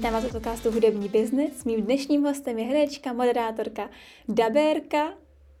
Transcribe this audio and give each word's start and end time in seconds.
Vítám 0.00 0.12
vás 0.12 0.24
u 0.24 0.28
podcastu 0.28 0.70
Hudební 0.70 1.08
biznis. 1.08 1.64
Mým 1.64 1.82
dnešním 1.82 2.22
hostem 2.22 2.58
je 2.58 2.64
herečka, 2.64 3.12
moderátorka, 3.12 3.90
daberka 4.28 5.14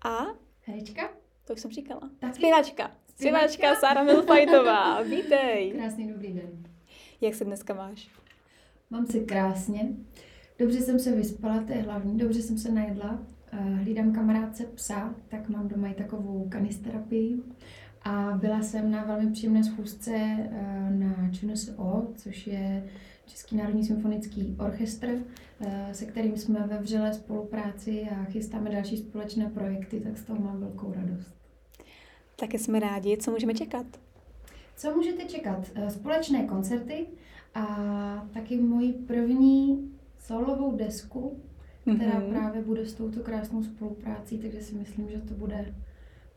a... 0.04 0.26
Herečka? 0.60 1.10
To 1.44 1.52
už 1.52 1.60
jsem 1.60 1.70
říkala. 1.70 2.00
Taky? 2.20 2.34
Zpěvačka. 2.34 2.90
Zpěvačka 3.14 3.74
Sára 3.74 4.02
Milfajtová. 4.02 5.02
Vítej. 5.10 5.72
Krásný 5.72 6.12
dobrý 6.12 6.32
den. 6.32 6.64
Jak 7.20 7.34
se 7.34 7.44
dneska 7.44 7.74
máš? 7.74 8.08
Mám 8.90 9.06
se 9.06 9.18
krásně. 9.18 9.88
Dobře 10.58 10.80
jsem 10.80 10.98
se 10.98 11.12
vyspala, 11.12 11.62
to 11.66 11.72
je 11.72 11.82
hlavní. 11.82 12.18
Dobře 12.18 12.42
jsem 12.42 12.58
se 12.58 12.72
najedla. 12.72 13.18
Eh, 13.52 13.56
Hlídám 13.56 14.12
kamarádce 14.12 14.64
psa, 14.64 15.14
tak 15.28 15.48
mám 15.48 15.68
doma 15.68 15.88
i 15.88 15.94
takovou 15.94 16.48
kanisterapii. 16.48 17.42
A 18.02 18.38
byla 18.40 18.62
jsem 18.62 18.90
na 18.90 19.04
velmi 19.04 19.32
příjemné 19.32 19.64
schůzce 19.64 20.14
eh, 20.14 20.90
na 20.90 21.30
ČNSO, 21.32 22.08
což 22.16 22.46
je 22.46 22.90
Český 23.30 23.56
národní 23.56 23.84
symfonický 23.84 24.56
orchestr, 24.58 25.08
eh, 25.60 25.88
se 25.92 26.04
kterým 26.06 26.36
jsme 26.36 26.66
ve 26.66 26.78
vřelé 26.78 27.14
spolupráci 27.14 28.02
a 28.10 28.24
chystáme 28.24 28.70
další 28.70 28.96
společné 28.96 29.50
projekty, 29.50 30.00
tak 30.00 30.18
z 30.18 30.22
toho 30.24 30.40
mám 30.40 30.60
velkou 30.60 30.92
radost. 30.92 31.34
Taky 32.36 32.58
jsme 32.58 32.80
rádi. 32.80 33.16
Co 33.16 33.30
můžeme 33.30 33.54
čekat? 33.54 33.86
Co 34.76 34.96
můžete 34.96 35.24
čekat? 35.24 35.70
Eh, 35.74 35.90
Společné 35.90 36.44
koncerty 36.44 37.06
a 37.54 37.66
taky 38.34 38.56
moji 38.56 38.92
první 38.92 39.90
solovou 40.18 40.76
desku, 40.76 41.40
která 41.96 42.18
Mhm. 42.20 42.30
právě 42.30 42.62
bude 42.62 42.86
s 42.86 42.94
touto 42.94 43.20
krásnou 43.20 43.62
spoluprácí, 43.62 44.38
takže 44.38 44.60
si 44.62 44.74
myslím, 44.74 45.08
že 45.10 45.18
to 45.20 45.34
bude 45.34 45.74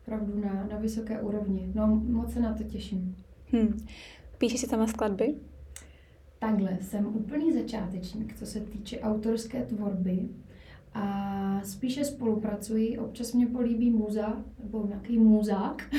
opravdu 0.01 0.41
na, 0.41 0.67
na 0.71 0.77
vysoké 0.77 1.21
úrovni. 1.21 1.71
No, 1.75 1.87
moc 1.87 2.33
se 2.33 2.39
na 2.39 2.53
to 2.53 2.63
těším. 2.63 3.15
Hm. 3.53 3.85
Píšeš 4.37 4.59
si 4.59 4.67
sama 4.67 4.87
skladby? 4.87 5.35
Takhle, 6.43 6.77
jsem 6.81 7.05
úplný 7.15 7.53
začátečník, 7.53 8.35
co 8.39 8.45
se 8.45 8.59
týče 8.59 8.99
autorské 8.99 9.65
tvorby 9.65 10.19
a 10.93 11.61
spíše 11.63 12.05
spolupracuji, 12.05 12.97
občas 12.97 13.33
mě 13.33 13.47
políbí 13.47 13.89
muza, 13.91 14.43
nebo 14.63 14.87
nějaký 14.87 15.17
muzák 15.19 15.89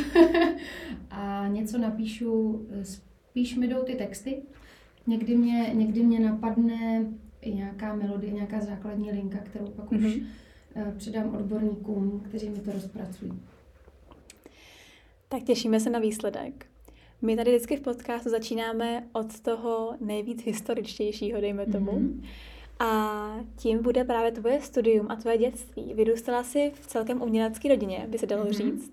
a 1.11 1.49
něco 1.49 1.79
napíšu, 1.79 2.67
spíš 2.83 3.57
mi 3.57 3.69
jdou 3.69 3.83
ty 3.83 3.95
texty. 3.95 4.43
Někdy 5.07 5.37
mě, 5.37 5.71
někdy 5.75 6.03
mě 6.03 6.21
napadne 6.21 7.07
i 7.41 7.55
nějaká 7.55 7.95
melodie, 7.95 8.33
nějaká 8.33 8.61
základní 8.61 9.11
linka, 9.11 9.39
kterou 9.39 9.67
pak 9.67 9.93
už 9.93 10.01
Mhm. 10.17 10.27
eh, 10.77 10.95
předám 10.97 11.35
odborníkům, 11.35 12.21
kteří 12.29 12.49
mi 12.49 12.59
to 12.59 12.73
rozpracují. 12.73 13.33
Tak 15.29 15.43
těšíme 15.43 15.81
se 15.81 15.91
na 15.91 15.99
výsledek. 15.99 16.67
My 17.25 17.37
tady 17.37 17.51
vždycky 17.51 17.77
v 17.77 17.81
podcastu 17.81 18.31
začínáme 18.31 19.09
od 19.13 19.41
toho 19.41 19.97
nejvíc 20.01 20.45
historičtějšího, 20.45 21.41
dejme 21.41 21.67
tomu. 21.67 21.93
Mhm. 21.93 22.23
A 22.79 23.21
tím 23.57 23.83
bude 23.83 24.05
právě 24.05 24.33
tvoje 24.33 24.61
studium 24.61 25.07
a 25.11 25.17
tvoje 25.17 25.39
dětství. 25.39 25.95
Vyrůstala 25.95 26.43
jsi 26.45 26.73
v 26.75 26.87
celkem 26.87 27.23
umělecké 27.23 27.69
rodině, 27.69 28.07
by 28.09 28.19
se 28.19 28.27
dalo 28.27 28.45
Mhm. 28.45 28.53
říct. 28.53 28.93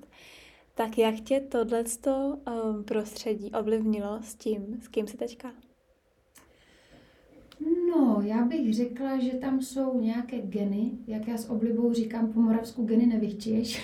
Tak 0.76 0.98
jak 0.98 1.16
tě 1.16 1.40
tohleto 1.40 2.38
um, 2.66 2.84
prostředí 2.84 3.52
ovlivnilo 3.52 4.20
s 4.22 4.36
tím, 4.36 4.80
s 4.82 4.88
kým 4.88 5.08
jsi 5.08 5.18
teďka? 5.18 5.52
No, 7.90 8.22
já 8.26 8.46
bych 8.46 8.74
řekla, 8.76 9.20
že 9.20 9.32
tam 9.32 9.62
jsou 9.62 10.00
nějaké 10.00 10.38
geny, 10.38 10.92
jak 11.08 11.28
já 11.28 11.38
s 11.38 11.50
oblibou 11.50 11.94
říkám 11.94 12.34
po 12.34 12.40
moravsku, 12.40 12.86
geny 12.86 13.06
nevychčíš. 13.06 13.82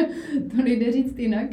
to 0.50 0.62
nejde 0.62 0.92
říct 0.92 1.18
jinak. 1.18 1.50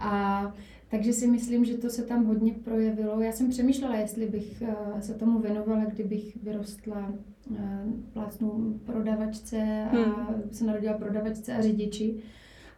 A 0.00 0.42
takže 0.90 1.12
si 1.12 1.26
myslím, 1.26 1.64
že 1.64 1.78
to 1.78 1.90
se 1.90 2.02
tam 2.02 2.24
hodně 2.24 2.52
projevilo. 2.64 3.20
Já 3.20 3.32
jsem 3.32 3.48
přemýšlela, 3.50 3.96
jestli 3.96 4.26
bych 4.26 4.62
eh, 4.62 5.02
se 5.02 5.14
tomu 5.14 5.38
věnovala, 5.38 5.84
kdybych 5.84 6.36
vyrostla 6.42 7.12
eh, 7.56 7.84
plácnu 8.12 8.80
prodavačce 8.84 9.84
a 9.90 9.96
Hmm. 9.96 10.42
se 10.52 10.64
narodila 10.64 10.94
prodavačce 10.98 11.54
a 11.54 11.62
řidiči. 11.62 12.14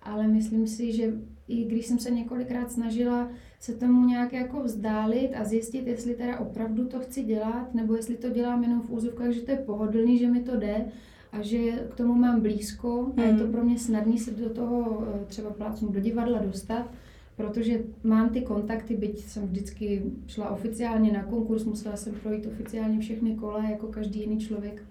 Ale 0.02 0.28
myslím 0.28 0.66
si, 0.66 0.92
že 0.92 1.12
i 1.48 1.64
když 1.64 1.86
jsem 1.86 1.98
se 1.98 2.10
několikrát 2.10 2.72
snažila 2.72 3.28
se 3.60 3.74
tomu 3.74 4.06
nějak 4.08 4.32
jako 4.32 4.62
vzdálit 4.62 5.30
a 5.34 5.44
zjistit, 5.44 5.86
jestli 5.86 6.14
teda 6.14 6.38
opravdu 6.38 6.86
to 6.88 7.00
chci 7.00 7.22
dělat, 7.22 7.74
nebo 7.74 7.94
jestli 7.94 8.16
to 8.16 8.30
dělám 8.30 8.62
jenom 8.62 8.80
v 8.80 8.90
úzovkách, 8.90 9.30
že 9.30 9.40
to 9.40 9.50
je 9.50 9.56
pohodlný, 9.56 10.18
že 10.18 10.28
mi 10.28 10.40
to 10.40 10.56
jde 10.56 10.84
a 11.32 11.42
že 11.42 11.58
k 11.90 11.94
tomu 11.94 12.14
mám 12.14 12.40
blízko 12.40 13.12
a 13.16 13.22
je 13.22 13.32
to 13.34 13.42
Hmm. 13.42 13.52
pro 13.52 13.64
mě 13.64 13.78
snadný 13.78 14.18
se 14.18 14.30
do 14.30 14.50
toho 14.50 15.02
eh, 15.14 15.24
třeba 15.26 15.50
plácnu 15.50 15.88
do 15.88 16.00
divadla 16.00 16.38
dostat, 16.38 16.90
protože 17.40 17.80
mám 18.02 18.28
ty 18.28 18.40
kontakty, 18.40 18.96
byť 18.96 19.18
jsem 19.18 19.46
vždycky 19.46 20.02
šla 20.26 20.50
oficiálně 20.50 21.12
na 21.12 21.22
konkurs, 21.22 21.64
musela 21.64 21.96
jsem 21.96 22.14
projít 22.14 22.46
oficiálně 22.46 23.00
všechny 23.00 23.34
kola, 23.34 23.64
jako 23.64 23.86
každý 23.86 24.20
jiný 24.20 24.38
člověk. 24.38 24.82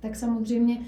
Tak 0.00 0.16
samozřejmě 0.16 0.80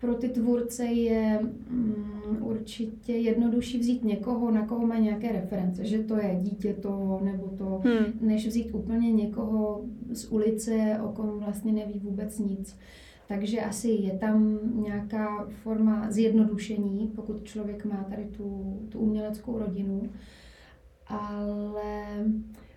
pro 0.00 0.14
ty 0.14 0.28
tvůrce 0.28 0.84
je 0.84 1.40
mm, 1.70 2.36
určitě 2.40 3.12
jednodušší 3.12 3.78
vzít 3.78 4.04
někoho, 4.04 4.50
na 4.50 4.66
koho 4.66 4.86
má 4.86 4.98
nějaké 4.98 5.32
reference, 5.32 5.84
že 5.84 5.98
to 5.98 6.16
je 6.16 6.38
dítě 6.42 6.74
to 6.74 7.20
nebo 7.22 7.46
to, 7.58 7.80
Hmm. 7.84 8.12
než 8.20 8.46
vzít 8.46 8.74
úplně 8.74 9.12
někoho 9.12 9.84
z 10.12 10.24
ulice, 10.24 10.98
o 11.04 11.08
kom 11.08 11.38
vlastně 11.38 11.72
neví 11.72 12.00
vůbec 12.04 12.38
nic. 12.38 12.76
Takže 13.30 13.60
asi 13.60 13.88
je 13.88 14.10
tam 14.10 14.58
nějaká 14.82 15.46
forma 15.62 16.10
zjednodušení, 16.10 17.12
pokud 17.16 17.44
člověk 17.44 17.84
má 17.84 18.06
tady 18.10 18.24
tu, 18.24 18.78
tu 18.88 18.98
uměleckou 18.98 19.58
rodinu. 19.58 20.02
Ale 21.06 22.04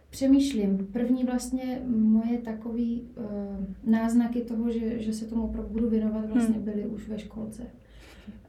přemýšlím, 0.10 0.88
první 0.94 1.24
vlastně 1.24 1.82
moje 1.88 2.38
takový 2.38 3.02
uh, 3.02 3.92
náznaky 3.92 4.42
toho, 4.42 4.72
že, 4.72 5.00
že 5.00 5.14
se 5.14 5.26
tomu 5.26 5.44
opravdu 5.44 5.70
budu 5.70 5.90
věnovat, 5.90 6.30
vlastně 6.30 6.56
Hmm. 6.56 6.66
byly 6.66 6.86
už 6.86 7.08
ve 7.08 7.20
školce. 7.20 7.64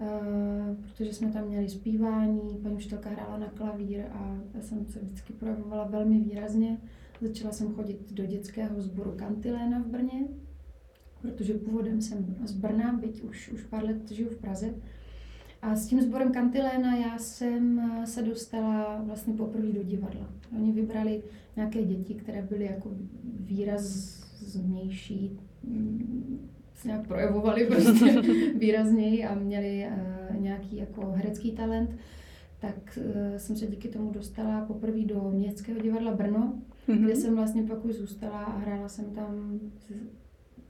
Uh, 0.00 0.76
protože 0.76 1.12
jsme 1.12 1.32
tam 1.32 1.48
měli 1.48 1.68
zpívání, 1.68 2.58
paní 2.62 2.74
učitelka 2.74 3.10
hrála 3.10 3.38
na 3.38 3.46
klavír 3.46 4.04
a 4.12 4.38
já 4.54 4.60
jsem 4.60 4.86
se 4.86 4.98
vždycky 5.00 5.32
projevovala 5.32 5.84
velmi 5.84 6.20
výrazně. 6.20 6.78
Začala 7.20 7.52
jsem 7.52 7.74
chodit 7.74 8.12
do 8.12 8.26
dětského 8.26 8.80
sboru 8.80 9.12
Kantiléna 9.16 9.78
v 9.78 9.86
Brně, 9.86 10.20
protože 11.24 11.54
původem 11.54 12.00
jsem 12.00 12.36
z 12.44 12.52
Brna, 12.52 12.92
byť 12.92 13.22
už, 13.22 13.52
už 13.52 13.62
pár 13.62 13.84
let 13.84 14.10
žiju 14.10 14.28
v 14.28 14.36
Praze. 14.36 14.74
A 15.62 15.76
s 15.76 15.86
tím 15.86 16.00
sborem 16.00 16.32
Kantiléna 16.32 16.96
já 16.96 17.18
jsem 17.18 17.78
eh, 17.80 18.06
se 18.06 18.22
dostala 18.22 19.02
vlastně 19.06 19.34
poprvé 19.34 19.72
do 19.72 19.82
divadla. 19.82 20.30
Oni 20.56 20.72
vybrali 20.72 21.22
nějaké 21.56 21.82
děti, 21.84 22.14
které 22.14 22.42
byly 22.42 22.64
jako 22.64 22.90
výraznější, 23.40 25.38
mm, 25.62 26.48
se 26.74 26.88
nějak 26.88 27.06
projevovali 27.06 27.66
prostě 27.70 28.20
výrazněji 28.58 29.24
a 29.24 29.34
měli 29.34 29.86
uh, 29.86 30.40
nějaký 30.40 30.76
jako 30.76 31.10
herecký 31.10 31.52
talent. 31.52 31.90
Tak 32.60 32.98
uh, 32.98 33.36
jsem 33.36 33.56
se 33.56 33.66
díky 33.66 33.88
tomu 33.88 34.10
dostala 34.10 34.64
poprvé 34.64 35.04
do 35.04 35.30
Městského 35.34 35.80
divadla 35.80 36.14
Brno, 36.14 36.62
Mhm. 36.88 37.04
kde 37.04 37.16
jsem 37.16 37.36
vlastně 37.36 37.62
pak 37.62 37.84
už 37.84 37.94
zůstala 37.94 38.44
a 38.44 38.58
hrála 38.58 38.88
jsem 38.88 39.04
tam 39.04 39.60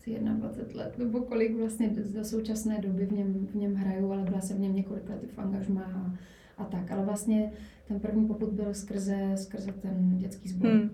asi 0.07 0.17
asi 0.17 0.31
21 0.35 0.85
let, 0.85 0.99
nebo 0.99 1.21
kolik 1.21 1.57
vlastně 1.57 1.89
do, 1.89 2.25
současné 2.25 2.81
doby 2.81 3.07
v 3.07 3.13
něm, 3.13 3.47
v 3.53 3.57
něm 3.57 3.75
hraju, 3.75 4.13
ale 4.13 4.23
byla 4.23 4.41
jsem 4.41 4.57
v 4.57 4.61
něm 4.61 4.75
několik 4.75 5.09
let 5.09 5.25
v 5.35 5.39
angažmá 5.39 5.83
a, 5.83 6.15
a 6.63 6.65
tak. 6.65 6.91
Ale 6.91 7.05
vlastně 7.05 7.53
ten 7.89 8.01
první 8.01 8.27
poput 8.27 8.51
byl 8.51 8.75
skrze, 8.75 9.33
skrze 9.35 9.73
ten 9.73 10.19
dětský 10.19 10.49
sbor. 10.49 10.71
Hmm. 10.71 10.91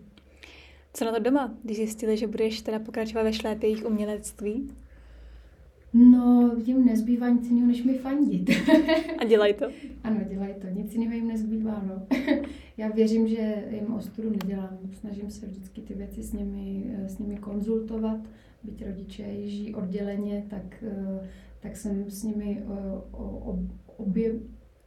Co 0.95 1.05
na 1.05 1.13
to 1.13 1.19
doma, 1.19 1.55
když 1.63 1.77
zjistili, 1.77 2.17
že 2.17 2.27
budeš 2.27 2.63
teda 2.63 2.79
pokračovat 2.79 3.23
ve 3.23 3.33
šlépě 3.33 3.69
jejich 3.69 3.85
umělectví? 3.85 4.71
No, 5.93 6.55
jim 6.65 6.85
nezbývá 6.85 7.29
nic 7.29 7.47
jiného, 7.47 7.67
než 7.67 7.83
mi 7.83 7.95
fandit. 7.99 8.51
A 9.19 9.25
dělají 9.25 9.55
to. 9.55 9.67
ano, 10.05 10.21
dělají 10.29 10.55
to, 10.55 10.67
nic 10.67 10.93
jiného 10.93 11.13
jim 11.13 11.29
nezbývá, 11.29 11.83
no. 11.87 12.07
Já 12.77 12.89
věřím, 12.89 13.29
že 13.29 13.65
jim 13.71 13.95
ostudu 13.95 14.31
nedělám. 14.31 14.79
Snažím 14.93 15.31
se 15.31 15.47
vždycky 15.47 15.81
ty 15.81 15.95
věci 15.95 16.23
s 16.23 16.33
nimi, 16.33 16.85
eh, 16.95 17.09
s 17.09 17.19
nimi 17.19 17.37
konzultovat. 17.37 18.21
Byť 18.65 18.87
rodiče 18.87 19.25
žijí 19.49 19.75
odděleně, 19.75 20.45
tak, 20.51 20.85
eh, 20.87 21.29
tak 21.61 21.77
jsem 21.77 22.11
s 22.11 22.23
nimi 22.23 22.63
o, 23.13 23.59
obě... 23.97 24.33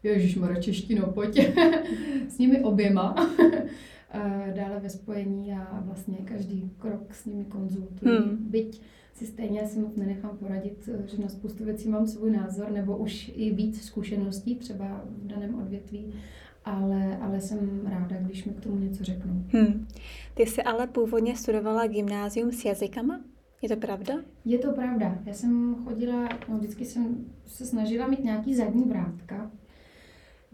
Ježišmarja, 0.04 0.62
češtino, 0.62 1.08
pojď. 1.08 1.40
s 2.30 2.38
nimi 2.38 2.64
oběma. 2.64 3.16
Eh, 4.16 4.54
Dále 4.56 4.80
ve 4.80 4.90
spojení 4.90 5.54
a 5.54 5.84
vlastně 5.86 6.18
každý 6.18 6.72
krok 6.78 7.14
s 7.14 7.26
nimi 7.26 7.46
konzultuji. 7.46 8.18
Hmm. 8.18 8.38
Byť 8.50 8.82
si 9.14 9.26
stejně 9.26 9.68
si 9.68 9.80
moc 9.80 9.96
nenechám 9.96 10.38
poradit, 10.38 10.90
eh, 10.94 11.08
že 11.08 11.22
na 11.22 11.30
spoustu 11.30 11.66
věcí 11.66 11.90
mám 11.90 12.08
svůj 12.08 12.32
názor 12.32 12.72
nebo 12.72 12.98
už 12.98 13.32
i 13.36 13.54
víc 13.54 13.82
zkušeností 13.86 14.56
třeba 14.56 15.02
v 15.24 15.28
daném 15.28 15.56
odvětví, 15.56 16.14
ale, 16.66 17.18
ale 17.18 17.42
jsem 17.42 17.82
ráda, 17.86 18.16
když 18.20 18.46
mi 18.46 18.54
k 18.54 18.60
tomu 18.62 18.80
něco 18.80 19.04
řeknou. 19.04 19.44
Hmm. 19.48 19.88
Ty 20.34 20.46
jsi 20.46 20.64
ale 20.64 20.88
původně 20.88 21.36
studovala 21.36 21.88
gymnázium 21.88 22.52
s 22.52 22.66
jazykama? 22.66 23.22
Je 23.64 23.70
to 23.70 23.76
pravda? 23.76 24.14
Je 24.46 24.58
to 24.60 24.72
pravda. 24.72 25.18
Já 25.26 25.34
jsem 25.34 25.76
chodila, 25.84 26.30
no 26.50 26.58
vždycky 26.58 26.86
jsem 26.86 27.26
se 27.46 27.66
snažila 27.66 28.08
mít 28.08 28.24
nějaký 28.24 28.56
zadní 28.56 28.84
vrátka. 28.84 29.52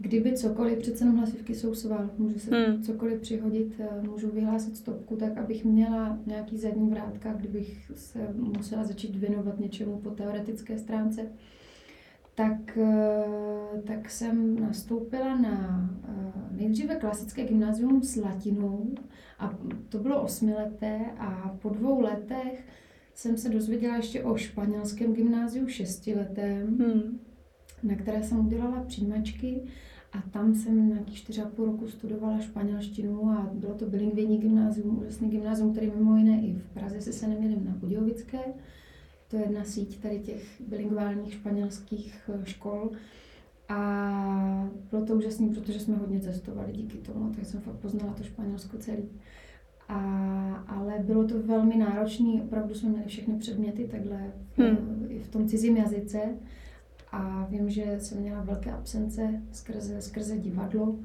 kdyby 0.02 0.32
cokoliv, 0.32 0.78
přece 0.78 1.04
jenom 1.04 1.16
hlasivky 1.16 1.54
jsou 1.54 1.74
sval, 1.74 2.10
můžu 2.18 2.38
se 2.38 2.56
Hmm. 2.56 2.82
cokoliv 2.82 3.20
přihodit, 3.20 3.80
eh, 3.80 4.02
můžu 4.02 4.30
vyhlásit 4.30 4.76
stopku, 4.76 5.16
tak 5.16 5.38
abych 5.38 5.64
měla 5.64 6.18
nějaký 6.26 6.58
zadní 6.58 6.90
vrátka, 6.90 7.32
kdybych 7.32 7.92
se 7.94 8.18
musela 8.34 8.84
začít 8.84 9.16
věnovat 9.16 9.58
něčemu 9.60 9.98
po 9.98 10.10
teoretické 10.10 10.78
stránce. 10.78 11.26
Tak, 12.34 12.78
eh, 12.78 13.82
tak 13.86 14.10
jsem 14.10 14.60
nastoupila 14.60 15.36
na 15.38 15.90
eh, 16.08 16.32
nejdříve 16.56 16.96
klasické 16.96 17.44
gymnázium 17.44 18.02
s 18.02 18.16
latinou 18.16 18.94
a 19.38 19.54
to 19.88 19.98
bylo 19.98 20.22
osmileté 20.22 21.00
a 21.18 21.56
po 21.62 21.68
dvou 21.68 22.00
letech 22.00 22.64
jsem 23.20 23.36
se 23.36 23.48
dozvěděla 23.48 23.96
ještě 23.96 24.24
o 24.24 24.36
španělském 24.36 25.14
gymnáziu 25.14 25.68
šestiletém, 25.68 26.78
Hmm. 26.78 27.20
na 27.82 27.94
které 27.94 28.22
jsem 28.22 28.46
udělala 28.46 28.82
přijímačky 28.82 29.62
a 30.12 30.22
tam 30.30 30.54
jsem 30.54 30.88
nějaký 30.88 31.14
čtyři 31.14 31.42
a 31.42 31.48
půl 31.48 31.66
roku 31.66 31.88
studovala 31.88 32.40
španělštinu 32.40 33.30
a 33.30 33.50
bylo 33.52 33.74
to 33.74 33.86
bilingvní 33.86 34.38
gymnázium, 34.38 34.98
úžasný 34.98 35.28
gymnázium, 35.30 35.72
který 35.72 35.90
mimo 35.96 36.16
jiné 36.16 36.42
i 36.42 36.52
v 36.52 36.74
Praze 36.74 37.00
se 37.00 37.12
se 37.12 37.28
neměli 37.28 37.56
na 37.64 37.72
Budějovické. 37.72 38.38
To 39.28 39.36
je 39.36 39.42
jedna 39.42 39.64
síť 39.64 40.00
tady 40.00 40.18
těch 40.18 40.60
bilingválních 40.68 41.32
španělských 41.32 42.30
eh, 42.34 42.44
škol. 42.44 42.90
A 43.68 44.70
bylo 44.90 45.04
to 45.04 45.14
úžasné, 45.14 45.48
protože 45.48 45.80
jsme 45.80 45.96
hodně 45.96 46.20
cestovali 46.20 46.72
díky 46.72 46.98
tomu, 46.98 47.34
tak 47.34 47.46
jsem 47.46 47.60
fakt 47.60 47.76
poznala 47.76 48.12
to 48.12 48.22
Španělsko 48.22 48.78
celý. 48.78 49.08
A, 49.90 50.64
ale 50.68 50.94
bylo 50.98 51.24
to 51.24 51.42
velmi 51.42 51.76
náročné, 51.76 52.42
opravdu 52.44 52.74
jsme 52.74 52.88
měli 52.88 53.04
všechny 53.06 53.34
předměty 53.34 53.84
takhle 53.84 54.32
v, 54.56 54.58
Hmm. 54.58 55.06
i 55.08 55.18
v 55.18 55.28
tom 55.28 55.46
cizím 55.48 55.76
jazyce. 55.76 56.18
A 57.12 57.46
vím, 57.50 57.70
že 57.70 57.96
jsem 57.98 58.20
měla 58.20 58.42
velké 58.42 58.72
absence 58.72 59.42
skrze, 59.52 60.02
skrze 60.02 60.38
divadlo, 60.38 60.96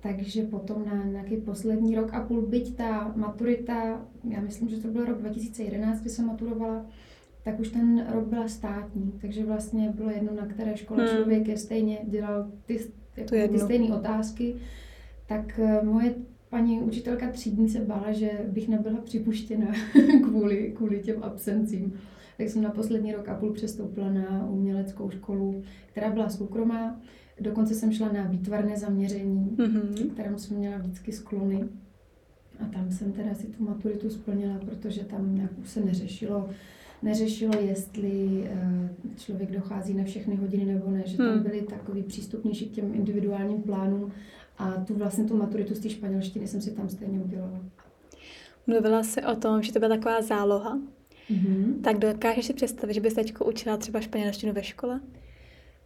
takže 0.00 0.42
potom 0.42 0.84
na 0.86 1.04
nějaký 1.04 1.36
poslední 1.36 1.96
rok 1.96 2.14
a 2.14 2.20
půl, 2.22 2.42
byť 2.42 2.76
ta 2.76 3.12
maturita, 3.16 4.00
já 4.24 4.40
myslím, 4.40 4.68
že 4.68 4.76
to 4.76 4.88
byl 4.88 5.04
rok 5.04 5.18
2011, 5.18 6.00
kdy 6.00 6.10
jsem 6.10 6.26
maturovala, 6.26 6.86
tak 7.42 7.60
už 7.60 7.68
ten 7.68 8.06
rok 8.12 8.24
byla 8.26 8.48
státní, 8.48 9.12
takže 9.20 9.44
vlastně 9.44 9.92
bylo 9.94 10.10
jedno, 10.10 10.32
na 10.34 10.46
které 10.46 10.76
škole 10.76 11.04
Hmm. 11.06 11.16
člověk 11.16 11.48
je 11.48 11.56
stejně 11.56 11.98
dělal 12.04 12.50
ty, 12.66 12.80
jako 13.16 13.52
ty 13.52 13.58
stejné 13.58 13.96
otázky, 13.96 14.54
tak 15.26 15.58
eh, 15.62 15.80
moje 15.84 16.14
paní 16.50 16.80
učitelka 16.80 17.30
třídní 17.30 17.68
se 17.68 17.80
bála, 17.80 18.12
že 18.12 18.30
bych 18.48 18.68
nebyla 18.68 19.00
připuštěna 19.00 19.66
kvůli, 20.22 20.72
kvůli 20.76 20.98
těm 21.00 21.22
absencím. 21.22 21.92
Tak 22.38 22.48
jsem 22.48 22.62
na 22.62 22.70
poslední 22.70 23.12
rok 23.12 23.28
a 23.28 23.34
půl 23.34 23.52
přestoupila 23.52 24.12
na 24.12 24.46
uměleckou 24.50 25.10
školu, 25.10 25.62
která 25.92 26.10
byla 26.10 26.28
soukromá. 26.28 27.00
Dokonce 27.40 27.74
jsem 27.74 27.92
šla 27.92 28.12
na 28.12 28.22
výtvarné 28.22 28.76
zaměření, 28.76 29.56
Mhm. 29.58 30.10
kterému 30.12 30.38
jsem 30.38 30.56
měla 30.56 30.78
vždycky 30.78 31.12
sklony. 31.12 31.64
A 32.60 32.64
tam 32.64 32.90
jsem 32.90 33.12
teda 33.12 33.34
si 33.34 33.46
tu 33.46 33.64
maturitu 33.64 34.10
splnila, 34.10 34.58
protože 34.58 35.04
tam 35.04 35.34
nějak 35.34 35.50
už 35.58 35.68
se 35.68 35.80
neřešilo, 35.84 36.48
neřešilo, 37.02 37.52
jestli 37.60 38.42
eh, 38.50 38.88
člověk 39.16 39.50
dochází 39.50 39.94
na 39.94 40.04
všechny 40.04 40.36
hodiny 40.36 40.64
nebo 40.64 40.90
ne, 40.90 41.02
že 41.06 41.16
tam 41.16 41.26
Hmm. 41.34 41.42
byly 41.42 41.60
takový 41.62 42.02
přístupnější 42.02 42.68
k 42.68 42.72
těm 42.72 42.94
individuálním 42.94 43.62
plánům 43.62 44.12
a 44.58 44.84
tu 44.86 44.94
vlastně 44.94 45.24
tu 45.24 45.36
maturitu 45.36 45.74
z 45.74 45.78
té 45.78 45.88
španělštiny 45.88 46.46
jsem 46.48 46.60
si 46.60 46.70
tam 46.70 46.88
stejně 46.88 47.20
udělala. 47.20 47.60
Mluvila 48.66 49.02
jsi 49.02 49.24
o 49.24 49.36
tom, 49.36 49.62
že 49.62 49.72
to 49.72 49.78
byla 49.78 49.96
taková 49.96 50.22
záloha. 50.22 50.78
Mm-hmm. 51.30 51.80
Tak 51.80 51.98
dokážeš 51.98 52.46
si 52.46 52.54
představit, 52.54 52.94
že 52.94 53.00
bys 53.00 53.14
teď 53.14 53.34
učila 53.40 53.76
třeba 53.76 54.00
španělštinu 54.00 54.52
ve 54.52 54.62
škole? 54.62 55.00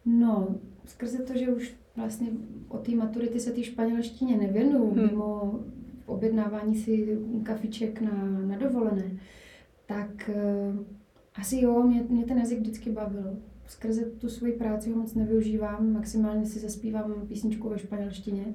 No, 0.05 0.49
skrze 0.87 1.19
to, 1.19 1.39
že 1.39 1.49
už 1.49 1.75
vlastně 1.97 2.29
od 2.69 2.87
té 2.87 2.95
maturity 2.95 3.41
se 3.41 3.53
té 3.53 3.63
španělštině 3.63 4.37
nevěnuju, 4.37 4.91
Hmm. 4.91 4.99
hmm. 4.99 5.07
mimo 5.07 5.61
objednávání 6.07 6.75
si 6.75 7.19
kafiček 7.43 8.01
na, 8.01 8.25
na 8.47 8.59
dovolené, 8.59 9.11
tak 9.87 10.31
uh, 10.35 10.85
asi 11.35 11.61
jo, 11.61 11.83
mě, 11.83 12.05
mě 12.09 12.25
ten 12.25 12.39
jazyk 12.39 12.59
vždycky 12.59 12.91
bavil. 12.91 13.37
Skrze 13.73 14.05
tu 14.05 14.29
svoji 14.29 14.53
práci 14.53 14.91
ho 14.91 14.97
moc 14.97 15.15
nevyužívám, 15.15 15.93
maximálně 15.93 16.47
si 16.47 16.59
zaspívám 16.59 17.27
písničku 17.29 17.69
ve 17.69 17.79
španělštině, 17.79 18.55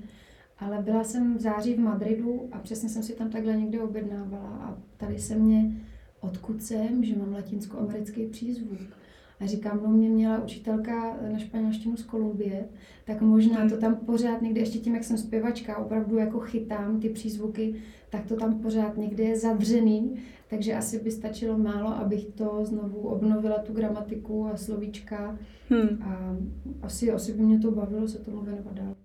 ale 0.60 0.82
byla 0.82 1.04
jsem 1.04 1.38
v 1.38 1.42
září 1.42 1.74
v 1.74 1.80
Madridu 1.80 2.50
a 2.52 2.60
přesně 2.60 2.90
jsem 2.90 3.04
si 3.04 3.14
tam 3.14 3.30
takhle 3.30 3.58
někde 3.58 3.82
objednávala 3.82 4.50
a 4.50 4.78
tady 4.98 5.20
se 5.20 5.36
mě, 5.36 5.82
odkud 6.20 6.64
jsem, 6.64 7.04
že 7.04 7.16
mám 7.16 7.34
latinskoamerický 7.34 8.26
přízvuk. 8.26 8.97
A 9.40 9.46
říkám, 9.46 9.80
no 9.84 9.90
mě 9.90 10.10
měla 10.10 10.44
učitelka 10.44 11.18
na 11.32 11.40
španělštinu 11.40 11.98
z 11.98 12.04
Kolumbie, 12.04 12.66
tak 13.06 13.22
možná 13.22 13.70
to 13.70 13.78
tam 13.78 13.96
pořád 13.96 14.42
někde, 14.42 14.62
ještě 14.62 14.80
tím, 14.80 14.96
jak 14.96 15.04
jsem 15.04 15.18
zpěvačka, 15.18 15.78
opravdu 15.78 16.18
jako 16.18 16.40
chytám 16.40 17.00
ty 17.00 17.10
přízvuky, 17.10 17.76
tak 18.10 18.26
to 18.26 18.36
tam 18.36 18.60
pořád 18.60 18.98
někde 18.98 19.24
je 19.24 19.40
zavřený, 19.40 20.16
takže 20.50 20.74
asi 20.74 21.00
by 21.00 21.12
stačilo 21.12 21.58
málo, 21.58 21.90
abych 21.90 22.26
to 22.26 22.60
znovu 22.64 22.98
obnovila, 23.00 23.58
tu 23.60 23.74
gramatiku 23.74 24.48
a 24.48 24.58
slovíčka 24.58 25.38
Hmm. 25.70 26.02
a 26.02 26.36
asi, 26.82 27.12
asi 27.12 27.34
by 27.34 27.44
mě 27.44 27.60
to 27.60 27.72
bavilo 27.72 28.08
se 28.08 28.20
tomu 28.20 28.42
věnovat 28.42 28.74
dál. 28.74 28.96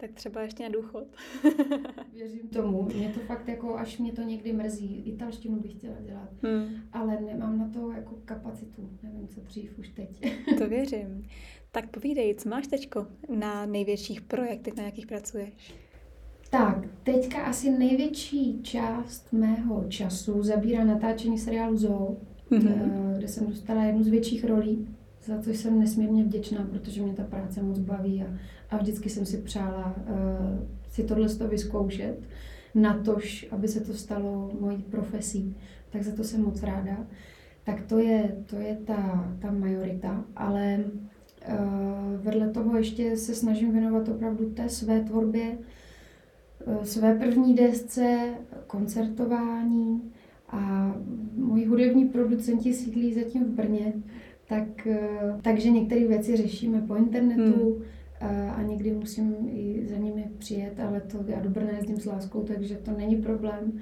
Tak 0.00 0.12
třeba 0.12 0.42
ještě 0.42 0.62
na 0.62 0.68
důchod. 0.68 1.04
Věřím 2.14 2.48
tomu, 2.48 2.82
mě 2.82 3.08
to 3.08 3.20
fakt 3.20 3.48
jako, 3.48 3.76
až 3.76 3.98
mě 3.98 4.12
to 4.12 4.22
někdy 4.22 4.52
mrzí, 4.52 5.02
italštinu 5.06 5.60
bych 5.60 5.72
chtěla 5.72 5.94
dělat, 6.00 6.28
Hmm. 6.42 6.66
ale 6.92 7.20
nemám 7.20 7.58
na 7.58 7.68
to 7.68 7.90
jako 7.92 8.14
kapacitu, 8.24 8.90
nevím 9.02 9.28
co 9.28 9.40
dřív, 9.40 9.78
už 9.78 9.88
teď. 9.88 10.34
To 10.58 10.68
věřím. 10.68 11.22
Tak 11.70 11.90
povídej, 11.90 12.34
co 12.34 12.48
máš 12.48 12.66
teďko 12.66 13.06
na 13.38 13.66
největších 13.66 14.20
projektech, 14.20 14.76
na 14.76 14.82
jakých 14.82 15.06
pracuješ? 15.06 15.74
Tak, 16.50 16.86
teďka 17.02 17.42
asi 17.42 17.70
největší 17.70 18.62
část 18.62 19.32
mého 19.32 19.84
času 19.88 20.42
zabírá 20.42 20.84
natáčení 20.84 21.38
seriálu 21.38 21.76
Zoo, 21.76 22.16
Mhm. 22.50 22.68
eh, 22.68 23.18
kde 23.18 23.28
jsem 23.28 23.46
dostala 23.46 23.84
jednu 23.84 24.02
z 24.02 24.08
větších 24.08 24.44
rolí, 24.44 24.88
za 25.22 25.42
což 25.42 25.56
jsem 25.56 25.78
nesmírně 25.80 26.24
vděčná, 26.24 26.68
protože 26.72 27.02
mě 27.02 27.12
ta 27.14 27.24
práce 27.24 27.62
moc 27.62 27.78
baví 27.78 28.22
a, 28.22 28.38
a 28.70 28.76
vždycky 28.76 29.10
jsem 29.10 29.26
si 29.26 29.36
přála 29.36 29.94
uh, 29.96 30.78
si 30.90 31.04
tohle 31.04 31.28
to 31.28 31.48
vyzkoušet, 31.48 32.18
natož, 32.74 33.46
aby 33.50 33.68
se 33.68 33.80
to 33.80 33.94
stalo 33.94 34.50
mojí 34.60 34.82
profesí. 34.82 35.56
Tak 35.90 36.02
za 36.02 36.16
to 36.16 36.24
jsem 36.24 36.42
moc 36.42 36.62
ráda. 36.62 37.06
Tak 37.64 37.82
to 37.82 37.98
je, 37.98 38.36
to 38.46 38.56
je 38.56 38.78
ta, 38.86 39.34
ta 39.38 39.50
majorita, 39.50 40.24
ale 40.36 40.84
uh, 41.48 42.20
vedle 42.20 42.50
toho 42.50 42.76
ještě 42.76 43.16
se 43.16 43.34
snažím 43.34 43.72
věnovat 43.72 44.08
opravdu 44.08 44.50
té 44.50 44.68
své 44.68 45.00
tvorbě, 45.00 45.58
eh, 46.66 46.86
své 46.86 47.14
první 47.14 47.54
desce, 47.54 48.34
koncertování 48.66 50.12
a 50.48 50.94
moji 51.36 51.64
hudební 51.64 52.08
producenti 52.08 52.74
sídlí 52.74 53.14
zatím 53.14 53.44
v 53.44 53.48
Brně, 53.48 53.92
tak, 54.48 54.88
takže 55.42 55.70
některé 55.70 56.06
věci 56.06 56.36
řešíme 56.36 56.80
po 56.80 56.94
internetu 56.94 57.42
Hmm. 57.42 57.84
A, 58.20 58.50
a 58.52 58.62
někdy 58.62 58.92
musím 58.92 59.34
i 59.52 59.86
za 59.90 59.96
nimi 59.96 60.30
přijet, 60.38 60.80
ale 60.80 61.00
to 61.00 61.24
já 61.26 61.40
do 61.40 61.50
Brna 61.50 61.70
jezdím 61.70 62.00
s 62.00 62.04
láskou, 62.06 62.42
takže 62.42 62.74
to 62.76 62.90
není 62.90 63.16
problém. 63.16 63.80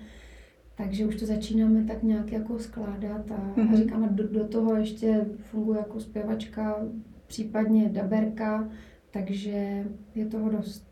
Takže 0.76 1.06
už 1.06 1.16
to 1.16 1.26
začínáme 1.26 1.84
tak 1.84 2.02
nějak 2.02 2.32
jako 2.32 2.58
skládat 2.58 3.30
a, 3.30 3.34
a 3.34 3.52
Mhm. 3.56 3.76
říkám, 3.76 4.08
do, 4.16 4.28
do 4.28 4.48
toho 4.48 4.76
ještě 4.76 5.26
funguje 5.50 5.78
jako 5.78 6.00
zpěvačka, 6.00 6.86
případně 7.26 7.88
daberka, 7.88 8.68
takže 9.10 9.84
je 10.14 10.26
toho 10.26 10.50
dost. 10.50 10.86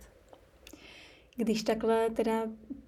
Když 1.36 1.62
takhle 1.62 2.10
teda 2.10 2.42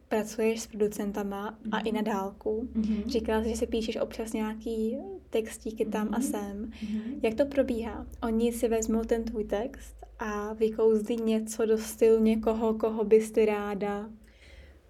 pracuješ 0.08 0.60
s 0.60 0.66
producentama 0.66 1.58
a 1.72 1.78
i 1.78 1.92
na 1.92 2.02
dálku, 2.02 2.68
Mm-hmm. 2.74 3.06
říkala 3.06 3.42
jsi, 3.42 3.48
že 3.50 3.56
si 3.56 3.66
píšeš 3.66 3.96
občas 3.96 4.32
nějaký 4.32 4.96
textíky 5.42 5.84
tam 5.84 6.08
a 6.12 6.18
Mhm. 6.18 6.22
sem. 6.22 6.70
Mm-hmm. 6.70 7.00
Jak 7.22 7.34
to 7.34 7.46
probíhá? 7.46 8.06
Oni 8.22 8.52
si 8.52 8.68
vezmou 8.68 9.04
ten 9.04 9.24
tvůj 9.24 9.44
text 9.44 9.96
a 10.18 10.52
vykouzdí 10.52 11.16
něco 11.16 11.66
do 11.66 11.78
stylu 11.78 12.22
někoho, 12.22 12.74
koho 12.74 13.04
bys 13.04 13.30
ty 13.30 13.46
ráda. 13.46 14.10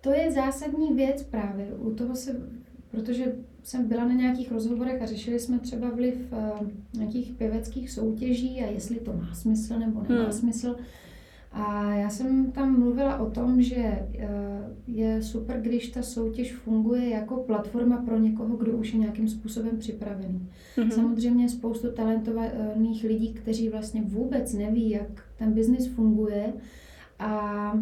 To 0.00 0.10
je 0.10 0.32
zásadní 0.32 0.92
věc 0.94 1.22
právě. 1.22 1.66
U 1.74 1.94
toho 1.94 2.16
se, 2.16 2.50
protože 2.90 3.34
jsem 3.62 3.88
byla 3.88 4.04
na 4.04 4.12
nějakých 4.14 4.52
rozhovorech 4.52 5.02
a 5.02 5.06
řešili 5.06 5.38
jsme 5.40 5.58
třeba 5.58 5.90
vliv 5.90 6.14
uh, 6.32 6.68
nějakých 6.98 7.32
pěveckých 7.32 7.90
soutěží 7.90 8.60
a 8.60 8.66
jestli 8.70 8.96
to 9.00 9.12
má 9.12 9.34
smysl 9.34 9.78
nebo 9.78 10.02
nemá 10.08 10.22
Hmm. 10.22 10.32
smysl. 10.32 10.76
A 11.52 11.94
já 11.94 12.10
jsem 12.10 12.52
tam 12.52 12.78
mluvila 12.78 13.18
o 13.18 13.30
tom, 13.30 13.62
že 13.62 13.76
eh, 13.76 14.28
je 14.86 15.22
super, 15.22 15.60
když 15.60 15.88
ta 15.88 16.02
soutěž 16.02 16.54
funguje 16.54 17.08
jako 17.08 17.36
platforma 17.36 17.96
pro 17.96 18.18
někoho, 18.18 18.56
kdo 18.56 18.72
už 18.72 18.92
je 18.92 18.98
nějakým 18.98 19.28
způsobem 19.28 19.78
připravený. 19.78 20.48
Mhm. 20.76 20.90
Samozřejmě 20.90 21.48
spoustu 21.48 21.92
talentovaných 21.92 23.04
lidí, 23.04 23.34
kteří 23.34 23.68
vlastně 23.68 24.02
vůbec 24.02 24.52
neví, 24.54 24.90
jak 24.90 25.24
ten 25.38 25.52
biznis 25.52 25.86
funguje. 25.86 26.52
A 27.18 27.72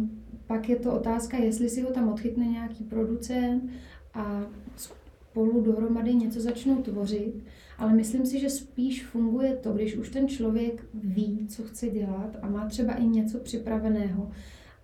pak 0.47 0.69
je 0.69 0.75
to 0.75 0.93
otázka, 0.93 1.37
jestli 1.37 1.69
si 1.69 1.81
ho 1.81 1.91
tam 1.91 2.09
odchytne 2.09 2.45
nějaký 2.45 2.83
producent 2.83 3.69
a 4.13 4.43
spolu 4.75 5.61
dohromady 5.61 6.15
něco 6.15 6.41
začnou 6.41 6.75
tvořit, 6.75 7.43
ale 7.77 7.93
myslím 7.93 8.25
si, 8.25 8.39
že 8.39 8.49
spíš 8.49 9.05
funguje 9.05 9.55
to, 9.55 9.73
když 9.73 9.95
už 9.95 10.09
ten 10.09 10.27
člověk 10.27 10.85
ví, 10.93 11.47
co 11.49 11.63
chce 11.63 11.89
dělat 11.89 12.37
a 12.41 12.49
má 12.49 12.65
třeba 12.65 12.93
i 12.93 13.05
něco 13.05 13.39
připraveného. 13.39 14.31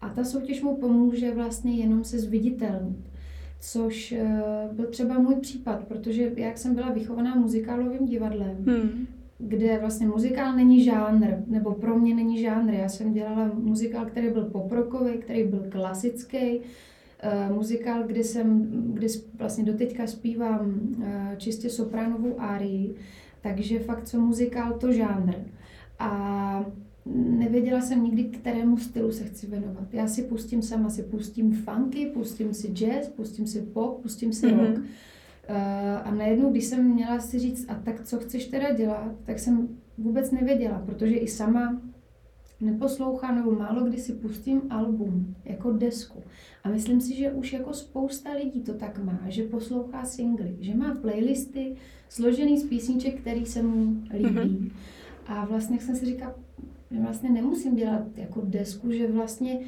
A 0.02 0.10
ta 0.10 0.24
soutěž 0.24 0.62
mu 0.62 0.76
pomůže 0.76 1.34
vlastně 1.34 1.76
jenom 1.76 2.04
se 2.04 2.20
zviditelnit. 2.20 3.12
Což 3.60 4.12
eh, 4.12 4.42
byl 4.72 4.86
třeba 4.86 5.20
můj 5.20 5.36
případ, 5.36 5.84
protože 5.88 6.32
jak 6.36 6.58
jsem 6.58 6.76
byla 6.76 6.92
vychovaná 6.92 7.36
muzikálovým 7.36 8.06
divadlem, 8.06 8.58
hmm. 8.68 9.08
kde 9.38 9.78
vlastně 9.80 10.08
muzikál 10.08 10.56
není 10.56 10.84
žánr, 10.84 11.44
nebo 11.48 11.72
pro 11.72 12.00
mě 12.00 12.16
není 12.16 12.42
žánr. 12.42 12.74
Já 12.74 12.90
jsem 12.90 13.14
dělala 13.14 13.52
muzikál, 13.54 14.06
který 14.06 14.30
byl 14.30 14.46
poprokový, 14.46 15.18
který 15.18 15.44
byl 15.44 15.66
klasický, 15.70 16.60
uh, 17.24 17.56
muzikál, 17.56 18.04
kde 18.04 18.24
jsem, 18.24 18.68
kde 18.94 19.08
vlastně 19.38 19.64
doteďka 19.64 20.08
zpívám 20.08 20.80
uh, 20.98 21.06
čistě 21.38 21.70
sopránovou 21.70 22.42
árii, 22.42 22.96
takže 23.42 23.80
fakt 23.80 24.08
co 24.08 24.20
muzikál, 24.20 24.74
to 24.74 24.92
žánr. 24.92 25.34
A 26.00 26.66
nevěděla 27.16 27.82
jsem 27.82 28.04
nikdy, 28.04 28.24
kterému 28.24 28.78
stylu 28.78 29.12
se 29.12 29.24
chci 29.24 29.48
věnovat. 29.48 29.94
Já 29.94 30.08
si 30.08 30.24
pustím 30.24 30.62
sama, 30.62 30.90
si 30.90 31.04
pustím 31.04 31.52
funky, 31.52 32.06
pustím 32.06 32.54
si 32.54 32.68
jazz, 32.68 33.08
pustím 33.08 33.48
si 33.48 33.62
pop, 33.62 34.02
pustím 34.02 34.34
si 34.34 34.48
mm-hmm. 34.48 34.68
rock. 34.68 34.78
Uh, 34.78 34.86
a 36.04 36.12
najednou, 36.12 36.52
když 36.52 36.66
jsem 36.66 36.94
měla 36.94 37.20
si 37.20 37.40
říct, 37.40 37.66
a 37.70 37.76
tak 37.76 38.04
co 38.04 38.20
chceš 38.20 38.48
teda 38.48 38.74
dělat, 38.74 39.12
tak 39.24 39.40
jsem 39.40 39.68
vůbec 39.98 40.32
nevěděla, 40.32 40.84
protože 40.86 41.16
i 41.16 41.28
sama 41.28 41.82
neposlouchám 42.62 43.36
nebo 43.36 43.52
málo 43.52 43.86
kdy 43.86 43.98
si 43.98 44.14
pustím 44.14 44.62
album 44.70 45.36
jako 45.46 45.72
desku. 45.72 46.24
A 46.64 46.70
myslím 46.70 47.02
si, 47.02 47.16
že 47.16 47.32
už 47.32 47.54
jako 47.54 47.74
spousta 47.74 48.32
lidí 48.34 48.62
to 48.62 48.74
tak 48.74 49.04
má, 49.04 49.20
že 49.28 49.44
poslouchá 49.44 50.06
singly, 50.06 50.58
že 50.60 50.76
má 50.76 50.96
playlisty 50.96 51.76
složený 52.10 52.58
z 52.58 52.64
písniček, 52.64 53.22
který 53.22 53.46
se 53.46 53.64
mu 53.64 54.04
líbí. 54.14 54.30
Mm-hmm. 54.30 54.72
A 55.28 55.46
vlastně 55.46 55.80
jsem 55.80 55.96
si 55.96 56.06
říkala, 56.06 56.36
že 56.92 57.00
vlastně 57.00 57.30
nemusím 57.30 57.76
dělat 57.76 58.18
jako 58.18 58.42
desku, 58.46 58.92
že 58.92 59.12
vlastně 59.12 59.60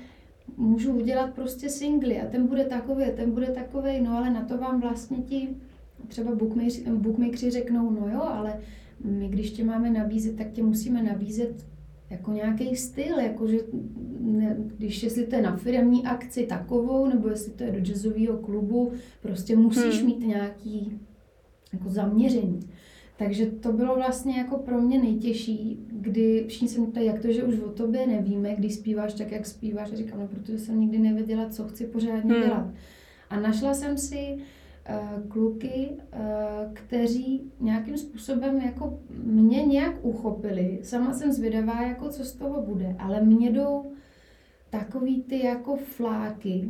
můžu 0.57 0.93
udělat 0.93 1.33
prostě 1.33 1.69
singly 1.69 2.21
a 2.21 2.27
ten 2.27 2.47
bude 2.47 2.65
takový, 2.65 3.05
ten 3.15 3.31
bude 3.31 3.47
takový, 3.47 4.01
no 4.01 4.17
ale 4.17 4.29
na 4.29 4.41
to 4.41 4.57
vám 4.57 4.81
vlastně 4.81 5.17
ti 5.17 5.49
třeba 6.07 6.35
bookmakeri, 6.35 6.83
bookmakeri 6.95 7.51
řeknou, 7.51 7.89
no 7.89 8.07
jo, 8.13 8.21
ale 8.21 8.59
my 9.03 9.27
když 9.27 9.51
tě 9.51 9.63
máme 9.63 9.89
nabízet, 9.89 10.35
tak 10.35 10.51
tě 10.51 10.63
musíme 10.63 11.03
nabízet 11.03 11.65
jako 12.13 12.31
nějaký 12.31 12.75
styl, 12.75 13.19
jakože 13.19 13.57
ne, 14.19 14.57
když 14.77 15.03
jestli 15.03 15.27
to 15.27 15.35
je 15.35 15.41
na 15.41 15.55
firmní 15.55 16.05
akci 16.05 16.45
takovou, 16.45 17.07
nebo 17.07 17.29
jestli 17.29 17.51
to 17.51 17.63
je 17.63 17.71
do 17.71 17.79
jazzového 17.79 18.37
klubu, 18.37 18.91
prostě 19.21 19.55
musíš 19.55 19.97
hmm. 19.97 20.05
mít 20.05 20.19
nějaký 20.19 20.99
jako 21.73 21.89
zaměření. 21.89 22.59
Takže 23.17 23.45
to 23.45 23.73
bylo 23.73 23.95
vlastně 23.95 24.37
jako 24.37 24.57
pro 24.57 24.81
mě 24.81 25.01
nejtěžší, 25.01 25.79
kdy 25.91 26.45
všichni 26.47 26.67
se 26.67 26.79
mě 26.79 26.89
ptají, 26.89 27.05
jak 27.05 27.21
to, 27.21 27.31
že 27.31 27.43
už 27.43 27.59
o 27.59 27.69
tobě 27.69 28.07
nevíme, 28.07 28.55
když 28.55 28.75
zpíváš 28.75 29.13
tak, 29.13 29.31
jak 29.31 29.45
zpíváš. 29.45 29.91
A 29.91 29.95
říkám, 29.95 30.19
no, 30.19 30.27
protože 30.27 30.59
jsem 30.59 30.79
nikdy 30.79 30.99
nevěděla, 30.99 31.49
co 31.49 31.67
chci 31.67 31.85
pořádně 31.85 32.33
hmm. 32.33 32.43
dělat. 32.43 32.67
A 33.29 33.39
našla 33.39 33.73
jsem 33.73 33.97
si 33.97 34.35
uh, 34.35 34.41
kluky, 35.27 35.89
uh, 35.91 36.73
kteří 36.73 37.51
nějakým 37.59 37.97
způsobem 37.97 38.61
jako 38.61 38.99
mě 39.23 39.65
nějak 39.65 39.95
uchopili. 40.01 40.79
Sama 40.83 41.13
jsem 41.13 41.31
zvědavá, 41.31 41.81
jako 41.81 42.09
co 42.09 42.23
z 42.23 42.33
toho 42.33 42.61
bude, 42.61 42.95
ale 42.99 43.21
mě 43.21 43.51
jdou 43.51 43.91
takový 44.69 45.23
ty 45.23 45.45
jako 45.45 45.75
fláky, 45.75 46.69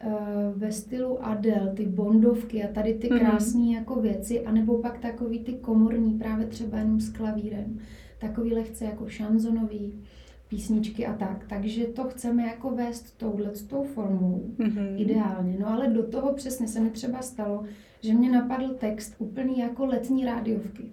Eh, 0.00 0.52
ve 0.56 0.72
stylu 0.72 1.24
Adele, 1.24 1.72
ty 1.74 1.86
bondovky 1.86 2.64
a 2.64 2.72
tady 2.72 2.94
ty 2.94 3.08
mhm. 3.10 3.18
krásné 3.18 3.60
mm-hmm. 3.60 3.74
jako 3.74 4.00
věci, 4.00 4.44
anebo 4.44 4.78
pak 4.78 4.98
takový 4.98 5.38
ty 5.38 5.52
komorní, 5.52 6.18
právě 6.18 6.46
třeba 6.46 6.78
jenom 6.78 7.00
s 7.00 7.10
klavírem, 7.10 7.78
takový 8.18 8.54
lehce 8.54 8.84
jako 8.84 9.08
šanzonový 9.08 10.04
písničky 10.48 11.06
a 11.06 11.12
tak. 11.12 11.44
Takže 11.48 11.84
to 11.84 12.04
chceme 12.04 12.42
jako 12.42 12.70
vést 12.70 13.18
touhle 13.18 13.50
tou 13.68 13.84
formou, 13.84 14.50
mm-hmm. 14.58 15.00
ideálně. 15.00 15.56
No 15.58 15.68
ale 15.68 15.88
do 15.88 16.02
toho 16.02 16.32
přesně 16.32 16.68
se 16.68 16.80
mi 16.80 16.90
třeba 16.90 17.22
stalo, 17.22 17.64
že 18.00 18.14
mě 18.14 18.30
napadl 18.30 18.68
text 18.68 19.14
úplný 19.18 19.58
jako 19.58 19.86
letní 19.86 20.24
rádiovky. 20.24 20.84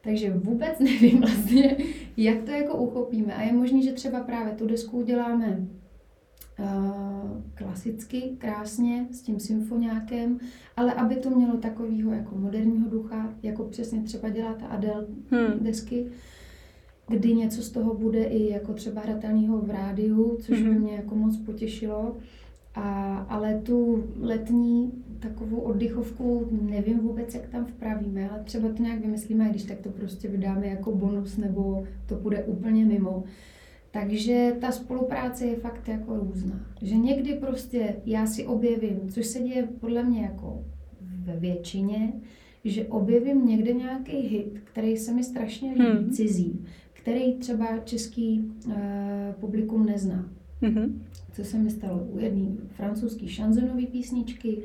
Takže 0.00 0.30
vůbec 0.30 0.78
nevím 0.80 1.20
vlastně, 1.20 1.76
jak 2.16 2.42
to 2.42 2.50
jako 2.50 2.76
uchopíme. 2.78 3.34
A 3.34 3.42
je 3.42 3.52
možné, 3.52 3.82
že 3.82 3.92
třeba 3.92 4.20
právě 4.20 4.54
tu 4.54 4.66
desku 4.66 4.98
uděláme 4.98 5.66
Eh, 6.58 7.42
klasicky, 7.54 8.36
krásně, 8.38 9.06
s 9.10 9.22
tím 9.22 9.40
symfoniákem, 9.40 10.38
ale 10.76 10.92
aby 10.92 11.16
to 11.16 11.30
mělo 11.30 11.56
takového 11.56 12.12
jako 12.12 12.36
moderního 12.36 12.88
ducha, 12.90 13.34
jako 13.42 13.64
přesně 13.64 14.02
třeba 14.02 14.28
dělá 14.28 14.54
ta 14.54 14.66
Adele 14.66 15.06
hmm. 15.30 15.64
desky, 15.64 16.06
kdy 17.08 17.34
něco 17.34 17.62
z 17.62 17.70
toho 17.70 17.94
bude 17.94 18.24
i 18.24 18.52
jako 18.52 18.72
třeba 18.72 19.00
hratelného 19.00 19.58
v 19.58 19.70
rádiu, 19.70 20.38
což 20.40 20.60
hmm. 20.62 20.74
by 20.74 20.80
mě 20.80 20.94
jako 20.94 21.14
moc 21.14 21.36
potěšilo. 21.36 22.16
A, 22.74 23.16
ale 23.28 23.60
tu 23.62 24.04
letní 24.20 24.92
takovou 25.18 25.56
oddychovku 25.56 26.48
nevím 26.62 26.98
vůbec, 26.98 27.34
jak 27.34 27.46
tam 27.46 27.64
vpravíme, 27.64 28.30
ale 28.30 28.44
třeba 28.44 28.68
to 28.68 28.82
nějak 28.82 29.00
vymyslíme, 29.00 29.48
když 29.48 29.62
tak 29.62 29.78
to 29.78 29.90
prostě 29.90 30.28
vydáme 30.28 30.66
jako 30.66 30.92
bonus, 30.92 31.36
nebo 31.36 31.84
to 32.06 32.14
bude 32.14 32.44
úplně 32.44 32.84
mimo. 32.84 33.24
Takže 33.90 34.56
ta 34.60 34.72
spolupráce 34.72 35.46
je 35.46 35.56
fakt 35.56 35.88
jako 35.88 36.16
různá. 36.16 36.66
Že 36.82 36.96
někdy 36.96 37.34
prostě 37.34 37.96
já 38.06 38.26
si 38.26 38.46
objevím, 38.46 39.00
což 39.08 39.26
se 39.26 39.40
děje 39.40 39.68
podle 39.80 40.02
mě 40.02 40.22
jako 40.22 40.64
ve 41.00 41.36
většině, 41.36 42.12
že 42.64 42.86
objevím 42.86 43.46
někde 43.46 43.72
nějaký 43.72 44.16
hit, 44.16 44.60
který 44.64 44.96
se 44.96 45.12
mi 45.12 45.24
strašně 45.24 45.72
líbí, 45.72 45.84
hmm. 45.84 46.10
cizí, 46.10 46.64
který 47.04 47.34
třeba 47.34 47.78
český 47.78 48.52
uh, 48.66 48.74
publikum 49.40 49.86
nezná. 49.86 50.30
Hmm. 50.62 51.04
Co 51.32 51.44
se 51.44 51.58
mi 51.58 51.70
stalo 51.70 52.04
u 52.04 52.18
jedné 52.18 52.56
francouzské 52.68 53.28
šanzonové 53.28 53.86
písničky, 53.86 54.62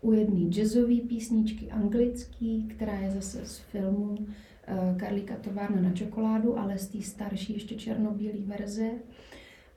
u 0.00 0.12
jedné 0.12 0.40
jazzové 0.40 1.00
písničky 1.08 1.70
anglický, 1.70 2.68
která 2.68 2.94
je 2.94 3.10
zase 3.10 3.46
z 3.46 3.58
filmu 3.58 4.18
Eh, 4.66 4.94
Karlíka 4.96 5.36
továrna 5.36 5.82
na 5.82 5.92
čokoládu, 5.92 6.58
ale 6.58 6.78
z 6.78 6.88
té 6.88 7.02
starší 7.02 7.52
ještě 7.52 7.74
černobílé 7.74 8.38
verze. 8.46 8.90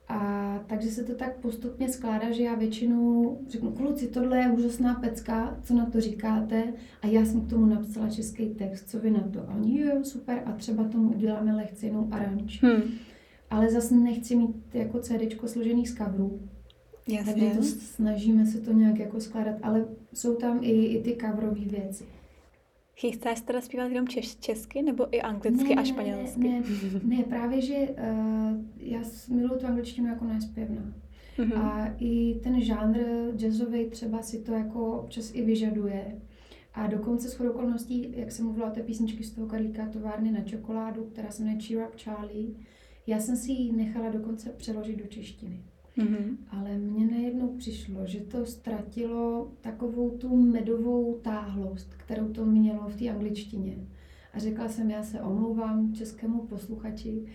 A 0.07 0.59
takže 0.67 0.89
se 0.89 1.03
to 1.03 1.15
tak 1.15 1.35
postupně 1.35 1.89
skládá, 1.89 2.31
že 2.31 2.43
já 2.43 2.55
většinou 2.55 3.37
řeknu, 3.49 3.71
kluci, 3.71 4.07
tohle 4.07 4.37
je 4.37 4.51
úžasná 4.51 4.93
pecka, 4.93 5.57
co 5.63 5.73
na 5.73 5.85
to 5.85 6.01
říkáte? 6.01 6.73
A 7.01 7.07
já 7.07 7.25
jsem 7.25 7.41
k 7.41 7.49
tomu 7.49 7.65
napsala 7.65 8.09
český 8.09 8.49
text, 8.49 8.89
co 8.89 8.99
vy 8.99 9.11
na 9.11 9.27
to? 9.33 9.49
A 9.49 9.55
oni, 9.55 9.81
jo, 9.81 10.03
super, 10.03 10.41
a 10.45 10.51
třeba 10.51 10.83
tomu 10.83 11.09
uděláme 11.09 11.55
lehce 11.55 11.85
jinou 11.85 12.07
aranž. 12.11 12.63
Hmm. 12.63 12.81
Ale 13.49 13.71
zase 13.71 13.95
nechci 13.95 14.35
mít 14.35 14.55
jako 14.73 14.99
CD 14.99 15.21
složený 15.45 15.85
z 15.85 15.95
coverů. 15.95 16.39
Jasně. 17.07 17.33
Takže 17.33 17.57
to 17.57 17.63
snažíme 17.63 18.45
se 18.45 18.61
to 18.61 18.73
nějak 18.73 18.99
jako 18.99 19.19
skládat, 19.19 19.55
ale 19.63 19.85
jsou 20.13 20.35
tam 20.35 20.59
i, 20.61 20.85
i 20.85 21.03
ty 21.03 21.17
coverové 21.21 21.65
věci. 21.65 22.03
Chystáš 22.97 23.41
teda 23.41 23.61
zpívat 23.61 23.89
jenom 23.89 24.07
češ, 24.07 24.35
česky 24.35 24.81
nebo 24.81 25.15
i 25.15 25.21
anglicky 25.21 25.75
ne, 25.75 25.81
a 25.81 25.83
španělsky? 25.83 26.49
Ne, 26.49 26.59
ne, 26.59 27.17
ne 27.17 27.23
právě, 27.23 27.61
že 27.61 27.75
uh, 27.75 28.57
já 28.77 28.99
miluji 29.29 29.59
tu 29.59 29.65
angličtinu 29.65 30.07
jako 30.07 30.25
nespěvná. 30.25 30.93
Mm-hmm. 31.37 31.57
A 31.57 31.95
i 31.99 32.39
ten 32.43 32.61
žánr 32.61 32.97
jazzový 33.35 33.85
třeba 33.85 34.21
si 34.21 34.39
to 34.39 34.51
jako 34.51 34.99
občas 34.99 35.31
i 35.33 35.41
vyžaduje. 35.41 36.21
A 36.73 36.87
dokonce 36.87 37.29
s 37.29 37.39
okolností, 37.39 38.13
jak 38.15 38.31
jsem 38.31 38.45
mluvila 38.45 38.71
o 38.71 38.73
té 38.73 38.83
písničky 38.83 39.23
z 39.23 39.31
toho 39.31 39.47
Karlíka 39.47 39.85
továrny 39.85 40.31
na 40.31 40.41
čokoládu, 40.41 41.03
která 41.03 41.31
se 41.31 41.43
jmenuje 41.43 41.61
Cheer 41.61 41.87
Up 41.87 41.95
Charlie, 42.01 42.49
já 43.07 43.19
jsem 43.19 43.35
si 43.35 43.51
ji 43.51 43.71
nechala 43.71 44.09
dokonce 44.09 44.49
přeložit 44.49 44.97
do 44.97 45.07
češtiny. 45.07 45.63
Mm-hmm. 45.97 46.37
Ale 46.49 46.77
mně 46.77 47.07
najednou 47.07 47.47
přišlo, 47.47 48.05
že 48.05 48.19
to 48.19 48.45
ztratilo 48.45 49.51
takovou 49.61 50.09
tu 50.09 50.35
medovou 50.35 51.19
táhlost, 51.19 51.93
kterou 51.97 52.27
to 52.27 52.45
mělo 52.45 52.89
v 52.89 52.95
té 52.95 53.09
angličtině. 53.09 53.77
A 54.33 54.39
řekla 54.39 54.69
jsem, 54.69 54.91
já 54.91 55.03
se 55.03 55.21
omlouvám 55.21 55.93
českému 55.93 56.39
posluchači, 56.39 57.25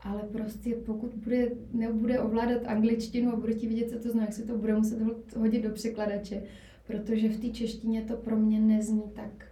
ale 0.00 0.22
prostě 0.22 0.74
pokud 0.74 1.14
bude, 1.14 1.50
nebude 1.72 2.20
ovládat 2.20 2.62
angličtinu 2.66 3.32
a 3.32 3.36
bude 3.36 3.54
ti 3.54 3.66
vidět, 3.68 3.90
co 3.90 3.98
to 3.98 4.10
znamená, 4.10 4.32
se 4.32 4.42
to 4.42 4.58
bude 4.58 4.76
muset 4.76 4.98
hodit 5.36 5.62
do 5.62 5.70
překladače, 5.70 6.42
protože 6.86 7.28
v 7.28 7.40
té 7.40 7.48
češtině 7.48 8.02
to 8.02 8.16
pro 8.16 8.36
mě 8.36 8.60
nezní 8.60 9.02
tak, 9.14 9.46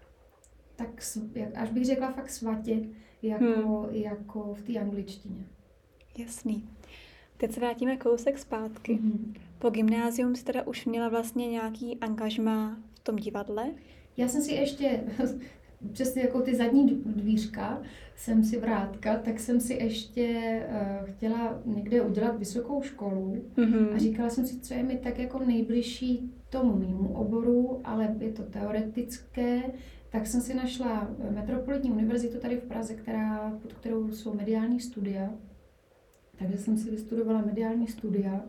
tak 0.77 0.89
jak, 1.35 1.57
až 1.57 1.71
bych 1.71 1.85
řekla 1.85 2.13
fakt 2.13 2.31
svatě, 2.31 2.81
jako, 3.23 3.81
hmm. 3.81 3.95
jako 3.95 4.55
v 4.55 4.63
té 4.63 4.79
angličtině. 4.79 5.45
Jasný. 6.19 6.65
Teď 7.45 7.53
se 7.53 7.61
vrátíme 7.61 7.97
kousek 7.97 8.39
zpátky. 8.39 8.93
Mm-hmm. 8.95 9.35
Po 9.59 9.71
gymnázium 9.71 10.37
jsi 10.37 10.45
teda 10.45 10.67
už 10.67 10.87
měla 10.87 11.09
vlastně 11.09 11.51
nějaký 11.51 11.97
angažmá 12.01 12.77
v 12.95 13.01
tom 13.01 13.17
divadle? 13.17 13.71
Já 14.17 14.29
jsem 14.29 14.43
si 14.43 14.53
ještě, 14.55 15.01
přesně 15.93 16.23
jako 16.23 16.41
ty 16.41 16.55
zadní 16.55 17.03
dvířka 17.07 17.83
jsem 18.17 18.45
si 18.45 18.59
vrátka, 18.61 19.17
tak 19.17 19.41
jsem 19.41 19.61
si 19.61 19.75
ještě 19.75 20.61
uh, 20.69 21.09
chtěla 21.11 21.63
někde 21.65 22.03
udělat 22.03 22.39
vysokou 22.39 22.83
školu 22.83 23.37
mm-hmm. 23.57 23.95
a 23.95 23.99
říkala 23.99 24.31
jsem 24.31 24.47
si, 24.47 24.61
co 24.61 24.75
je 24.75 24.83
mi 24.83 24.97
tak 24.97 25.19
jako 25.19 25.39
nejbližší 25.39 26.33
tomu 26.51 26.77
mýmu 26.77 27.15
oboru, 27.15 27.81
ale 27.85 28.17
je 28.21 28.33
to 28.33 28.43
teoretické, 28.43 29.63
tak 30.11 30.27
jsem 30.27 30.41
si 30.41 30.55
našla 30.55 31.11
Metropolitní 31.31 31.91
univerzitu 31.91 32.39
tady 32.39 32.57
v 32.57 32.63
Praze, 32.65 32.95
která, 32.95 33.59
pod 33.63 33.73
kterou 33.73 34.13
jsou 34.13 34.35
mediální 34.35 34.81
studia. 34.81 35.31
Takže 36.39 36.59
jsem 36.59 36.77
si 36.77 36.91
vystudovala 36.91 37.43
mediální 37.47 37.87
studia, 37.87 38.41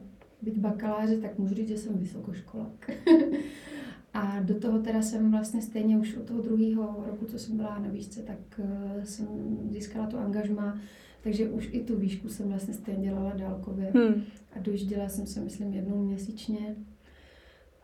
být 0.42 0.58
bakaláře, 0.58 1.18
tak 1.18 1.40
můžu 1.40 1.56
říct, 1.56 1.68
že 1.68 1.78
jsem 1.78 1.98
vysokoškolák. 1.98 2.92
A 4.14 4.40
do 4.40 4.60
toho 4.60 4.80
teda 4.80 5.02
jsem 5.02 5.32
vlastně 5.32 5.62
stejně 5.62 5.98
už 5.98 6.18
od 6.18 6.24
toho 6.24 6.42
druhého 6.42 7.04
roku, 7.08 7.26
co 7.26 7.40
jsem 7.40 7.58
byla 7.58 7.80
na 7.80 7.90
výšce, 7.90 8.22
tak 8.22 8.38
eh, 8.60 9.06
jsem 9.06 9.28
získala 9.70 10.08
to 10.08 10.20
angažma, 10.20 10.80
takže 11.22 11.50
už 11.50 11.70
i 11.72 11.84
tu 11.84 11.98
výšku 11.98 12.30
jsem 12.30 12.50
vlastně 12.50 12.74
stejně 12.74 13.10
dělala 13.10 13.34
dálkově. 13.34 13.92
Hmm. 13.96 14.24
A 14.56 14.60
dojížděla 14.60 15.10
jsem 15.10 15.26
se, 15.26 15.42
myslím, 15.42 15.74
jednou 15.74 16.04
měsíčně. 16.04 16.76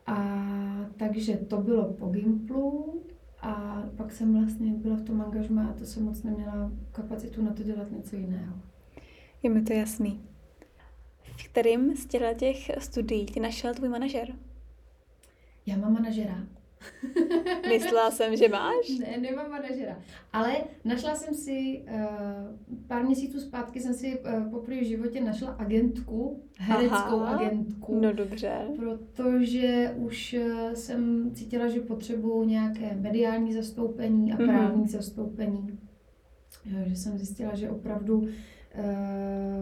A 0.07 0.89
takže 0.97 1.37
to 1.37 1.57
bylo 1.57 1.93
po 1.93 2.07
Gimplu 2.07 3.01
a 3.41 3.83
pak 3.97 4.11
jsem 4.11 4.33
vlastně 4.33 4.73
byla 4.73 4.95
v 4.95 5.01
tom 5.01 5.21
angažma 5.21 5.67
a 5.67 5.73
to 5.73 5.85
jsem 5.85 6.03
moc 6.03 6.23
neměla 6.23 6.71
kapacitu 6.91 7.43
na 7.43 7.53
to 7.53 7.63
dělat 7.63 7.91
něco 7.91 8.15
jiného. 8.15 8.53
Je 9.43 9.49
mi 9.49 9.61
to 9.61 9.73
jasný. 9.73 10.21
V 11.21 11.47
kterým 11.47 11.95
z 11.95 12.05
těch 12.37 12.71
studií 12.77 13.25
ti 13.25 13.39
našel 13.39 13.73
tvůj 13.73 13.89
manažer? 13.89 14.33
Já 15.65 15.77
mám 15.77 15.93
manažera. 15.93 16.47
Myslela 17.69 18.11
jsem, 18.11 18.35
že 18.35 18.49
máš? 18.49 18.89
Ne, 18.99 19.17
nemám 19.17 19.51
manažera. 19.51 19.97
Ale 20.33 20.55
našla 20.85 21.15
jsem 21.15 21.33
si, 21.33 21.85
uh, 21.91 22.79
pár 22.87 23.05
měsíců 23.05 23.39
zpátky 23.39 23.79
jsem 23.79 23.93
si 23.93 24.19
uh, 24.19 24.51
poprvé 24.51 24.81
v 24.81 24.87
životě 24.87 25.21
našla 25.21 25.51
agentku, 25.51 26.43
hereckou 26.57 27.19
Aha, 27.19 27.35
agentku. 27.35 27.99
No 27.99 28.13
dobře. 28.13 28.67
Protože 28.75 29.95
už 29.97 30.35
uh, 30.39 30.73
jsem 30.73 31.31
cítila, 31.33 31.67
že 31.67 31.79
potřebuju 31.79 32.43
nějaké 32.43 32.95
mediální 32.95 33.53
zastoupení 33.53 34.33
a 34.33 34.35
mhm. 34.35 34.45
právní 34.47 34.83
mm-hmm. 34.83 34.89
zastoupení. 34.89 35.79
Že 36.85 36.95
jsem 36.95 37.17
zjistila, 37.17 37.55
že 37.55 37.69
opravdu 37.69 38.27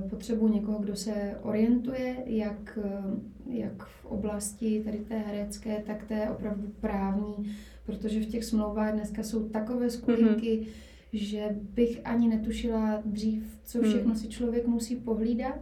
potřebuji 0.09 0.47
někoho, 0.47 0.79
kdo 0.79 0.95
se 0.95 1.37
orientuje, 1.41 2.15
jak, 2.25 2.79
eh, 2.83 3.03
jak 3.45 3.83
v 3.85 4.05
oblasti 4.05 4.81
tady 4.85 4.97
té 4.97 5.17
herecké, 5.17 5.83
tak 5.87 6.03
té 6.03 6.29
opravdu 6.29 6.67
právní, 6.81 7.55
protože 7.85 8.21
v 8.21 8.25
těch 8.25 8.45
smlouvách 8.45 8.93
dneska 8.93 9.23
jsou 9.23 9.49
takové 9.49 9.89
skulinky, 9.89 10.59
mm-hmm. 10.59 10.67
že 11.13 11.55
bych 11.59 12.01
ani 12.03 12.27
netušila 12.27 13.01
dřív, 13.05 13.59
co 13.63 13.77
mhm. 13.77 13.89
všechno 13.89 14.09
mm. 14.09 14.15
si 14.15 14.27
člověk 14.27 14.67
musí 14.67 14.95
pohlídat. 14.95 15.59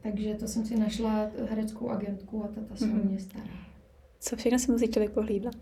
Takže 0.00 0.34
to 0.34 0.48
jsem 0.48 0.64
si 0.64 0.76
našla 0.76 1.30
hereckou 1.50 1.88
agentku 1.88 2.44
a 2.44 2.48
ta, 2.48 2.60
ta 2.60 2.76
se 2.76 2.84
mm-hmm. 2.84 3.00
o 3.00 3.08
mě 3.08 3.18
stará. 3.18 3.54
Co 4.20 4.36
všechno 4.36 4.58
si 4.58 4.72
musí 4.72 4.88
člověk 4.88 5.12
pohlídat? 5.12 5.54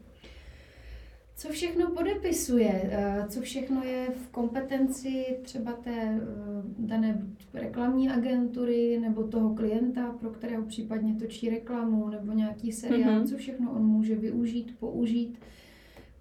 Co 1.40 1.48
všechno 1.48 1.90
podepisuje, 1.90 2.90
eh, 2.92 3.24
co 3.28 3.40
všechno 3.40 3.84
je 3.84 4.06
v 4.10 4.28
kompetenci 4.28 5.38
třeba 5.42 5.72
té 5.72 5.90
eh, 5.94 6.20
dané 6.78 7.26
reklamní 7.54 8.08
agentury 8.08 8.98
nebo 9.00 9.24
toho 9.24 9.54
klienta, 9.54 10.16
pro 10.20 10.30
kterého 10.30 10.64
případně 10.64 11.14
točí 11.14 11.50
reklamu 11.50 12.08
nebo 12.08 12.32
nějaký 12.32 12.72
seriál, 12.72 13.20
mm-hmm. 13.20 13.28
co 13.28 13.36
všechno 13.36 13.72
on 13.72 13.86
může 13.86 14.14
využít, 14.14 14.74
použít. 14.78 15.38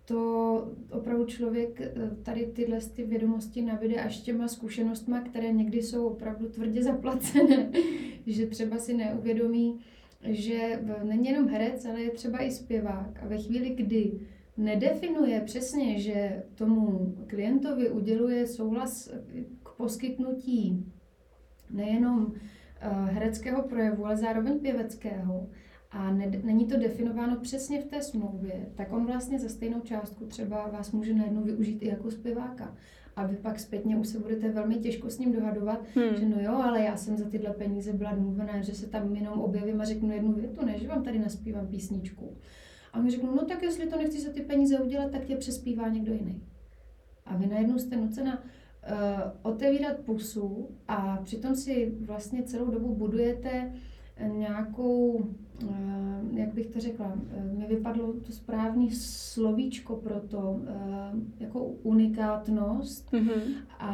To 0.06 0.72
opravdu 0.92 1.26
člověk 1.26 1.82
eh, 1.82 1.94
tady 2.24 2.46
tyhle 2.46 2.80
ty 2.94 3.04
vědomosti 3.04 3.62
navide 3.62 3.96
až 3.96 4.20
těma 4.20 4.48
zkušenostma, 4.48 5.22
které 5.22 5.52
někdy 5.52 5.82
jsou 5.82 6.08
opravdu 6.08 6.50
tvrdě 6.50 6.84
zaplacené, 6.84 7.72
že 8.28 8.48
třeba 8.48 8.78
si 8.78 8.94
neuvědomí, 8.94 9.80
že 10.24 10.82
není 11.04 11.28
jenom 11.30 11.48
herec, 11.48 11.86
ale 11.86 12.02
je 12.02 12.12
třeba 12.12 12.44
i 12.44 12.52
zpěvák. 12.52 13.20
A 13.24 13.28
ve 13.28 13.38
chvíli, 13.38 13.70
kdy 13.70 14.20
nedefinuje 14.60 15.42
přesně, 15.42 16.00
že 16.00 16.44
tomu 16.56 17.16
klientovi 17.28 17.90
uděluje 17.90 18.48
souhlas 18.48 19.12
k 19.64 19.70
poskytnutí 19.78 20.86
nejenom 21.70 22.34
eh, 22.82 22.90
hereckého 22.90 23.64
projevu, 23.64 24.06
ale 24.06 24.18
zároveň 24.18 24.60
pěveckého, 24.60 25.48
a 25.92 26.12
ne, 26.12 26.32
není 26.44 26.66
to 26.66 26.78
definováno 26.78 27.36
přesně 27.36 27.82
v 27.82 27.86
té 27.86 28.02
smlouvě, 28.02 28.70
tak 28.76 28.94
on 28.94 29.06
vlastně 29.06 29.40
za 29.40 29.50
stejnou 29.50 29.80
částku 29.80 30.26
třeba 30.26 30.68
vás 30.68 30.92
může 30.92 31.14
najednou 31.14 31.44
využít 31.44 31.82
i 31.82 31.88
jako 31.88 32.12
zpěváka. 32.12 32.76
A 33.16 33.26
vy 33.26 33.36
pak 33.36 33.60
zpětně 33.60 33.98
už 33.98 34.08
se 34.08 34.20
budete 34.20 34.50
velmi 34.50 34.76
těžko 34.76 35.10
s 35.10 35.20
ním 35.20 35.34
dohadovat, 35.34 35.80
hmm. 35.96 36.16
že 36.16 36.26
no 36.26 36.42
jo, 36.42 36.54
ale 36.54 36.82
já 36.82 36.98
jsem 36.98 37.18
za 37.18 37.30
tyhle 37.30 37.54
peníze 37.54 37.94
byla 37.94 38.12
domluvená, 38.12 38.62
že 38.62 38.76
se 38.76 38.88
tam 38.88 39.16
jenom 39.16 39.42
objevím 39.42 39.82
a 39.82 39.86
řeknu 39.86 40.12
jednu 40.12 40.34
větu, 40.34 40.66
ne, 40.66 40.80
že 40.80 40.88
vám 40.88 41.04
tady 41.04 41.20
naspívám 41.20 41.68
písničku. 41.68 42.38
A 42.94 43.02
mi 43.02 43.12
řeknou, 43.12 43.36
no 43.36 43.46
tak 43.46 43.64
jestli 43.64 43.88
to 43.88 43.98
nechci 43.98 44.22
za 44.22 44.32
ty 44.32 44.42
peníze 44.42 44.80
udělat, 44.80 45.12
tak 45.12 45.26
tě 45.26 45.36
přespívá 45.36 45.90
někdo 45.90 46.14
jiný. 46.14 46.42
A 47.26 47.38
vy 47.38 47.48
najednou 47.48 47.78
jste 47.78 47.98
nucena 47.98 48.38
uh, 48.38 48.94
otevírat 49.42 49.98
pusu 49.98 50.70
a 50.88 51.18
přitom 51.24 51.56
si 51.56 51.94
vlastně 52.02 52.44
celou 52.44 52.72
dobu 52.72 52.96
budujete 52.96 53.74
nějakou, 54.28 55.14
uh, 55.14 56.38
jak 56.38 56.54
bych 56.54 56.68
to 56.68 56.80
řekla, 56.80 57.14
uh, 57.14 57.60
mi 57.60 57.66
vypadlo 57.66 58.14
to 58.14 58.32
správný 58.32 58.92
slovíčko 58.92 59.96
pro 59.96 60.20
to, 60.20 60.40
uh, 60.40 60.68
jako 61.40 61.64
unikátnost 61.64 63.12
mm-hmm. 63.12 63.42
a, 63.80 63.94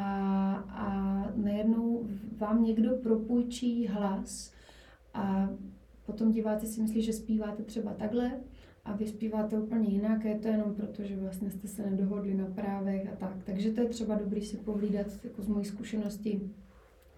a 0.70 1.16
najednou 1.36 2.08
vám 2.38 2.64
někdo 2.64 2.96
propůjčí 2.96 3.88
hlas 3.88 4.54
a 5.14 5.50
potom 6.06 6.32
diváci 6.32 6.68
si 6.68 6.82
myslí, 6.82 7.02
že 7.02 7.14
zpíváte 7.14 7.64
třeba 7.64 7.94
takhle 7.94 8.32
a 8.86 8.94
vy 8.96 9.08
zpíváte 9.08 9.60
úplně 9.60 9.90
jinak, 9.90 10.26
je 10.26 10.36
to 10.36 10.48
jenom 10.48 10.74
proto, 10.76 11.04
že 11.04 11.16
vlastně 11.16 11.52
jste 11.52 11.68
se 11.68 11.90
nedohodli 11.90 12.34
na 12.34 12.46
právech 12.46 13.14
a 13.14 13.16
tak. 13.16 13.44
Takže 13.44 13.72
to 13.72 13.82
je 13.82 13.88
třeba 13.88 14.16
dobrý 14.16 14.42
si 14.42 14.58
pohlídat 14.58 15.08
jako 15.24 15.42
z 15.42 15.48
mojí 15.48 15.66
zkušenosti, 15.66 16.42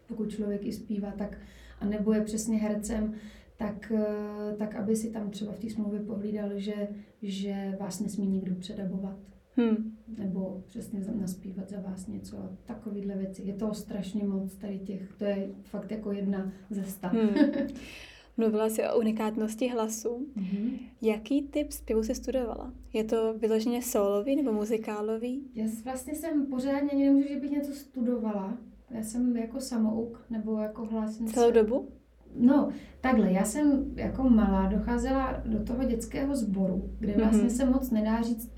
pokud 0.08 0.30
člověk 0.30 0.66
i 0.66 0.74
zpívá, 0.74 1.12
tak 1.12 1.38
a 1.80 1.86
nebo 1.86 2.14
je 2.14 2.22
přesně 2.22 2.58
hercem, 2.58 3.14
tak, 3.58 3.92
eh, 3.96 4.56
tak 4.58 4.76
aby 4.76 4.96
si 4.96 5.10
tam 5.10 5.30
třeba 5.30 5.52
v 5.52 5.60
té 5.60 5.70
smlouvě 5.70 6.00
pohlídal, 6.00 6.50
že, 6.56 6.88
že 7.22 7.78
vás 7.80 8.00
nesmí 8.00 8.28
nikdo 8.28 8.56
předabovat. 8.56 9.18
Hmm. 9.56 9.98
Nebo 10.18 10.64
přesně 10.68 11.00
naspívat 11.20 11.70
za 11.70 11.82
vás 11.82 12.08
něco 12.08 12.38
a 12.38 12.50
takovýhle 12.66 13.16
věci. 13.16 13.42
Je 13.46 13.54
to 13.54 13.74
strašně 13.74 14.24
moc 14.24 14.56
tady 14.56 14.80
těch, 14.80 15.14
to 15.18 15.26
je 15.26 15.50
fakt 15.64 15.92
jako 15.92 16.12
jedna 16.12 16.52
ze 16.70 16.84
sta. 16.84 17.08
Hmm. 17.08 17.30
Mluvila 18.38 18.70
jsi 18.70 18.84
o 18.84 19.00
unikátnosti 19.00 19.68
hlasu. 19.68 20.28
Mm-hmm. 20.38 20.80
Jaký 21.02 21.42
typ 21.42 21.72
zpěvu 21.72 22.04
jsi 22.04 22.16
studovala? 22.16 22.74
Je 22.94 23.04
to 23.04 23.34
vyloženě 23.38 23.82
solový 23.82 24.36
nebo 24.36 24.54
muzikálový? 24.54 25.52
Já 25.56 25.66
vlastně 25.84 26.16
jsem 26.16 26.46
pořádně 26.46 26.90
ani 26.92 27.06
nemůžu, 27.06 27.28
že 27.28 27.40
bych 27.40 27.52
něco 27.52 27.74
studovala. 27.74 28.58
Já 28.92 29.04
jsem 29.04 29.38
jako 29.38 29.60
samouk 29.60 30.26
nebo 30.30 30.58
jako 30.58 30.86
hlasnice. 30.86 31.34
Celou 31.34 31.52
dobu? 31.52 31.88
No, 32.36 32.70
takhle, 33.02 33.32
já 33.32 33.46
jsem 33.46 33.94
jako 33.96 34.30
malá 34.30 34.68
docházela 34.68 35.42
do 35.46 35.64
toho 35.64 35.84
dětského 35.84 36.36
sboru, 36.36 36.90
kde 37.00 37.12
mhm. 37.12 37.22
vlastně 37.22 37.44
mm-hmm. 37.44 37.58
se 37.58 37.66
moc 37.66 37.92
nedá 37.92 38.22
říct, 38.22 38.52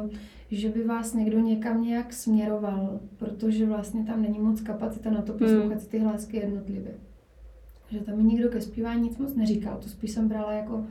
uh, 0.00 0.08
že 0.50 0.68
by 0.68 0.84
vás 0.84 1.14
někdo 1.14 1.40
někam 1.40 1.82
nějak 1.82 2.12
směroval, 2.12 3.00
protože 3.16 3.66
vlastně 3.66 4.04
tam 4.04 4.22
není 4.22 4.38
moc 4.38 4.60
kapacita 4.60 5.10
na 5.10 5.22
to 5.22 5.32
poslouchat 5.32 5.82
mm. 5.82 5.86
ty 5.90 5.98
hlásky 5.98 6.36
jednotlivě 6.36 6.94
že 7.92 8.00
tam 8.00 8.16
mi 8.16 8.24
nikdo 8.24 8.48
ke 8.48 8.60
zpívání 8.60 9.02
nic 9.02 9.18
moc 9.18 9.34
neříkal. 9.34 9.78
To 9.78 9.88
spíš 9.88 10.10
jsem 10.10 10.28
brala 10.28 10.52
jako 10.52 10.84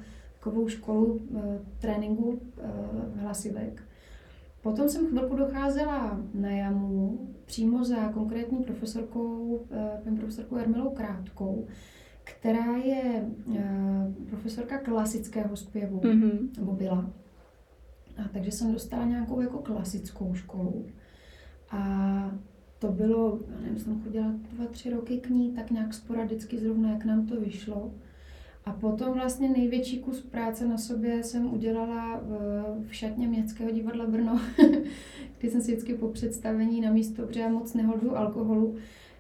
takovou 0.43 0.67
školu 0.67 1.21
e, 1.37 1.59
tréninku 1.79 2.41
e, 2.57 3.19
hlasivek. 3.19 3.83
Potom 4.63 4.89
jsem 4.89 5.07
chvilku 5.07 5.35
docházela 5.35 6.21
na 6.33 6.49
jamu 6.49 7.19
přímo 7.45 7.83
za 7.83 8.07
konkrétní 8.07 8.63
profesorkou, 8.63 9.61
e, 9.71 10.01
paní 10.03 10.17
profesorkou 10.17 10.55
Ermilou 10.55 10.89
Krátkou, 10.89 11.67
která 12.23 12.77
je 12.77 13.25
e, 13.55 13.67
profesorka 14.29 14.77
klasického 14.77 15.55
zpěvu, 15.55 15.99
mm-hmm. 15.99 16.49
nebo 16.57 16.71
byla. 16.71 17.09
A 18.17 18.27
takže 18.33 18.51
jsem 18.51 18.73
dostala 18.73 19.05
nějakou 19.05 19.41
jako 19.41 19.57
klasickou 19.57 20.33
školu. 20.33 20.85
To 22.81 22.87
bylo, 22.87 23.39
já 23.55 23.61
nevím, 23.61 23.79
jsem 23.79 24.01
chodila 24.03 24.33
dva, 24.53 24.65
tři 24.65 24.89
roky 24.89 25.17
k 25.17 25.29
ní, 25.29 25.51
tak 25.51 25.71
nějak 25.71 25.93
sporadicky 25.93 26.57
zrovna, 26.57 26.91
jak 26.91 27.05
nám 27.05 27.27
to 27.27 27.41
vyšlo. 27.41 27.93
A 28.65 28.73
potom 28.73 29.13
vlastně 29.13 29.49
největší 29.49 29.99
kus 29.99 30.21
práce 30.21 30.67
na 30.67 30.77
sobě 30.77 31.23
jsem 31.23 31.53
udělala 31.53 32.21
v, 32.23 32.85
v 32.87 32.95
šatně 32.95 33.27
Městského 33.27 33.71
divadla 33.71 34.05
Brno, 34.05 34.39
kdy 35.37 35.49
jsem 35.49 35.61
si 35.61 35.71
vždycky 35.71 35.93
po 35.93 36.07
představení 36.07 36.81
na 36.81 36.91
místo, 36.91 37.25
protože 37.27 37.39
já 37.39 37.49
moc 37.49 37.73
nehodu 37.73 38.17
alkoholu, 38.17 38.75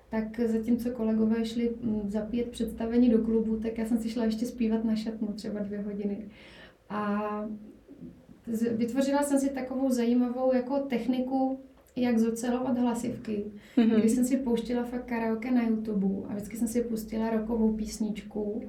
tak 0.09 0.39
zatímco 0.39 0.91
kolegové 0.91 1.45
šli 1.45 1.71
mm, 1.81 2.01
zapít 2.09 2.47
představení 2.47 3.09
do 3.09 3.17
klubu, 3.17 3.57
tak 3.57 3.77
já 3.77 3.85
jsem 3.85 3.97
si 3.97 4.09
šla 4.09 4.25
ještě 4.25 4.45
zpívat 4.45 4.83
na 4.83 4.95
šatnu 4.95 5.27
třeba 5.27 5.59
dvě 5.59 5.81
hodiny. 5.81 6.25
A 6.89 7.21
vytvořila 8.71 9.23
jsem 9.23 9.39
si 9.39 9.49
takovou 9.49 9.89
zajímavou 9.89 10.53
jako 10.53 10.79
techniku, 10.79 11.59
jak 12.01 12.19
zocelovat 12.19 12.77
hlasivky, 12.77 13.45
mm-hmm. 13.77 13.99
kdy 13.99 14.09
jsem 14.09 14.25
si 14.25 14.37
pouštila 14.37 14.83
fakt 14.83 15.05
karaoke 15.05 15.51
na 15.51 15.63
YouTube 15.63 16.27
a 16.29 16.33
vždycky 16.33 16.57
jsem 16.57 16.67
si 16.67 16.81
pustila 16.81 17.29
rokovou 17.29 17.73
písničku, 17.73 18.63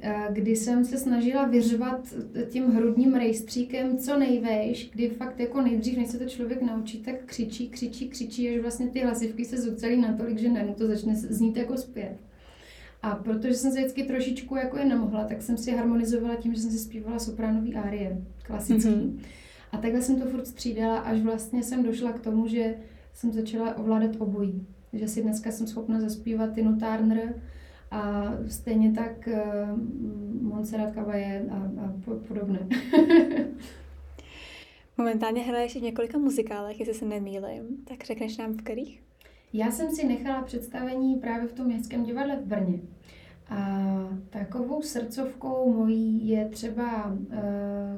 eh, 0.00 0.28
kdy 0.30 0.56
jsem 0.56 0.84
se 0.84 0.98
snažila 0.98 1.46
vyřvat 1.46 2.14
tím 2.48 2.64
hrudním 2.64 3.14
rejstříkem 3.14 3.98
co 3.98 4.18
nejvejš, 4.18 4.90
kdy 4.90 5.08
fakt 5.08 5.40
jako 5.40 5.60
nejdřív, 5.60 5.96
než 5.96 6.08
se 6.08 6.18
to 6.18 6.24
člověk 6.24 6.62
naučí, 6.62 6.98
tak 6.98 7.24
křičí, 7.24 7.68
křičí, 7.68 8.08
křičí, 8.08 8.50
až 8.50 8.60
vlastně 8.60 8.88
ty 8.88 9.00
hlasivky 9.00 9.44
se 9.44 9.60
zocelí 9.60 10.00
natolik, 10.00 10.38
že 10.38 10.48
najednou 10.48 10.74
to 10.74 10.86
začne 10.86 11.16
znít 11.16 11.56
jako 11.56 11.76
zpěv. 11.76 12.16
A 13.02 13.14
protože 13.14 13.54
jsem 13.54 13.72
se 13.72 13.78
vždycky 13.78 14.02
trošičku 14.02 14.56
jako 14.56 14.78
je 14.78 14.84
nemohla, 14.84 15.24
tak 15.24 15.42
jsem 15.42 15.56
si 15.56 15.70
harmonizovala 15.70 16.36
tím, 16.36 16.54
že 16.54 16.60
jsem 16.60 16.70
si 16.70 16.78
zpívala 16.78 17.18
sopránový 17.18 17.74
árie, 17.74 18.22
klasický. 18.42 18.88
Mm-hmm. 18.88 19.18
A 19.74 19.76
takhle 19.76 20.02
jsem 20.02 20.20
to 20.20 20.26
furt 20.26 20.46
střídala, 20.46 20.98
až 20.98 21.20
vlastně 21.20 21.62
jsem 21.62 21.82
došla 21.82 22.12
k 22.12 22.20
tomu, 22.20 22.46
že 22.46 22.74
jsem 23.12 23.32
začala 23.32 23.76
ovládat 23.76 24.10
obojí. 24.18 24.66
Že 24.92 25.08
si 25.08 25.22
dneska 25.22 25.50
jsem 25.50 25.66
schopna 25.66 26.00
zaspívat 26.00 26.54
Tinu 26.54 26.76
Turner 26.76 27.42
a 27.90 28.32
stejně 28.48 28.92
tak 28.92 29.28
uh, 29.32 29.78
Montserrat 30.42 30.94
Caballé 30.94 31.42
a, 31.50 31.56
a 31.56 31.92
podobné. 32.28 32.68
Momentálně 34.98 35.42
hraješ 35.42 35.76
i 35.76 35.78
v 35.80 35.82
několika 35.82 36.18
muzikálech, 36.18 36.80
jestli 36.80 36.94
se 36.94 37.04
nemýlím. 37.04 37.64
Tak 37.88 38.04
řekneš 38.04 38.36
nám 38.36 38.52
v 38.52 38.62
kterých? 38.62 39.02
Já 39.52 39.70
jsem 39.70 39.90
si 39.90 40.06
nechala 40.06 40.42
představení 40.42 41.16
právě 41.16 41.48
v 41.48 41.52
tom 41.52 41.66
městském 41.66 42.04
divadle 42.04 42.36
v 42.36 42.46
Brně. 42.46 42.78
A 43.48 43.84
takovou 44.30 44.82
srdcovkou 44.82 45.72
mojí 45.72 46.28
je 46.28 46.48
třeba 46.48 47.12
uh, 47.12 47.38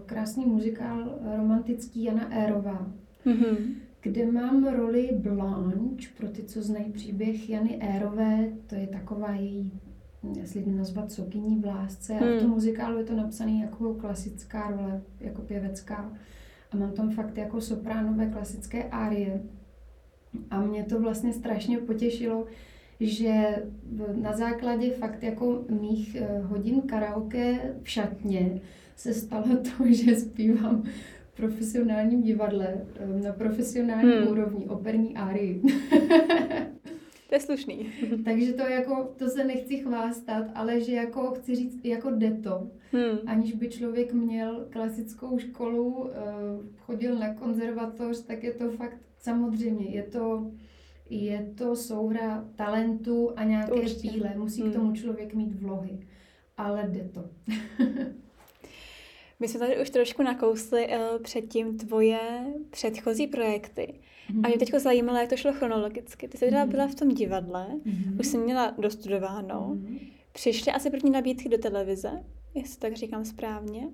krásný 0.07 0.47
muzikál 0.47 1.19
romantický 1.37 2.05
Jana 2.05 2.33
Érová, 2.33 2.93
mm-hmm. 3.27 3.57
kde 4.01 4.33
mám 4.33 4.69
roli 4.69 5.11
Blanche, 5.13 6.09
pro 6.17 6.29
ty, 6.29 6.43
co 6.43 6.63
znají 6.63 6.93
příběh 6.93 7.51
Jany 7.51 7.79
Érové, 7.81 8.49
to 8.67 8.75
je 8.75 8.87
taková 8.87 9.31
její, 9.31 9.73
jestli 10.39 10.67
nazvat 10.67 11.13
sokyní 11.13 11.61
v 11.61 11.65
lásce. 11.65 12.13
Mm. 12.13 12.19
A 12.19 12.23
v 12.23 12.39
tom 12.39 12.39
hmm. 12.39 12.51
muzikálu 12.51 12.99
je 12.99 13.05
to 13.05 13.17
napsané 13.17 13.53
jako 13.53 13.95
klasická 13.95 14.71
role, 14.71 15.03
jako 15.21 15.43
pěvecká. 15.43 16.13
A 16.73 16.77
mám 16.77 16.93
tam 16.93 17.11
fakt 17.11 17.39
jako 17.39 17.61
sopránové 17.61 18.27
klasické 18.27 18.85
árie. 18.85 19.43
A 20.51 20.61
mě 20.61 20.85
to 20.85 21.01
vlastně 21.01 21.33
strašně 21.33 21.79
potěšilo, 21.79 22.47
že 23.01 23.63
na 24.15 24.33
základě 24.37 24.91
fakt 24.91 25.23
jako 25.23 25.65
mých 25.81 26.17
eh, 26.17 26.41
hodin 26.43 26.81
karaoke 26.81 27.75
v 27.83 27.89
šatně 27.91 28.61
se 28.97 29.15
stalo 29.15 29.47
to, 29.57 29.85
že 29.87 30.17
zpívám 30.17 30.83
v 31.33 31.37
profesionálním 31.37 32.23
divadle 32.23 32.75
eh, 32.97 33.21
na 33.23 33.33
profesionální 33.33 34.13
hmm. 34.13 34.29
úrovni 34.29 34.67
operní 34.67 35.17
árii. 35.17 35.63
To 37.29 37.35
je 37.35 37.41
slušný. 37.41 37.87
Takže 38.25 38.53
to 38.53 38.63
jako, 38.63 39.15
to 39.17 39.29
se 39.29 39.45
nechci 39.45 39.77
chvástat, 39.77 40.47
ale 40.55 40.81
že 40.81 40.93
jako 40.93 41.31
chci 41.31 41.55
říct, 41.55 41.85
jako 41.85 42.11
jde 42.11 42.31
to. 42.31 42.71
Hmm. 42.93 43.19
Aniž 43.27 43.53
by 43.53 43.69
člověk 43.69 44.13
měl 44.13 44.67
klasickou 44.71 45.39
školu, 45.39 46.11
eh, 46.13 46.21
chodil 46.79 47.19
na 47.19 47.35
konzervatoř, 47.35 48.23
tak 48.23 48.43
je 48.43 48.53
to 48.53 48.71
fakt 48.71 48.99
samozřejmě, 49.19 49.87
je 49.87 50.03
to 50.03 50.51
je 51.11 51.53
to 51.59 51.77
souhra 51.77 52.45
talentu 52.55 53.33
a 53.37 53.45
nějaké 53.45 53.73
Určitě. 53.73 54.11
píle. 54.11 54.35
Musí 54.37 54.63
hmm. 54.63 54.71
k 54.71 54.75
tomu 54.75 54.93
člověk 54.93 55.35
mít 55.35 55.53
vlohy. 55.61 55.99
Ale 56.57 56.89
jde 56.89 57.09
to. 57.15 57.25
My 59.41 59.49
jsme 59.49 59.61
tady 59.61 59.83
už 59.83 59.91
trošku 59.91 60.23
nakousli 60.23 60.89
uh, 60.89 61.23
předtím 61.23 61.79
tvoje 61.79 62.19
předchozí 62.71 63.27
projekty. 63.27 64.01
Mm-hmm. 64.31 64.41
A 64.45 64.49
mě 64.49 64.59
teď 64.59 64.71
zajímalo, 64.71 65.19
jak 65.19 65.29
to 65.29 65.37
šlo 65.37 65.53
chronologicky. 65.53 66.29
Ty 66.29 66.39
jsi 66.39 66.45
teda 66.45 66.65
mm-hmm. 66.65 66.71
byla 66.71 66.87
v 66.87 66.95
tom 66.95 67.09
divadle, 67.09 67.67
mm-hmm. 67.69 68.21
už 68.21 68.27
jsi 68.27 68.39
měla 68.39 68.75
dostudováno. 68.79 69.71
Mm-hmm. 69.75 69.99
Přišly 70.33 70.73
asi 70.73 70.91
první 70.91 71.11
nabídky 71.11 71.49
do 71.49 71.59
televize, 71.59 72.25
jestli 72.55 72.81
tak 72.81 72.97
říkám 72.97 73.25
správně. 73.25 73.89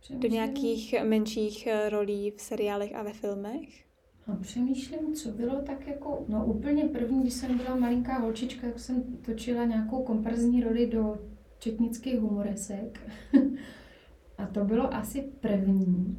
Přemýšlím. 0.00 0.30
Do 0.30 0.34
nějakých 0.34 0.94
menších 1.02 1.66
eh, 1.66 1.88
rolí 1.88 2.30
v 2.36 2.40
seriálech 2.40 2.94
a 2.94 3.02
ve 3.02 3.12
filmech. 3.12 3.87
No, 4.28 4.36
přemýšlím, 4.36 5.14
co 5.14 5.28
bylo 5.30 5.62
tak 5.62 5.86
jako, 5.86 6.24
no 6.28 6.46
úplně 6.46 6.84
první, 6.84 7.20
když 7.20 7.34
jsem 7.34 7.56
byla 7.56 7.76
malinká 7.76 8.18
holčička, 8.18 8.66
jak 8.66 8.78
jsem 8.78 9.02
točila 9.02 9.64
nějakou 9.64 10.02
komparzní 10.02 10.64
roli 10.64 10.86
do 10.86 11.18
četnických 11.58 12.20
humoresek. 12.20 13.00
a 14.38 14.46
to 14.46 14.64
bylo 14.64 14.94
asi 14.94 15.22
první. 15.40 16.18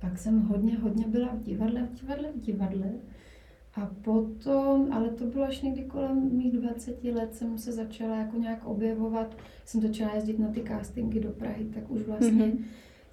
Pak 0.00 0.18
jsem 0.18 0.40
hodně, 0.40 0.78
hodně 0.78 1.06
byla 1.08 1.34
v 1.34 1.42
divadle, 1.42 1.82
v 1.82 2.00
divadle, 2.00 2.28
v 2.32 2.40
divadle. 2.40 2.92
A 3.74 3.86
potom, 3.86 4.92
ale 4.92 5.10
to 5.10 5.24
bylo 5.24 5.44
až 5.44 5.62
někdy 5.62 5.82
kolem 5.82 6.36
mých 6.36 6.52
20 6.52 7.04
let, 7.04 7.34
jsem 7.34 7.58
se 7.58 7.72
začala 7.72 8.16
jako 8.16 8.36
nějak 8.36 8.66
objevovat. 8.66 9.36
Jsem 9.64 9.80
začala 9.80 10.14
jezdit 10.14 10.38
na 10.38 10.48
ty 10.48 10.62
castingy 10.68 11.20
do 11.20 11.30
Prahy, 11.30 11.64
tak 11.64 11.90
už 11.90 12.02
vlastně 12.02 12.30
mm-hmm. 12.30 12.64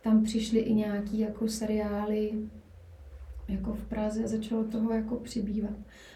tam 0.02 0.24
přišly 0.24 0.60
i 0.60 0.74
nějaký 0.74 1.20
jako 1.20 1.48
seriály 1.48 2.34
jako 3.48 3.74
v 3.74 3.86
Praze 3.86 4.24
a 4.24 4.28
začalo 4.28 4.64
toho 4.64 4.94
jako 4.94 5.16
přibývat. 5.16 5.74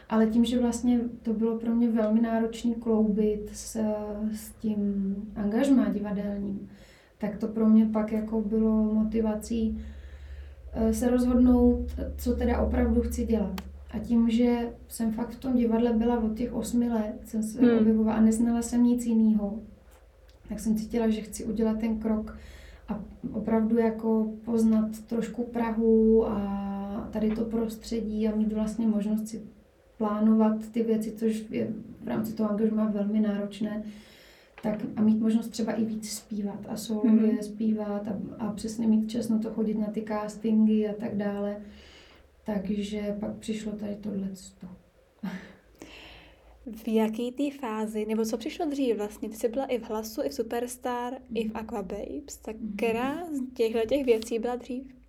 Ale 0.09 0.27
tím, 0.27 0.45
že 0.45 0.59
vlastně 0.59 0.99
to 1.21 1.33
bylo 1.33 1.57
pro 1.59 1.75
mě 1.75 1.89
velmi 1.89 2.21
náročné 2.21 2.73
kloubit 2.75 3.49
s, 3.53 3.75
s 4.35 4.49
tím 4.49 5.15
angažmá 5.35 5.89
divadelním, 5.89 6.69
tak 7.17 7.37
to 7.37 7.47
pro 7.47 7.69
mě 7.69 7.85
pak 7.85 8.11
jako 8.11 8.41
bylo 8.41 8.93
motivací 8.93 9.83
eh, 10.73 10.93
se 10.93 11.09
rozhodnout, 11.09 11.85
co 12.17 12.35
teda 12.35 12.61
opravdu 12.61 13.01
chci 13.01 13.25
dělat. 13.25 13.61
A 13.91 13.99
tím, 13.99 14.29
že 14.29 14.69
jsem 14.87 15.11
fakt 15.11 15.29
v 15.29 15.39
tom 15.39 15.55
divadle 15.55 15.93
byla 15.93 16.19
od 16.19 16.35
těch 16.35 16.53
osmi 16.53 16.89
let, 16.89 17.15
jsem 17.25 17.43
se 17.43 17.61
hmm. 17.61 17.79
objevovala 17.79 18.17
a 18.17 18.21
neznala 18.21 18.61
jsem 18.61 18.83
nic 18.83 19.05
jiného, 19.05 19.59
tak 20.49 20.59
jsem 20.59 20.75
cítila, 20.75 21.09
že 21.09 21.21
chci 21.21 21.45
udělat 21.45 21.79
ten 21.79 21.99
krok 21.99 22.37
a 22.87 22.99
opravdu 23.33 23.77
jako 23.77 24.27
poznat 24.45 24.89
trošku 25.07 25.43
Prahu 25.43 26.27
a 26.27 26.80
tady 27.01 27.31
to 27.31 27.45
prostředí 27.45 28.27
a 28.27 28.35
mít 28.35 28.53
vlastně 28.53 28.87
možnost 28.87 29.27
si 29.27 29.41
plánovat 29.97 30.69
ty 30.71 30.83
věci, 30.83 31.11
což 31.11 31.43
je 31.49 31.73
v 32.03 32.07
rámci 32.07 32.33
toho 32.33 32.49
angažma 32.49 32.85
velmi 32.85 33.19
náročné, 33.19 33.83
tak 34.63 34.79
a 34.95 35.01
mít 35.01 35.19
možnost 35.19 35.47
třeba 35.47 35.73
i 35.73 35.85
víc 35.85 36.11
zpívat 36.11 36.65
a 36.69 36.77
solově 36.77 37.11
mm-hmm. 37.11 37.41
zpívat 37.41 38.07
a, 38.07 38.19
a 38.39 38.51
přesně 38.51 38.87
mít 38.87 39.11
čas 39.11 39.29
na 39.29 39.39
to 39.39 39.49
chodit 39.53 39.73
na 39.73 39.87
ty 39.87 40.01
castingy 40.07 40.89
a 40.89 40.93
tak 40.93 41.17
dále. 41.17 41.61
Takže 42.45 43.17
pak 43.19 43.35
přišlo 43.35 43.71
tady 43.71 43.95
tohle. 43.95 44.29
V 46.71 46.87
jaký 46.87 47.31
té 47.31 47.57
fázi, 47.59 48.05
nebo 48.05 48.25
co 48.25 48.37
přišlo 48.37 48.65
dřív 48.65 48.97
vlastně? 48.97 49.29
Ty 49.29 49.35
jsi 49.35 49.49
byla 49.49 49.65
i 49.65 49.79
v 49.79 49.83
Hlasu, 49.83 50.23
i 50.23 50.29
v 50.29 50.33
Superstar, 50.33 51.13
mm. 51.13 51.37
i 51.37 51.49
v 51.49 51.55
Aqua 51.55 51.81
Babes, 51.81 52.37
tak 52.37 52.55
mm. 52.55 52.73
která 52.77 53.25
z 53.25 53.53
těchto 53.53 53.79
těch 53.87 54.05
věcí 54.05 54.39
byla 54.39 54.55
dřív? 54.55 55.00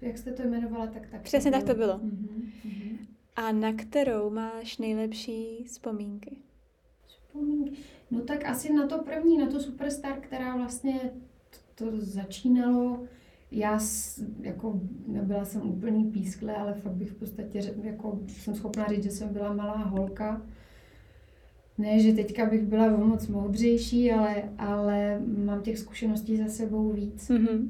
Jak 0.00 0.18
jste 0.18 0.32
to 0.32 0.42
jmenovala, 0.42 0.86
tak 0.86 1.08
tak. 1.10 1.22
Přesně 1.22 1.50
tak 1.50 1.62
to 1.62 1.74
bylo. 1.74 1.98
Mm-hmm. 1.98 2.98
A 3.36 3.52
na 3.52 3.72
kterou 3.72 4.30
máš 4.30 4.78
nejlepší 4.78 5.64
vzpomínky? 5.66 6.36
Vzpomínky? 7.06 7.76
No 8.10 8.20
tak 8.20 8.44
asi 8.44 8.72
na 8.72 8.86
to 8.86 8.98
první, 8.98 9.38
na 9.38 9.46
to 9.46 9.60
Superstar, 9.60 10.20
která 10.20 10.56
vlastně 10.56 11.00
to, 11.74 11.84
to 11.84 12.00
začínalo. 12.00 13.06
Já 13.50 13.78
jako 14.40 14.80
nebyla 15.06 15.44
jsem 15.44 15.68
úplný 15.68 16.04
pískle, 16.04 16.56
ale 16.56 16.74
fakt 16.74 16.92
bych 16.92 17.10
v 17.10 17.14
podstatě 17.14 17.74
jako 17.82 18.20
jsem 18.28 18.54
schopná 18.54 18.86
říct, 18.86 19.04
že 19.04 19.10
jsem 19.10 19.28
byla 19.28 19.52
malá 19.52 19.76
holka. 19.76 20.42
Ne, 21.78 22.00
že 22.00 22.12
teďka 22.12 22.46
bych 22.46 22.62
byla 22.62 22.94
o 22.94 23.04
moc 23.04 23.28
moudřejší, 23.28 24.12
ale, 24.12 24.52
ale 24.58 25.22
mám 25.44 25.62
těch 25.62 25.78
zkušeností 25.78 26.36
za 26.36 26.48
sebou 26.48 26.92
víc. 26.92 27.30
Mm-hmm. 27.30 27.68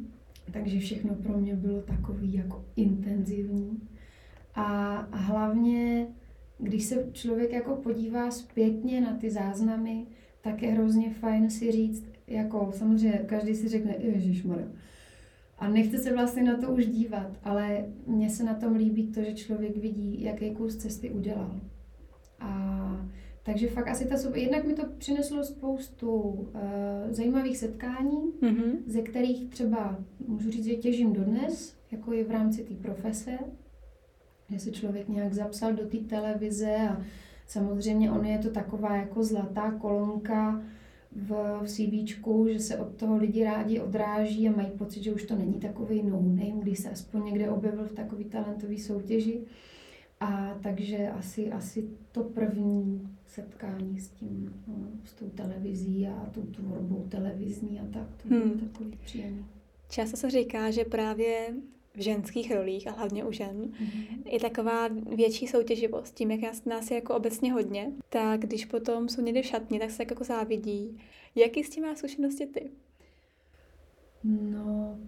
Takže 0.52 0.78
všechno 0.78 1.14
pro 1.14 1.38
mě 1.38 1.56
bylo 1.56 1.80
takový 1.80 2.34
jako 2.34 2.64
intenzivní. 2.76 3.80
A, 4.54 4.96
hlavně, 5.12 6.06
když 6.58 6.84
se 6.84 7.08
člověk 7.12 7.52
jako 7.52 7.76
podívá 7.76 8.30
zpětně 8.30 9.00
na 9.00 9.16
ty 9.16 9.30
záznamy, 9.30 10.06
tak 10.40 10.62
je 10.62 10.70
hrozně 10.70 11.10
fajn 11.10 11.50
si 11.50 11.72
říct, 11.72 12.04
jako 12.26 12.72
samozřejmě 12.74 13.18
každý 13.26 13.54
si 13.54 13.68
řekne, 13.68 13.94
ježišmarja. 13.98 14.66
A 15.58 15.68
nechce 15.68 15.98
se 15.98 16.12
vlastně 16.12 16.42
na 16.42 16.56
to 16.56 16.68
už 16.70 16.86
dívat, 16.86 17.38
ale 17.44 17.84
mně 18.06 18.30
se 18.30 18.44
na 18.44 18.54
tom 18.54 18.76
líbí 18.76 19.06
to, 19.06 19.22
že 19.22 19.34
člověk 19.34 19.76
vidí, 19.76 20.22
jaký 20.22 20.50
kus 20.50 20.76
cesty 20.76 21.10
udělal. 21.10 21.60
A 22.40 23.06
takže 23.42 23.68
fakt 23.68 23.88
asi 23.88 24.04
ta. 24.04 24.16
Jednak 24.34 24.64
mi 24.64 24.74
to 24.74 24.82
přineslo 24.98 25.44
spoustu 25.44 26.12
uh, 26.12 26.50
zajímavých 27.10 27.58
setkání, 27.58 28.32
mm-hmm. 28.42 28.72
ze 28.86 29.02
kterých 29.02 29.48
třeba 29.48 29.98
můžu 30.28 30.50
říct, 30.50 30.64
že 30.64 30.74
těžím 30.74 31.12
dodnes, 31.12 31.76
jako 31.90 32.12
je 32.12 32.24
v 32.24 32.30
rámci 32.30 32.64
té 32.64 32.74
profese, 32.74 33.38
že 34.50 34.58
se 34.58 34.70
člověk 34.70 35.08
nějak 35.08 35.32
zapsal 35.32 35.72
do 35.72 35.86
té 35.86 35.98
televize 35.98 36.76
a 36.76 37.02
samozřejmě 37.46 38.10
on 38.10 38.26
je 38.26 38.38
to 38.38 38.50
taková 38.50 38.96
jako 38.96 39.24
zlatá 39.24 39.70
kolonka 39.70 40.62
v, 41.16 41.60
v 41.62 41.66
CVčku, 41.66 42.48
že 42.52 42.60
se 42.60 42.76
od 42.78 42.96
toho 42.96 43.16
lidi 43.16 43.44
rádi 43.44 43.80
odráží 43.80 44.48
a 44.48 44.56
mají 44.56 44.70
pocit, 44.70 45.02
že 45.02 45.12
už 45.12 45.24
to 45.24 45.34
není 45.34 45.60
takový 45.60 46.02
no 46.02 46.22
name, 46.22 46.60
když 46.62 46.78
se 46.78 46.90
aspoň 46.90 47.24
někde 47.24 47.50
objevil 47.50 47.84
v 47.84 47.92
takový 47.92 48.24
talentový 48.24 48.78
soutěži. 48.78 49.40
A 50.22 50.58
takže 50.62 51.08
asi, 51.08 51.52
asi 51.52 51.88
to 52.12 52.24
první 52.24 53.08
setkání 53.26 54.00
s 54.00 54.08
tím, 54.08 54.62
no, 54.66 54.74
s 55.04 55.14
tou 55.14 55.28
televizí 55.28 56.06
a 56.06 56.30
tou 56.34 56.42
tvorbou 56.42 57.06
televizní 57.08 57.80
a 57.80 57.84
tak, 57.92 58.22
to 58.22 58.28
bylo 58.28 58.40
hmm. 58.40 58.60
takový 58.60 58.98
příjemný. 59.04 59.46
Často 59.90 60.16
se 60.16 60.30
říká, 60.30 60.70
že 60.70 60.84
právě 60.84 61.54
v 61.94 62.00
ženských 62.00 62.54
rolích 62.54 62.88
a 62.88 62.90
hlavně 62.90 63.24
u 63.24 63.32
žen 63.32 63.56
mm-hmm. 63.56 64.32
je 64.32 64.40
taková 64.40 64.88
větší 65.16 65.46
soutěživost. 65.46 66.14
Tím, 66.14 66.30
jak 66.30 66.66
nás, 66.66 66.90
je 66.90 66.94
jako 66.94 67.14
obecně 67.14 67.52
hodně, 67.52 67.92
tak 68.08 68.40
když 68.40 68.64
potom 68.64 69.08
jsou 69.08 69.22
někdy 69.22 69.42
v 69.42 69.46
šatně, 69.46 69.78
tak 69.78 69.90
se 69.90 69.98
tak 69.98 70.10
jako 70.10 70.24
závidí. 70.24 70.98
Jaký 71.34 71.64
s 71.64 71.70
tím 71.70 71.84
máš 71.84 71.98
zkušenosti 71.98 72.46
ty? 72.46 72.70
No, 74.24 74.98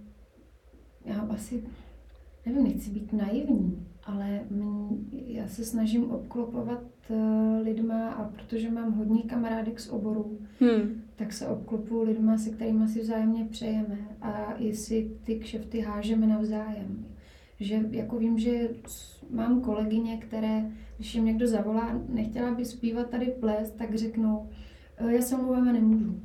já 1.05 1.21
asi, 1.21 1.65
nevím, 2.47 2.65
nechci 2.65 2.91
být 2.91 3.13
naivní, 3.13 3.87
ale 4.05 4.41
já 5.11 5.49
se 5.49 5.65
snažím 5.65 6.11
obklopovat 6.11 6.83
uh, 7.09 7.17
lidma 7.63 8.11
a 8.11 8.25
protože 8.25 8.71
mám 8.71 8.93
hodně 8.93 9.23
kamarádek 9.23 9.81
z 9.81 9.89
oboru, 9.89 10.39
hmm. 10.61 11.03
tak 11.17 11.33
se 11.33 11.47
obklopuju 11.47 12.03
lidma, 12.03 12.39
se 12.39 12.51
kterými 12.51 12.89
si 12.89 13.01
vzájemně 13.01 13.45
přejeme 13.45 13.99
a 14.21 14.55
i 14.59 14.75
si 14.75 15.11
ty 15.25 15.39
kšefty 15.39 15.81
hážeme 15.81 16.27
navzájem. 16.27 17.07
Že 17.61 17.81
jako 17.91 18.19
vím, 18.19 18.39
že 18.39 18.69
mám 19.31 19.61
kolegyně, 19.61 20.17
které, 20.17 20.71
když 20.97 21.15
jim 21.15 21.25
někdo 21.25 21.47
zavolá, 21.47 22.01
nechtěla 22.09 22.55
by 22.55 22.65
zpívat 22.65 23.11
tady 23.11 23.27
ples, 23.27 23.71
tak 23.71 23.95
řeknou, 23.95 24.49
e, 24.97 25.13
já 25.13 25.23
se 25.23 25.37
mluvím 25.37 25.69
a 25.69 25.73
nemůžu. 25.73 26.21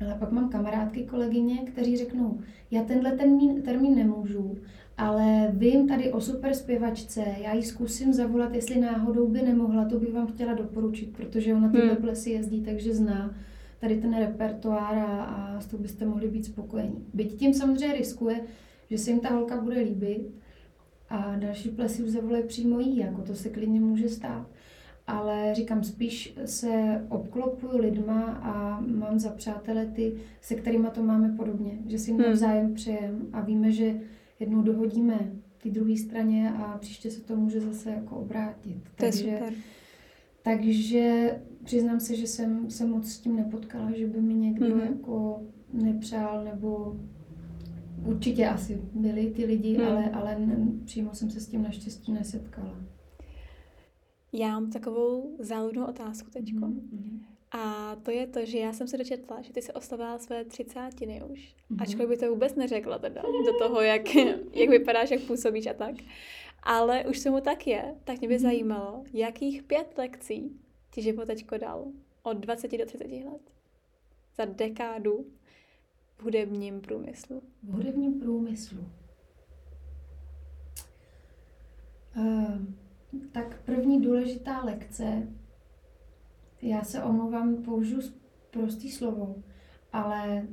Ale 0.00 0.16
pak 0.18 0.32
mám 0.32 0.48
kamarádky, 0.48 1.04
kolegyně, 1.04 1.58
kteří 1.58 1.96
řeknou, 1.96 2.40
já 2.70 2.82
tenhle 2.84 3.12
termín, 3.12 3.62
termín 3.62 3.94
nemůžu, 3.94 4.58
ale 4.98 5.48
vím 5.52 5.88
tady 5.88 6.12
o 6.12 6.20
super 6.20 6.54
zpěvačce, 6.54 7.24
já 7.42 7.54
ji 7.54 7.62
zkusím 7.62 8.12
zavolat, 8.12 8.54
jestli 8.54 8.80
náhodou 8.80 9.28
by 9.28 9.42
nemohla, 9.42 9.84
to 9.84 9.98
bych 9.98 10.12
vám 10.12 10.26
chtěla 10.26 10.54
doporučit, 10.54 11.16
protože 11.16 11.54
ona 11.54 11.68
tyhle 11.68 11.92
hmm. 11.92 11.96
plesy 12.02 12.30
jezdí, 12.30 12.60
takže 12.60 12.94
zná 12.94 13.34
tady 13.80 14.00
ten 14.00 14.18
repertoár 14.18 14.98
a, 14.98 15.24
a 15.24 15.60
s 15.60 15.66
tou 15.66 15.78
byste 15.78 16.06
mohli 16.06 16.28
být 16.28 16.44
spokojení. 16.44 17.04
Byť 17.14 17.36
tím 17.36 17.54
samozřejmě 17.54 17.96
riskuje, 17.96 18.40
že 18.90 18.98
se 18.98 19.10
jim 19.10 19.20
ta 19.20 19.28
holka 19.34 19.60
bude 19.60 19.80
líbit 19.80 20.30
a 21.08 21.36
další 21.36 21.68
plesy 21.68 22.02
už 22.02 22.10
zavolají 22.10 22.44
přímo 22.44 22.80
jí, 22.80 22.96
jako 22.96 23.22
to 23.22 23.34
se 23.34 23.48
klidně 23.48 23.80
může 23.80 24.08
stát. 24.08 24.46
Ale 25.06 25.54
říkám, 25.54 25.84
spíš 25.84 26.34
se 26.44 27.04
obklopuju 27.08 27.78
lidma 27.78 28.22
a 28.22 28.80
mám 28.80 29.18
za 29.18 29.30
přátele 29.30 29.86
ty, 29.86 30.14
se 30.40 30.54
kterými 30.54 30.88
to 30.94 31.02
máme 31.02 31.34
podobně, 31.36 31.78
že 31.86 31.98
si 31.98 32.12
hmm. 32.12 32.22
navzájem 32.22 32.74
přejem 32.74 33.26
a 33.32 33.40
víme, 33.40 33.72
že 33.72 33.94
jednou 34.42 34.62
dohodíme 34.62 35.32
ty 35.58 35.70
druhé 35.70 35.96
straně 35.96 36.50
a 36.50 36.78
příště 36.78 37.10
se 37.10 37.22
to 37.22 37.36
může 37.36 37.60
zase 37.60 37.90
jako 37.90 38.16
obrátit. 38.16 38.82
To 38.84 38.90
takže, 38.96 39.28
je 39.28 39.38
super. 39.38 39.54
Takže 40.42 41.34
přiznám 41.64 42.00
se, 42.00 42.16
že 42.16 42.26
jsem 42.26 42.70
se 42.70 42.86
moc 42.86 43.08
s 43.08 43.18
tím 43.18 43.36
nepotkala, 43.36 43.92
že 43.92 44.06
by 44.06 44.20
mi 44.20 44.34
někdo 44.34 44.66
mm-hmm. 44.66 44.90
jako 44.90 45.42
nepřál 45.72 46.44
nebo 46.44 47.00
určitě 48.06 48.48
asi 48.48 48.82
byli 48.94 49.30
ty 49.30 49.44
lidi, 49.44 49.78
mm. 49.78 49.84
ale, 49.84 50.10
ale 50.10 50.38
ne, 50.38 50.56
přímo 50.84 51.14
jsem 51.14 51.30
se 51.30 51.40
s 51.40 51.48
tím 51.48 51.62
naštěstí 51.62 52.12
nesetkala. 52.12 52.80
Já 54.32 54.48
mám 54.48 54.70
takovou 54.70 55.36
záludnou 55.38 55.84
otázku 55.84 56.30
teď. 56.30 56.44
Mm-hmm. 56.54 57.20
A 57.52 57.96
to 58.02 58.10
je 58.10 58.26
to, 58.26 58.44
že 58.44 58.58
já 58.58 58.72
jsem 58.72 58.88
se 58.88 58.98
dočetla, 58.98 59.42
že 59.42 59.52
ty 59.52 59.62
se 59.62 59.72
oslavila 59.72 60.18
své 60.18 60.44
třicátiny 60.44 61.22
už. 61.22 61.54
Mm-hmm. 61.70 61.82
Ačkoliv 61.82 62.08
by 62.08 62.16
to 62.16 62.30
vůbec 62.30 62.54
neřekla 62.54 62.98
teda 62.98 63.22
do 63.22 63.58
toho, 63.58 63.80
jak, 63.80 64.14
jak 64.54 64.68
vypadáš, 64.68 65.10
jak 65.10 65.20
působíš 65.20 65.66
a 65.66 65.74
tak. 65.74 65.94
Ale 66.62 67.04
už 67.04 67.22
tomu 67.22 67.40
tak 67.40 67.66
je, 67.66 67.94
tak 68.04 68.18
mě 68.18 68.28
by 68.28 68.36
mm-hmm. 68.36 68.42
zajímalo, 68.42 69.04
jakých 69.12 69.62
pět 69.62 69.98
lekcí 69.98 70.60
ti 70.90 71.02
život 71.02 71.26
teďko 71.26 71.58
dal 71.58 71.86
od 72.22 72.36
20 72.36 72.78
do 72.78 72.86
30 72.86 73.04
let 73.04 73.40
za 74.36 74.44
dekádu 74.44 75.26
v 76.18 76.22
hudebním 76.22 76.80
průmyslu. 76.80 77.42
V 77.62 77.72
hudebním 77.72 78.20
průmyslu. 78.20 78.78
Uh, 82.16 82.58
tak 83.32 83.62
první 83.62 84.00
důležitá 84.00 84.64
lekce 84.64 85.28
já 86.62 86.84
se 86.84 87.02
omlouvám, 87.02 87.56
použiju 87.56 88.00
prostý 88.50 88.90
slovo, 88.90 89.34
ale 89.92 90.46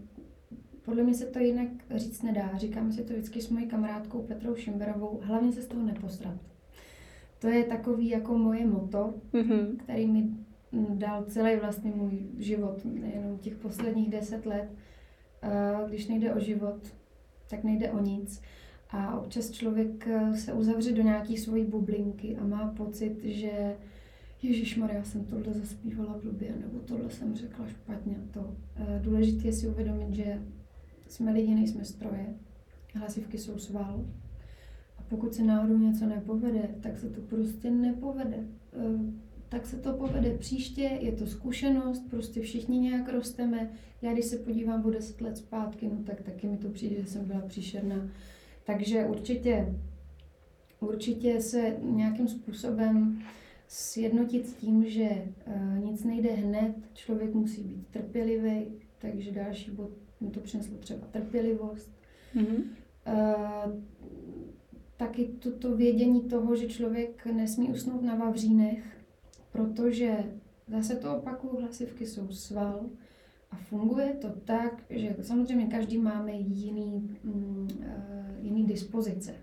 podle 0.86 1.04
mě 1.04 1.14
se 1.14 1.26
to 1.26 1.40
jinak 1.40 1.68
říct 1.96 2.24
nedá. 2.24 2.58
Říkám 2.58 2.92
si 2.92 3.04
to 3.04 3.14
vždycky 3.14 3.42
s 3.42 3.50
mojí 3.50 3.68
kamarádkou 3.68 4.22
Petrou 4.22 4.56
Šimberovou, 4.56 5.20
hlavně 5.24 5.52
se 5.52 5.62
z 5.62 5.68
toho 5.68 5.84
nepostrat. 5.84 6.38
To 7.40 7.48
je 7.48 7.64
takový 7.64 8.10
jako 8.10 8.38
moje 8.38 8.68
moto, 8.68 9.14
mm-hmm. 9.34 9.78
který 9.78 10.08
mi 10.08 10.30
dal 10.90 11.24
celý 11.24 11.56
vlastně 11.56 11.92
můj 11.92 12.28
život, 12.38 12.86
nejenom 12.86 13.38
těch 13.38 13.56
posledních 13.56 14.10
deset 14.10 14.46
let. 14.46 14.70
Když 15.88 16.08
nejde 16.08 16.34
o 16.34 16.40
život, 16.40 16.80
tak 17.50 17.64
nejde 17.64 17.92
o 17.92 18.04
nic. 18.04 18.42
A 18.90 19.20
občas 19.20 19.52
člověk 19.52 20.08
se 20.36 20.54
uzavře 20.54 20.92
do 20.92 21.02
nějaké 21.02 21.38
svojí 21.38 21.66
bublinky 21.66 22.38
a 22.38 22.46
má 22.46 22.74
pocit, 22.78 23.20
že 23.24 23.76
Ježíš 24.42 24.78
Maria, 24.78 25.04
jsem 25.04 25.26
tohle 25.26 25.54
zaspívala 25.54 26.20
blbě, 26.24 26.56
nebo 26.62 26.80
tohle 26.80 27.10
jsem 27.10 27.36
řekla 27.36 27.68
špatně. 27.68 28.18
To 28.32 28.56
eh, 28.76 29.00
důležité 29.04 29.48
je 29.48 29.54
si 29.54 29.68
uvědomit, 29.68 30.14
že 30.14 30.42
jsme 31.08 31.32
lidi, 31.32 31.56
nejsme 31.56 31.86
stroje. 31.86 32.36
Hlasivky 32.94 33.38
jsou 33.38 33.58
sval. 33.58 34.06
A 34.98 35.02
pokud 35.10 35.34
se 35.34 35.44
náhodou 35.44 35.78
něco 35.78 36.06
nepovede, 36.06 36.70
tak 36.82 36.98
se 36.98 37.10
to 37.10 37.22
prostě 37.22 37.72
nepovede. 37.72 38.48
Eh, 38.74 39.14
tak 39.50 39.66
se 39.66 39.78
to 39.78 39.94
povede 39.94 40.38
příště, 40.38 40.82
je 40.82 41.12
to 41.12 41.28
zkušenost, 41.28 42.10
prostě 42.10 42.42
všichni 42.42 42.80
nějak 42.80 43.10
rosteme. 43.10 43.70
Já 44.02 44.14
když 44.14 44.26
se 44.26 44.38
podívám 44.38 44.86
o 44.86 44.90
deset 44.90 45.22
let 45.22 45.38
zpátky, 45.38 45.88
no 45.88 46.04
tak 46.04 46.22
taky 46.22 46.48
mi 46.48 46.58
to 46.58 46.70
přijde, 46.70 47.02
že 47.02 47.08
jsem 47.08 47.26
byla 47.26 47.42
příšerná. 47.42 48.10
Takže 48.66 49.06
určitě, 49.06 49.76
určitě 50.80 51.42
se 51.42 51.78
nějakým 51.82 52.28
způsobem 52.28 53.22
sjednotit 53.70 54.48
s 54.48 54.54
tím, 54.54 54.90
že 54.90 55.10
uh, 55.48 55.86
nic 55.86 56.04
nejde 56.04 56.30
hned, 56.30 56.76
člověk 56.94 57.34
musí 57.34 57.64
být 57.64 57.88
trpělivý, 57.88 58.66
takže 59.00 59.32
další 59.32 59.72
bod 59.72 59.90
mi 60.22 60.30
to 60.30 60.40
přineslo 60.40 60.78
třeba 60.78 61.08
trpělivost. 61.12 61.92
Mm-hmm. 62.36 62.64
Uh, 63.08 63.74
taky 64.98 65.26
toto 65.26 65.76
vědění 65.76 66.22
toho, 66.22 66.56
že 66.56 66.68
člověk 66.68 67.26
nesmí 67.26 67.70
usnout 67.70 68.02
na 68.02 68.16
vavřínech, 68.16 68.84
protože 69.52 70.24
zase 70.68 70.96
to 70.96 71.18
opakuju, 71.18 71.62
hlasivky 71.62 72.08
jsou 72.08 72.32
sval 72.32 72.86
a 73.52 73.56
funguje 73.56 74.14
to 74.14 74.30
tak, 74.30 74.84
že 74.90 75.16
samozřejmě 75.22 75.66
každý 75.66 75.98
máme 75.98 76.32
jiný, 76.32 77.18
mm, 77.24 77.68
uh, 77.80 78.46
jiný 78.46 78.66
dispozice. 78.66 79.36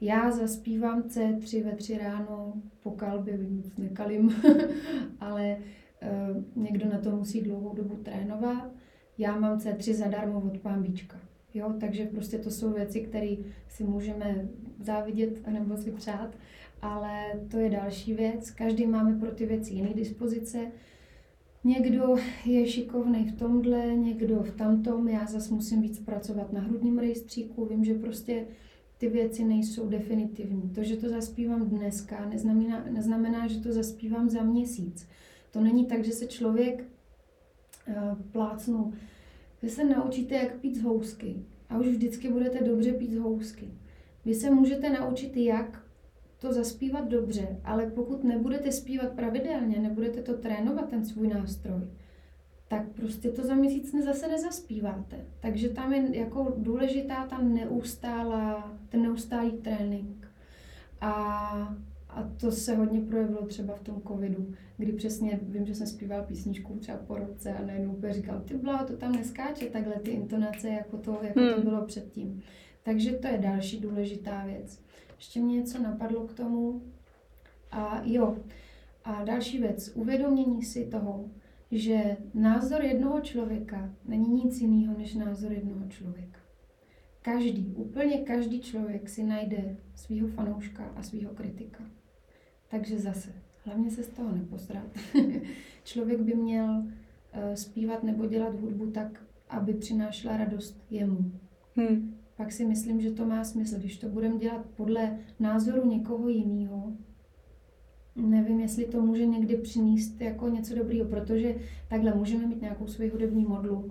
Já 0.00 0.30
zaspívám 0.30 1.02
C3 1.02 1.64
ve 1.64 1.72
3 1.72 1.98
ráno 1.98 2.52
po 2.82 2.90
kalbě, 2.90 3.38
nic 3.38 3.76
nekalím, 3.76 4.34
ale 5.20 5.56
uh, 5.56 6.62
někdo 6.64 6.88
na 6.88 6.98
to 6.98 7.10
musí 7.10 7.40
dlouhou 7.40 7.74
dobu 7.74 7.96
trénovat. 7.96 8.70
Já 9.18 9.38
mám 9.38 9.58
C3 9.58 9.94
zadarmo 9.94 10.40
od 10.40 10.58
pánbíčka. 10.58 11.16
Jo, 11.54 11.74
takže 11.80 12.04
prostě 12.04 12.38
to 12.38 12.50
jsou 12.50 12.72
věci, 12.72 13.00
které 13.00 13.36
si 13.68 13.84
můžeme 13.84 14.48
závidět 14.80 15.46
nebo 15.46 15.76
si 15.76 15.90
přát, 15.90 16.30
ale 16.82 17.24
to 17.50 17.58
je 17.58 17.70
další 17.70 18.14
věc. 18.14 18.50
Každý 18.50 18.86
máme 18.86 19.18
pro 19.18 19.30
ty 19.30 19.46
věci 19.46 19.74
jiné 19.74 19.94
dispozice. 19.94 20.58
Někdo 21.64 22.16
je 22.44 22.66
šikovný 22.66 23.24
v 23.24 23.38
tomhle, 23.38 23.96
někdo 23.96 24.36
v 24.36 24.50
tamtom. 24.50 25.08
Já 25.08 25.26
zase 25.26 25.54
musím 25.54 25.82
víc 25.82 25.98
pracovat 25.98 26.52
na 26.52 26.60
hrudním 26.60 26.98
rejstříku. 26.98 27.66
Vím, 27.66 27.84
že 27.84 27.94
prostě 27.94 28.46
ty 28.98 29.08
věci 29.08 29.44
nejsou 29.44 29.88
definitivní. 29.88 30.70
To, 30.74 30.82
že 30.84 30.96
to 30.96 31.08
zaspívám 31.08 31.68
dneska, 31.68 32.28
neznamená, 32.28 32.84
neznamená, 32.90 33.46
že 33.46 33.60
to 33.60 33.72
zaspívám 33.72 34.28
za 34.28 34.42
měsíc. 34.42 35.08
To 35.50 35.60
není 35.60 35.86
tak, 35.86 36.04
že 36.04 36.12
se 36.12 36.26
člověk 36.26 36.84
uh, 37.88 37.94
plácnu. 38.32 38.92
Vy 39.62 39.70
se 39.70 39.84
naučíte, 39.84 40.34
jak 40.34 40.60
pít 40.60 40.76
z 40.76 40.82
housky 40.82 41.36
a 41.68 41.78
už 41.78 41.86
vždycky 41.86 42.32
budete 42.32 42.64
dobře 42.64 42.92
pít 42.92 43.12
z 43.12 43.18
housky. 43.18 43.70
Vy 44.24 44.34
se 44.34 44.50
můžete 44.50 44.90
naučit, 44.90 45.36
jak 45.36 45.82
to 46.38 46.52
zaspívat 46.52 47.08
dobře, 47.08 47.60
ale 47.64 47.86
pokud 47.86 48.24
nebudete 48.24 48.72
zpívat 48.72 49.12
pravidelně, 49.12 49.78
nebudete 49.78 50.22
to 50.22 50.34
trénovat, 50.34 50.88
ten 50.88 51.04
svůj 51.04 51.28
nástroj, 51.28 51.80
tak 52.68 52.88
prostě 52.88 53.30
to 53.30 53.46
za 53.46 53.54
měsíc 53.54 53.94
zase 54.04 54.28
nezaspíváte. 54.28 55.24
Takže 55.40 55.68
tam 55.68 55.92
je 55.92 56.18
jako 56.18 56.54
důležitá 56.56 57.26
ta 57.26 57.38
neustálá, 57.38 58.76
ten 58.88 59.02
neustálý 59.02 59.52
trénink. 59.52 60.28
A 61.00 61.78
a 62.08 62.22
to 62.40 62.52
se 62.52 62.76
hodně 62.76 63.00
projevilo 63.00 63.46
třeba 63.46 63.74
v 63.74 63.80
tom 63.82 64.02
covidu, 64.08 64.54
kdy 64.76 64.92
přesně 64.92 65.38
vím, 65.42 65.66
že 65.66 65.74
jsem 65.74 65.86
zpívala 65.86 66.22
písničku 66.22 66.74
třeba 66.74 66.98
po 66.98 67.16
roce 67.16 67.54
a 67.54 67.66
najednou 67.66 67.92
úplně 67.92 68.12
říkal, 68.12 68.40
ty 68.40 68.54
bláho, 68.54 68.86
to 68.86 68.96
tam 68.96 69.12
neskáče 69.12 69.66
takhle 69.66 69.94
ty 69.94 70.10
intonace, 70.10 70.68
jako 70.68 70.96
to, 70.96 71.18
jako 71.22 71.40
hmm. 71.40 71.54
to 71.54 71.60
bylo 71.60 71.84
předtím. 71.84 72.42
Takže 72.82 73.12
to 73.12 73.26
je 73.26 73.38
další 73.38 73.80
důležitá 73.80 74.44
věc. 74.46 74.80
Ještě 75.16 75.40
mě 75.40 75.56
něco 75.56 75.82
napadlo 75.82 76.26
k 76.26 76.32
tomu. 76.32 76.82
A 77.70 78.02
jo, 78.04 78.36
a 79.04 79.24
další 79.24 79.58
věc, 79.58 79.92
uvědomění 79.94 80.62
si 80.62 80.84
toho, 80.84 81.24
že 81.70 82.16
názor 82.34 82.82
jednoho 82.82 83.20
člověka 83.20 83.94
není 84.04 84.44
nic 84.44 84.60
jiného 84.60 84.98
než 84.98 85.14
názor 85.14 85.52
jednoho 85.52 85.88
člověka. 85.88 86.38
Každý, 87.22 87.74
úplně 87.76 88.18
každý 88.18 88.60
člověk 88.60 89.08
si 89.08 89.24
najde 89.24 89.76
svého 89.94 90.28
fanouška 90.28 90.84
a 90.96 91.02
svého 91.02 91.34
kritika. 91.34 91.84
Takže 92.70 92.98
zase, 92.98 93.32
hlavně 93.64 93.90
se 93.90 94.02
z 94.02 94.08
toho 94.08 94.32
neposrat. 94.32 94.86
člověk 95.84 96.20
by 96.20 96.34
měl 96.34 96.68
uh, 96.68 97.54
zpívat 97.54 98.02
nebo 98.02 98.26
dělat 98.26 98.60
hudbu 98.60 98.90
tak, 98.90 99.24
aby 99.48 99.74
přinášela 99.74 100.36
radost 100.36 100.84
jemu. 100.90 101.32
Hmm. 101.76 102.14
Pak 102.36 102.52
si 102.52 102.64
myslím, 102.64 103.00
že 103.00 103.10
to 103.10 103.26
má 103.26 103.44
smysl. 103.44 103.78
Když 103.78 103.98
to 103.98 104.08
budeme 104.08 104.38
dělat 104.38 104.66
podle 104.76 105.18
názoru 105.40 105.88
někoho 105.88 106.28
jiného, 106.28 106.92
nevím, 108.18 108.60
jestli 108.60 108.84
to 108.84 109.02
může 109.02 109.26
někdy 109.26 109.56
přinést 109.56 110.20
jako 110.20 110.48
něco 110.48 110.74
dobrého, 110.74 111.08
protože 111.08 111.54
takhle 111.88 112.14
můžeme 112.14 112.46
mít 112.46 112.62
nějakou 112.62 112.86
svoji 112.86 113.10
hudební 113.10 113.44
modlu 113.44 113.90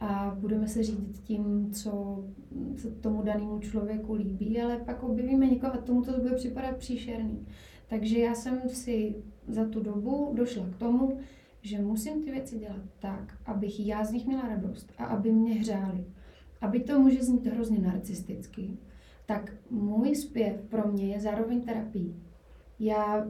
a 0.00 0.36
budeme 0.40 0.68
se 0.68 0.82
řídit 0.82 1.20
tím, 1.22 1.70
co 1.72 2.24
se 2.76 2.90
tomu 2.90 3.22
danému 3.22 3.58
člověku 3.58 4.14
líbí, 4.14 4.60
ale 4.60 4.76
pak 4.76 5.02
objevíme 5.02 5.46
někoho 5.46 5.74
a 5.74 5.76
tomu 5.76 6.02
to 6.02 6.20
bude 6.20 6.34
připadat 6.34 6.76
příšerný. 6.76 7.46
Takže 7.88 8.18
já 8.18 8.34
jsem 8.34 8.60
si 8.68 9.14
za 9.48 9.64
tu 9.64 9.82
dobu 9.82 10.32
došla 10.34 10.66
k 10.66 10.76
tomu, 10.76 11.18
že 11.62 11.78
musím 11.78 12.22
ty 12.22 12.30
věci 12.30 12.58
dělat 12.58 12.82
tak, 12.98 13.38
abych 13.46 13.86
já 13.86 14.04
z 14.04 14.12
nich 14.12 14.26
měla 14.26 14.48
radost 14.48 14.92
a 14.98 15.04
aby 15.04 15.32
mě 15.32 15.54
hřáli. 15.54 16.04
Aby 16.60 16.80
to 16.80 17.00
může 17.00 17.22
znít 17.22 17.46
hrozně 17.46 17.78
narcisticky, 17.78 18.70
tak 19.26 19.52
můj 19.70 20.14
zpěv 20.14 20.62
pro 20.68 20.92
mě 20.92 21.06
je 21.06 21.20
zároveň 21.20 21.60
terapií. 21.60 22.16
Já 22.78 23.26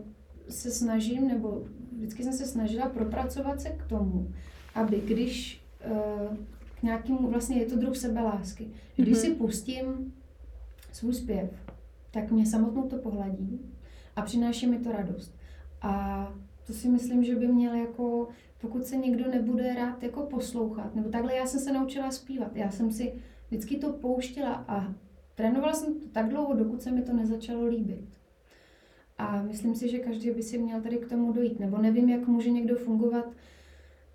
se 0.50 0.70
snažím, 0.70 1.28
nebo 1.28 1.64
vždycky 1.96 2.24
jsem 2.24 2.32
se 2.32 2.46
snažila 2.46 2.88
propracovat 2.88 3.60
se 3.60 3.68
k 3.68 3.86
tomu, 3.86 4.32
aby 4.74 5.00
když 5.06 5.64
uh, 5.90 6.36
k 6.80 6.82
nějakému, 6.82 7.30
vlastně 7.30 7.58
je 7.58 7.66
to 7.66 7.76
druh 7.76 7.96
sebelásky, 7.96 8.68
když 8.96 9.16
mm-hmm. 9.16 9.20
si 9.20 9.30
pustím 9.34 10.12
svůj 10.92 11.14
zpěv, 11.14 11.50
tak 12.10 12.30
mě 12.30 12.46
samotnou 12.46 12.88
to 12.88 12.96
pohladí 12.96 13.60
a 14.16 14.22
přináší 14.22 14.66
mi 14.66 14.78
to 14.78 14.92
radost. 14.92 15.34
A 15.82 16.34
to 16.66 16.72
si 16.72 16.88
myslím, 16.88 17.24
že 17.24 17.36
by 17.36 17.46
měl 17.46 17.74
jako, 17.74 18.28
pokud 18.60 18.86
se 18.86 18.96
někdo 18.96 19.30
nebude 19.30 19.74
rád 19.74 20.02
jako 20.02 20.22
poslouchat, 20.22 20.94
nebo 20.94 21.08
takhle 21.08 21.34
já 21.34 21.46
jsem 21.46 21.60
se 21.60 21.72
naučila 21.72 22.10
zpívat. 22.10 22.56
Já 22.56 22.70
jsem 22.70 22.92
si 22.92 23.12
vždycky 23.48 23.76
to 23.76 23.92
pouštěla 23.92 24.64
a 24.68 24.94
trénovala 25.34 25.72
jsem 25.72 26.00
to 26.00 26.08
tak 26.08 26.28
dlouho, 26.28 26.54
dokud 26.54 26.82
se 26.82 26.90
mi 26.90 27.02
to 27.02 27.12
nezačalo 27.12 27.66
líbit. 27.66 28.19
A 29.20 29.42
myslím 29.42 29.74
si, 29.74 29.88
že 29.88 29.98
každý 29.98 30.30
by 30.30 30.42
si 30.42 30.58
měl 30.58 30.80
tady 30.80 30.96
k 30.96 31.08
tomu 31.08 31.32
dojít. 31.32 31.60
Nebo 31.60 31.78
nevím, 31.78 32.08
jak 32.08 32.28
může 32.28 32.50
někdo 32.50 32.76
fungovat 32.76 33.34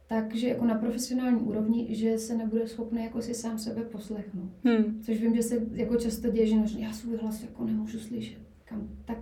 takže 0.07 0.47
jako 0.47 0.65
na 0.65 0.75
profesionální 0.75 1.41
úrovni, 1.41 1.95
že 1.95 2.17
se 2.17 2.35
nebude 2.35 2.67
schopný 2.67 3.03
jako 3.03 3.21
si 3.21 3.33
sám 3.33 3.59
sebe 3.59 3.81
poslechnout. 3.81 4.51
Hmm. 4.63 5.01
Což 5.01 5.21
vím, 5.21 5.35
že 5.35 5.43
se 5.43 5.67
jako 5.71 5.95
často 5.95 6.29
děje, 6.29 6.47
že 6.47 6.79
já 6.79 6.93
svůj 6.93 7.17
hlas 7.17 7.41
jako 7.41 7.65
nemůžu 7.65 7.99
slyšet. 7.99 8.39
Kam? 8.65 8.89
Tak 9.05 9.17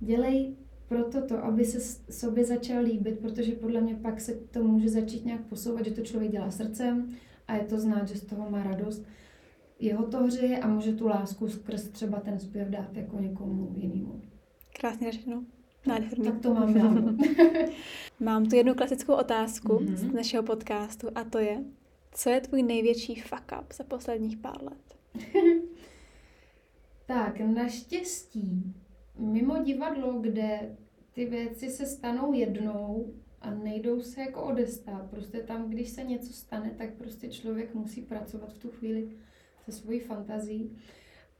dělej 0.00 0.56
proto 0.88 1.22
to, 1.22 1.44
aby 1.44 1.64
se 1.64 2.02
sobě 2.10 2.44
začal 2.44 2.82
líbit, 2.82 3.18
protože 3.18 3.52
podle 3.52 3.80
mě 3.80 3.94
pak 3.94 4.20
se 4.20 4.34
to 4.34 4.64
může 4.64 4.88
začít 4.88 5.24
nějak 5.24 5.40
posouvat, 5.40 5.84
že 5.84 5.90
to 5.90 6.02
člověk 6.02 6.32
dělá 6.32 6.50
srdcem 6.50 7.08
a 7.48 7.56
je 7.56 7.64
to 7.64 7.78
znát, 7.78 8.08
že 8.08 8.14
z 8.14 8.24
toho 8.24 8.50
má 8.50 8.62
radost. 8.62 9.04
Jeho 9.78 10.06
to 10.06 10.22
hřeje 10.22 10.58
a 10.58 10.68
může 10.68 10.92
tu 10.92 11.06
lásku 11.06 11.48
skrz 11.48 11.88
třeba 11.88 12.20
ten 12.20 12.38
zpěv 12.38 12.68
dát 12.68 12.96
jako 12.96 13.20
někomu 13.20 13.72
jinému. 13.76 14.22
Krásně 14.80 15.12
řečeno. 15.12 15.44
Nádherný. 15.86 16.24
Tak 16.24 16.40
to 16.40 16.54
mám 16.54 16.76
já. 16.76 16.94
Mám 18.20 18.46
tu 18.46 18.56
jednu 18.56 18.74
klasickou 18.74 19.14
otázku 19.14 19.68
mm-hmm. 19.68 19.94
z 19.94 20.12
našeho 20.12 20.42
podcastu 20.42 21.08
a 21.14 21.24
to 21.24 21.38
je, 21.38 21.64
co 22.12 22.30
je 22.30 22.40
tvůj 22.40 22.62
největší 22.62 23.20
fuck 23.20 23.52
up 23.60 23.72
za 23.72 23.84
posledních 23.84 24.36
pár 24.36 24.62
let? 24.62 24.96
tak, 27.06 27.40
naštěstí, 27.40 28.74
mimo 29.18 29.62
divadlo, 29.62 30.12
kde 30.12 30.76
ty 31.12 31.24
věci 31.24 31.70
se 31.70 31.86
stanou 31.86 32.32
jednou 32.32 33.14
a 33.40 33.50
nejdou 33.50 34.00
se 34.00 34.20
jako 34.20 34.42
odestát. 34.42 35.10
Prostě 35.10 35.38
tam, 35.38 35.70
když 35.70 35.88
se 35.88 36.02
něco 36.02 36.32
stane, 36.32 36.70
tak 36.78 36.94
prostě 36.94 37.28
člověk 37.28 37.74
musí 37.74 38.02
pracovat 38.02 38.52
v 38.52 38.58
tu 38.58 38.70
chvíli 38.70 39.08
se 39.64 39.72
svojí 39.72 40.00
fantazí. 40.00 40.76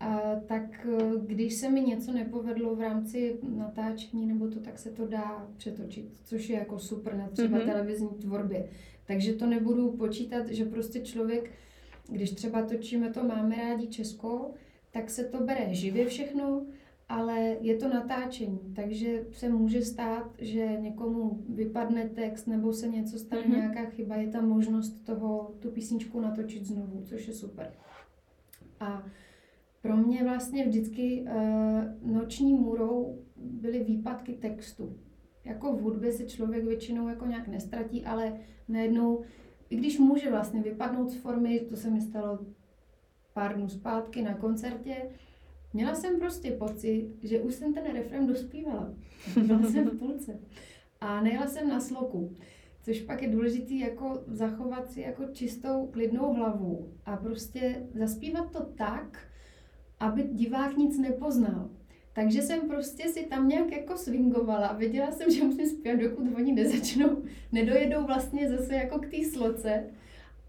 A, 0.01 0.21
tak 0.47 0.87
e, 0.87 1.13
když 1.27 1.55
se 1.55 1.71
mi 1.71 1.81
něco 1.81 2.13
nepovedlo 2.13 2.77
v 2.77 2.81
rámci 2.81 3.39
natáčení 3.43 4.27
nebo 4.27 4.49
to, 4.49 4.61
tak 4.61 4.79
se 4.79 4.91
to 4.91 5.07
dá 5.07 5.49
přetočit, 5.57 6.11
což 6.25 6.49
je 6.49 6.59
jako 6.59 6.79
super 6.79 7.17
na 7.17 7.29
třeba 7.29 7.59
mm-hmm. 7.59 7.67
televizní 7.67 8.09
tvorbě. 8.09 8.69
Takže 9.07 9.33
to 9.33 9.47
nebudu 9.47 9.93
počítat, 9.93 10.49
že 10.49 10.65
prostě 10.65 11.01
člověk, 11.01 11.51
když 12.09 12.31
třeba 12.31 12.63
točíme 12.63 13.11
to 13.11 13.25
Máme 13.25 13.57
rádi 13.57 13.87
Česko, 13.87 14.51
tak 14.91 15.11
se 15.11 15.25
to 15.25 15.41
bere 15.41 15.75
živě 15.75 16.07
všechno, 16.07 16.67
ale 17.09 17.57
je 17.61 17.77
to 17.77 17.89
natáčení, 17.89 18.61
takže 18.77 19.25
se 19.33 19.49
může 19.49 19.83
stát, 19.83 20.35
že 20.39 20.77
někomu 20.81 21.45
vypadne 21.49 22.09
text 22.09 22.47
nebo 22.47 22.73
se 22.73 22.89
něco 22.89 23.19
stane, 23.19 23.43
mm-hmm. 23.43 23.57
nějaká 23.57 23.85
chyba, 23.91 24.17
je 24.17 24.29
tam 24.29 24.49
možnost 24.49 25.05
toho, 25.05 25.55
tu 25.59 25.71
písničku 25.71 26.21
natočit 26.21 26.65
znovu, 26.65 27.03
což 27.05 27.29
je 27.29 27.35
super. 27.35 27.73
A 28.81 29.05
pro 29.87 29.97
mě 29.97 30.25
vlastně 30.25 30.67
vždycky 30.67 31.23
uh, 31.23 32.13
noční 32.13 32.55
můrou 32.55 33.19
byly 33.37 33.85
výpadky 33.85 34.33
textu. 34.33 34.97
Jako 35.45 35.73
v 35.73 35.81
hudbě 35.81 36.13
se 36.13 36.25
člověk 36.25 36.65
většinou 36.65 37.09
jako 37.09 37.27
nějak 37.27 37.49
nestratí, 37.49 38.05
ale 38.05 38.39
najednou, 38.69 39.23
i 39.71 39.77
když 39.77 39.99
může 39.99 40.31
vlastně 40.31 40.63
vypadnout 40.63 41.11
z 41.11 41.17
formy, 41.17 41.61
to 41.61 41.77
se 41.77 41.91
mi 41.91 42.01
stalo 42.01 42.39
pár 43.33 43.57
dnů 43.57 43.69
zpátky 43.69 44.23
na 44.23 44.35
koncertě, 44.35 44.97
měla 45.73 45.95
jsem 45.95 46.19
prostě 46.19 46.51
pocit, 46.51 47.09
že 47.23 47.41
už 47.41 47.55
jsem 47.55 47.75
ten 47.75 47.93
refrém 47.93 48.27
dospívala. 48.27 48.95
Byla 49.47 49.63
jsem 49.63 49.85
v 49.85 49.99
půlce. 49.99 50.39
A 51.01 51.21
nejela 51.23 51.47
jsem 51.47 51.69
na 51.69 51.81
sloku. 51.81 52.33
Což 52.83 53.03
pak 53.03 53.23
je 53.23 53.29
důležité 53.29 53.75
jako 53.75 54.23
zachovat 54.27 54.91
si 54.91 55.01
jako 55.01 55.25
čistou, 55.33 55.87
klidnou 55.87 56.35
hlavu 56.35 56.93
a 57.05 57.17
prostě 57.17 57.87
zaspívat 57.95 58.53
to 58.53 58.65
tak, 58.65 59.29
aby 60.01 60.23
divák 60.23 60.77
nic 60.77 60.99
nepoznal. 60.99 61.71
Takže 62.13 62.43
jsem 62.43 62.69
prostě 62.69 63.09
si 63.09 63.27
tam 63.27 63.49
nějak 63.49 63.73
jako 63.73 63.97
swingovala. 63.97 64.73
Věděla 64.73 65.11
jsem, 65.11 65.31
že 65.35 65.45
musím 65.45 65.67
zpívat, 65.67 66.01
dokud 66.01 66.35
oni 66.37 66.53
nezačnou, 66.53 67.23
nedojedou 67.53 68.07
vlastně 68.07 68.49
zase 68.49 68.75
jako 68.75 68.99
k 68.99 69.07
té 69.07 69.25
sloce 69.33 69.85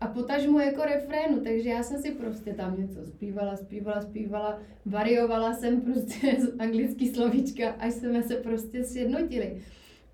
a 0.02 0.08
potažmu 0.08 0.60
jako 0.60 0.84
refrénu, 0.84 1.40
takže 1.40 1.70
já 1.70 1.84
jsem 1.84 2.02
si 2.02 2.12
prostě 2.12 2.54
tam 2.54 2.82
něco 2.82 3.06
zpívala, 3.06 3.56
zpívala, 3.56 4.02
zpívala, 4.02 4.60
variovala 4.86 5.54
jsem 5.54 5.82
prostě 5.82 6.36
z 6.40 6.60
anglický 6.60 7.08
slovíčka, 7.14 7.70
až 7.70 7.94
jsme 7.94 8.24
se 8.24 8.36
prostě 8.36 8.84
sjednotili. 8.84 9.62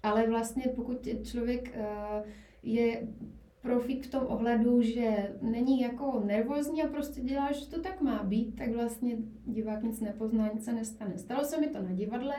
Ale 0.03 0.27
vlastně 0.27 0.63
pokud 0.75 1.07
člověk 1.23 1.77
uh, 1.77 2.25
je 2.63 3.07
profík 3.63 4.05
v 4.05 4.11
tom 4.11 4.23
ohledu, 4.27 4.81
že 4.81 5.35
není 5.41 5.81
jako 5.81 6.21
nervózní 6.25 6.83
a 6.83 6.87
prostě 6.87 7.21
dělá, 7.21 7.51
že 7.51 7.69
to 7.69 7.81
tak 7.81 8.01
má 8.01 8.23
být, 8.23 8.55
tak 8.55 8.71
vlastně 8.71 9.17
divák 9.45 9.83
nic 9.83 9.99
nepozná, 9.99 10.51
nic 10.53 10.65
se 10.65 10.73
nestane. 10.73 11.17
Stalo 11.17 11.45
se 11.45 11.61
mi 11.61 11.67
to 11.67 11.81
na 11.81 11.91
divadle, 11.91 12.35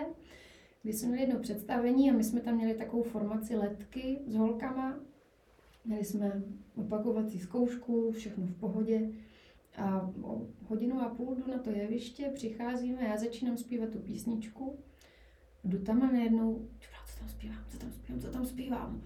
kdy 0.82 0.92
jsme 0.92 1.08
měli 1.08 1.22
jedno 1.22 1.40
představení 1.40 2.10
a 2.10 2.14
my 2.14 2.24
jsme 2.24 2.40
tam 2.40 2.56
měli 2.56 2.74
takovou 2.74 3.02
formaci 3.02 3.56
letky 3.56 4.18
s 4.26 4.34
holkama. 4.34 5.00
Měli 5.84 6.04
jsme 6.04 6.42
opakovací 6.76 7.38
zkoušku, 7.38 8.10
všechno 8.10 8.46
v 8.46 8.54
pohodě. 8.54 9.10
A 9.76 10.10
o 10.22 10.46
hodinu 10.68 11.00
a 11.00 11.08
půl 11.08 11.34
jdu 11.34 11.52
na 11.52 11.58
to 11.58 11.70
jeviště, 11.70 12.30
přicházíme, 12.34 13.04
já 13.04 13.16
začínám 13.16 13.56
zpívat 13.56 13.90
tu 13.90 13.98
písničku. 13.98 14.78
Jdu 15.64 15.78
tam 15.78 16.02
a 16.02 16.06
najednou, 16.12 16.68
co 16.80 17.18
tam 17.18 17.28
zpívám, 17.28 17.64
co 17.68 17.78
tam 17.78 17.92
zpívám, 17.92 18.20
co 18.20 18.30
tam 18.30 18.46
zpívám. 18.46 19.02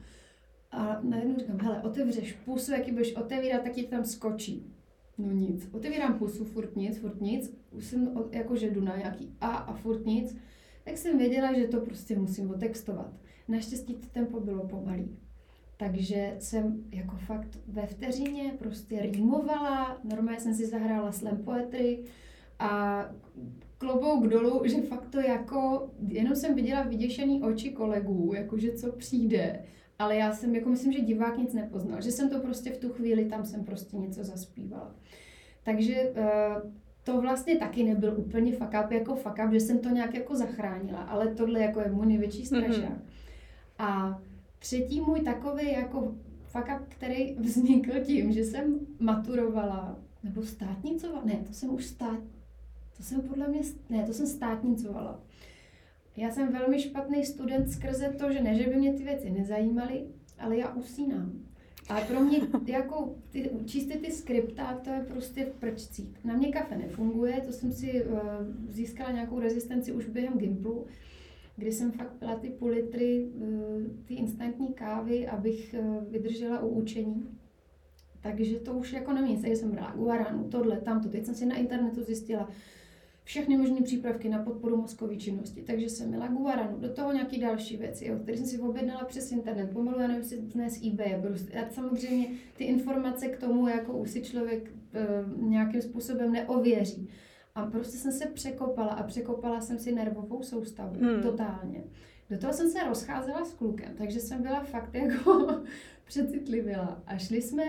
A 0.70 1.00
najednou 1.02 1.38
říkám, 1.38 1.58
hele, 1.60 1.82
otevřeš 1.82 2.32
pusu, 2.32 2.72
jaký 2.72 2.92
budeš 2.92 3.16
otevírat, 3.16 3.62
tak 3.62 3.72
ti 3.72 3.82
tam 3.82 4.04
skočí. 4.04 4.72
No 5.18 5.30
nic. 5.30 5.68
Otevírám 5.72 6.18
pusu, 6.18 6.44
furt 6.44 6.76
nic, 6.76 6.98
furt 6.98 7.20
nic. 7.20 7.56
Už 7.70 7.84
jsem 7.84 8.10
jakože 8.30 8.70
jdu 8.70 8.80
na 8.80 8.96
nějaký 8.96 9.36
A 9.40 9.48
a 9.48 9.74
furt 9.74 10.06
nic. 10.06 10.36
Tak 10.84 10.98
jsem 10.98 11.18
věděla, 11.18 11.58
že 11.58 11.68
to 11.68 11.80
prostě 11.80 12.18
musím 12.18 12.50
otextovat. 12.50 13.12
Naštěstí 13.48 13.94
to 13.94 14.06
tempo 14.06 14.40
bylo 14.40 14.68
pomalý. 14.68 15.18
Takže 15.76 16.36
jsem 16.38 16.84
jako 16.90 17.16
fakt 17.16 17.58
ve 17.66 17.86
vteřině 17.86 18.52
prostě 18.58 19.02
rýmovala, 19.02 20.00
normálně 20.04 20.40
jsem 20.40 20.54
si 20.54 20.66
zahrála 20.66 21.12
slam 21.12 21.36
poetry 21.36 22.04
a 22.58 23.04
klobouk 23.78 24.26
dolů, 24.26 24.62
že 24.68 24.82
fakt 24.82 25.08
to 25.08 25.20
jako, 25.20 25.90
jenom 26.08 26.36
jsem 26.36 26.54
viděla 26.54 26.82
vyděšený 26.82 27.42
oči 27.42 27.70
kolegů, 27.70 28.32
jakože 28.34 28.72
co 28.72 28.92
přijde, 28.92 29.64
ale 29.98 30.16
já 30.16 30.32
jsem, 30.32 30.54
jako 30.54 30.68
myslím, 30.68 30.92
že 30.92 31.00
divák 31.00 31.38
nic 31.38 31.52
nepoznal, 31.54 32.00
že 32.00 32.10
jsem 32.10 32.30
to 32.30 32.40
prostě 32.40 32.70
v 32.70 32.78
tu 32.78 32.88
chvíli, 32.88 33.24
tam 33.24 33.44
jsem 33.44 33.64
prostě 33.64 33.96
něco 33.96 34.24
zaspívala. 34.24 34.94
Takže 35.64 36.12
uh, 36.16 36.70
to 37.04 37.20
vlastně 37.20 37.56
taky 37.56 37.82
nebyl 37.82 38.14
úplně 38.16 38.52
fuck 38.52 38.72
up 38.84 38.90
jako 38.90 39.16
fuck 39.16 39.38
up, 39.46 39.52
že 39.52 39.60
jsem 39.60 39.78
to 39.78 39.88
nějak 39.88 40.14
jako 40.14 40.36
zachránila, 40.36 40.98
ale 40.98 41.34
tohle 41.34 41.60
jako 41.60 41.80
je 41.80 41.90
můj 41.90 42.06
největší 42.06 42.46
strašák. 42.46 42.90
Mm-hmm. 42.90 43.00
A 43.78 44.20
třetí 44.58 45.00
můj 45.00 45.20
takový 45.20 45.72
jako 45.72 46.14
fuck 46.44 46.68
up, 46.76 46.88
který 46.88 47.34
vznikl 47.38 48.00
tím, 48.04 48.32
že 48.32 48.44
jsem 48.44 48.78
maturovala, 49.00 49.98
nebo 50.22 50.42
státnicovala, 50.42 51.24
ne, 51.24 51.34
to 51.46 51.52
jsem 51.52 51.74
už 51.74 51.84
stát, 51.84 52.20
to 52.96 53.02
jsem 53.02 53.20
podle 53.20 53.48
mě, 53.48 53.60
ne, 53.90 54.02
to 54.06 54.12
jsem 54.12 54.26
státnicovala. 54.26 55.20
Já 56.18 56.30
jsem 56.30 56.52
velmi 56.52 56.80
špatný 56.82 57.24
student 57.24 57.70
skrze 57.70 58.14
to, 58.18 58.32
že 58.32 58.42
ne, 58.42 58.54
že 58.54 58.68
by 58.68 58.76
mě 58.76 58.92
ty 58.92 59.04
věci 59.04 59.30
nezajímaly, 59.30 60.06
ale 60.38 60.56
já 60.56 60.74
usínám. 60.74 61.32
A 61.88 62.00
pro 62.00 62.20
mě 62.20 62.40
jako 62.66 63.16
ty, 63.30 63.50
čistit 63.66 64.02
ty 64.02 64.12
skripta, 64.12 64.80
to 64.84 64.90
je 64.90 65.00
prostě 65.00 65.44
v 65.44 65.54
prčcích. 65.54 66.24
Na 66.24 66.34
mě 66.36 66.48
kafe 66.48 66.76
nefunguje, 66.76 67.40
to 67.40 67.52
jsem 67.52 67.72
si 67.72 68.04
uh, 68.04 68.18
získala 68.68 69.10
nějakou 69.10 69.40
rezistenci 69.40 69.92
už 69.92 70.08
během 70.08 70.38
Gimplu, 70.38 70.86
kdy 71.56 71.72
jsem 71.72 71.92
fakt 71.92 72.12
pila 72.12 72.36
ty 72.36 72.48
půl 72.48 72.68
litry, 72.68 73.30
uh, 73.34 73.82
ty 74.04 74.14
instantní 74.14 74.68
kávy, 74.68 75.28
abych 75.28 75.74
uh, 75.78 76.04
vydržela 76.10 76.60
u 76.60 76.68
učení. 76.68 77.28
Takže 78.20 78.58
to 78.58 78.72
už 78.72 78.92
jako 78.92 79.12
na 79.12 79.20
mě, 79.20 79.38
takže 79.40 79.56
jsem 79.56 79.70
brala 79.70 79.94
guaranu, 79.96 80.44
tohle, 80.44 80.80
tamto. 80.80 81.08
Teď 81.08 81.24
jsem 81.24 81.34
si 81.34 81.46
na 81.46 81.56
internetu 81.56 82.02
zjistila, 82.02 82.48
všechny 83.28 83.56
možné 83.56 83.82
přípravky 83.82 84.28
na 84.28 84.42
podporu 84.42 84.76
mozkové 84.76 85.16
činnosti. 85.16 85.62
Takže 85.62 85.88
jsem 85.88 86.08
měla 86.08 86.26
guaranu, 86.26 86.78
do 86.78 86.92
toho 86.92 87.12
nějaké 87.12 87.38
další 87.38 87.76
věci, 87.76 88.06
jo, 88.06 88.18
které 88.22 88.38
jsem 88.38 88.46
si 88.46 88.58
objednala 88.58 89.04
přes 89.04 89.32
internet, 89.32 89.70
pomalu, 89.72 90.00
já 90.00 90.08
nevím, 90.08 90.24
si 90.24 90.42
dnes 90.42 90.80
eBay. 90.86 91.20
Prostě. 91.22 91.60
A 91.60 91.70
samozřejmě 91.70 92.28
ty 92.56 92.64
informace 92.64 93.28
k 93.28 93.40
tomu, 93.40 93.68
jako 93.68 93.92
už 93.92 94.10
si 94.10 94.22
člověk 94.22 94.72
e, 94.94 95.06
nějakým 95.36 95.82
způsobem 95.82 96.32
neověří. 96.32 97.08
A 97.54 97.66
prostě 97.66 97.96
jsem 97.96 98.12
se 98.12 98.26
překopala 98.26 98.88
a 98.88 99.02
překopala 99.02 99.60
jsem 99.60 99.78
si 99.78 99.92
nervovou 99.92 100.42
soustavu, 100.42 101.00
hmm. 101.00 101.22
totálně. 101.22 101.84
Do 102.30 102.38
toho 102.38 102.52
jsem 102.52 102.70
se 102.70 102.84
rozcházela 102.84 103.44
s 103.44 103.54
klukem, 103.54 103.94
takže 103.98 104.20
jsem 104.20 104.42
byla 104.42 104.60
fakt 104.60 104.94
jako 104.94 105.62
přecitlivila. 106.04 107.02
A 107.06 107.18
šli 107.18 107.42
jsme 107.42 107.64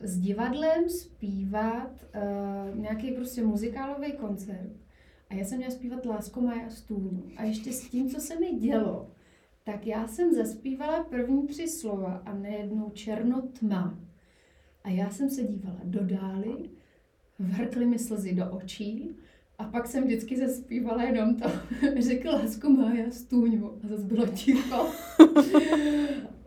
s 0.00 0.18
divadlem 0.18 0.88
zpívat 0.88 1.90
uh, 2.14 2.78
nějaký 2.78 3.12
prostě 3.12 3.42
muzikálový 3.42 4.12
koncert. 4.12 4.72
A 5.30 5.34
já 5.34 5.44
jsem 5.44 5.58
měla 5.58 5.72
zpívat 5.72 6.06
Lásko 6.06 6.40
Maja 6.40 6.70
Stůňu. 6.70 7.22
A 7.36 7.42
ještě 7.42 7.72
s 7.72 7.88
tím, 7.88 8.10
co 8.10 8.20
se 8.20 8.40
mi 8.40 8.52
dělo, 8.52 9.10
tak 9.64 9.86
já 9.86 10.08
jsem 10.08 10.32
zaspívala 10.32 11.04
první 11.04 11.46
tři 11.46 11.68
slova 11.68 12.22
a 12.24 12.34
nejednou 12.34 12.90
černotma. 12.90 13.98
A 14.84 14.88
já 14.88 15.10
jsem 15.10 15.30
se 15.30 15.42
dívala 15.42 15.80
do 15.84 16.00
dály, 16.00 16.70
vrkly 17.38 17.86
mi 17.86 17.98
slzy 17.98 18.34
do 18.34 18.50
očí 18.50 19.16
a 19.58 19.64
pak 19.64 19.86
jsem 19.86 20.04
vždycky 20.04 20.36
zaspívala 20.36 21.02
jenom 21.02 21.34
to, 21.34 21.48
řekl 21.98 22.28
Lásko 22.28 22.70
Maja 22.70 23.10
Stůňu 23.10 23.78
a 23.84 23.88
zase 23.88 24.02
bylo 24.02 24.26
ticho. 24.26 24.86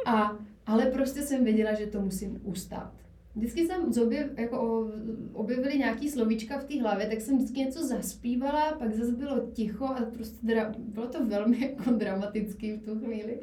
A, 0.05 0.37
ale 0.65 0.85
prostě 0.85 1.21
jsem 1.21 1.43
věděla, 1.43 1.73
že 1.73 1.87
to 1.87 2.01
musím 2.01 2.41
ustát 2.43 2.93
vždycky 3.35 3.67
jsem 3.67 3.93
zobě, 3.93 4.29
jako 4.37 4.87
objevili 5.33 5.77
nějaký 5.77 6.09
slovíčka 6.09 6.59
v 6.59 6.63
té 6.63 6.81
hlavě, 6.81 7.07
tak 7.07 7.21
jsem 7.21 7.37
vždycky 7.37 7.59
něco 7.59 7.87
zaspívala, 7.87 8.71
pak 8.71 8.93
zase 8.93 9.11
bylo 9.11 9.51
ticho 9.51 9.85
a 9.85 10.05
prostě 10.13 10.37
dra, 10.47 10.73
bylo 10.77 11.07
to 11.07 11.25
velmi 11.25 11.61
jako 11.71 11.91
dramatický 11.91 12.71
v 12.71 12.85
tu 12.85 12.99
chvíli. 12.99 13.39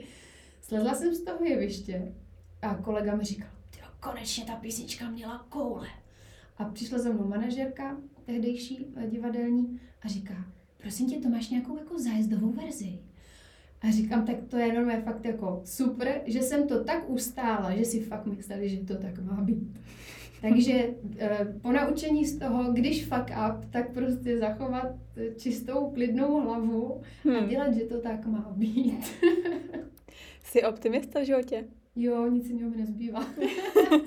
Slezla 0.61 0.95
jsem 0.95 1.15
z 1.15 1.25
toho 1.25 1.45
jeviště 1.45 2.15
a 2.63 2.75
kolega 2.75 3.17
mi 3.17 3.25
říkal, 3.25 3.49
ty 3.71 3.79
konečně 4.01 4.45
ta 4.45 4.57
písnička 4.57 5.11
měla 5.11 5.47
koule. 5.49 5.89
A 6.59 6.65
přišla 6.65 6.99
za 6.99 7.13
mnou 7.13 7.29
manažerka, 7.29 7.97
tehdejší 8.25 8.87
eh, 8.97 9.07
divadelní, 9.07 9.81
a 10.03 10.09
říká, 10.09 10.35
prosím 10.77 11.11
tě, 11.11 11.17
to 11.17 11.29
máš 11.29 11.51
nějakou 11.51 11.79
jako 11.79 11.99
zájezdovou 11.99 12.53
verzi? 12.53 12.99
A 13.83 13.91
říkám, 13.91 14.27
tak 14.27 14.37
to 14.49 14.57
je 14.57 14.73
normálně 14.73 15.03
fakt 15.03 15.25
jako 15.25 15.63
super, 15.65 16.21
že 16.27 16.43
jsem 16.43 16.69
to 16.69 16.85
tak 16.85 17.11
ustála, 17.11 17.77
že 17.77 17.85
si 17.85 18.01
fakt 18.01 18.27
mysleli, 18.27 18.69
že 18.69 18.85
to 18.85 18.97
tak 18.97 19.19
má 19.25 19.41
být. 19.41 19.79
Takže 20.43 20.95
eh, 21.19 21.55
po 21.63 21.73
naučení 21.73 22.25
z 22.25 22.39
toho, 22.39 22.73
když 22.73 23.05
fuck 23.05 23.31
up, 23.49 23.65
tak 23.71 23.93
prostě 23.93 24.39
zachovat 24.39 24.95
čistou, 25.37 25.91
klidnou 25.91 26.41
hlavu 26.41 27.01
a 27.25 27.29
hmm. 27.29 27.49
dělat, 27.49 27.75
že 27.75 27.85
to 27.85 28.01
tak 28.01 28.27
má 28.27 28.53
být. 28.57 29.05
Jsi 30.43 30.63
optimista 30.63 31.21
v 31.21 31.25
životě? 31.25 31.65
Jo, 31.97 32.27
nic 32.27 32.49
jiného 32.49 32.71
mi 32.71 32.77
nezbývá. 32.77 33.27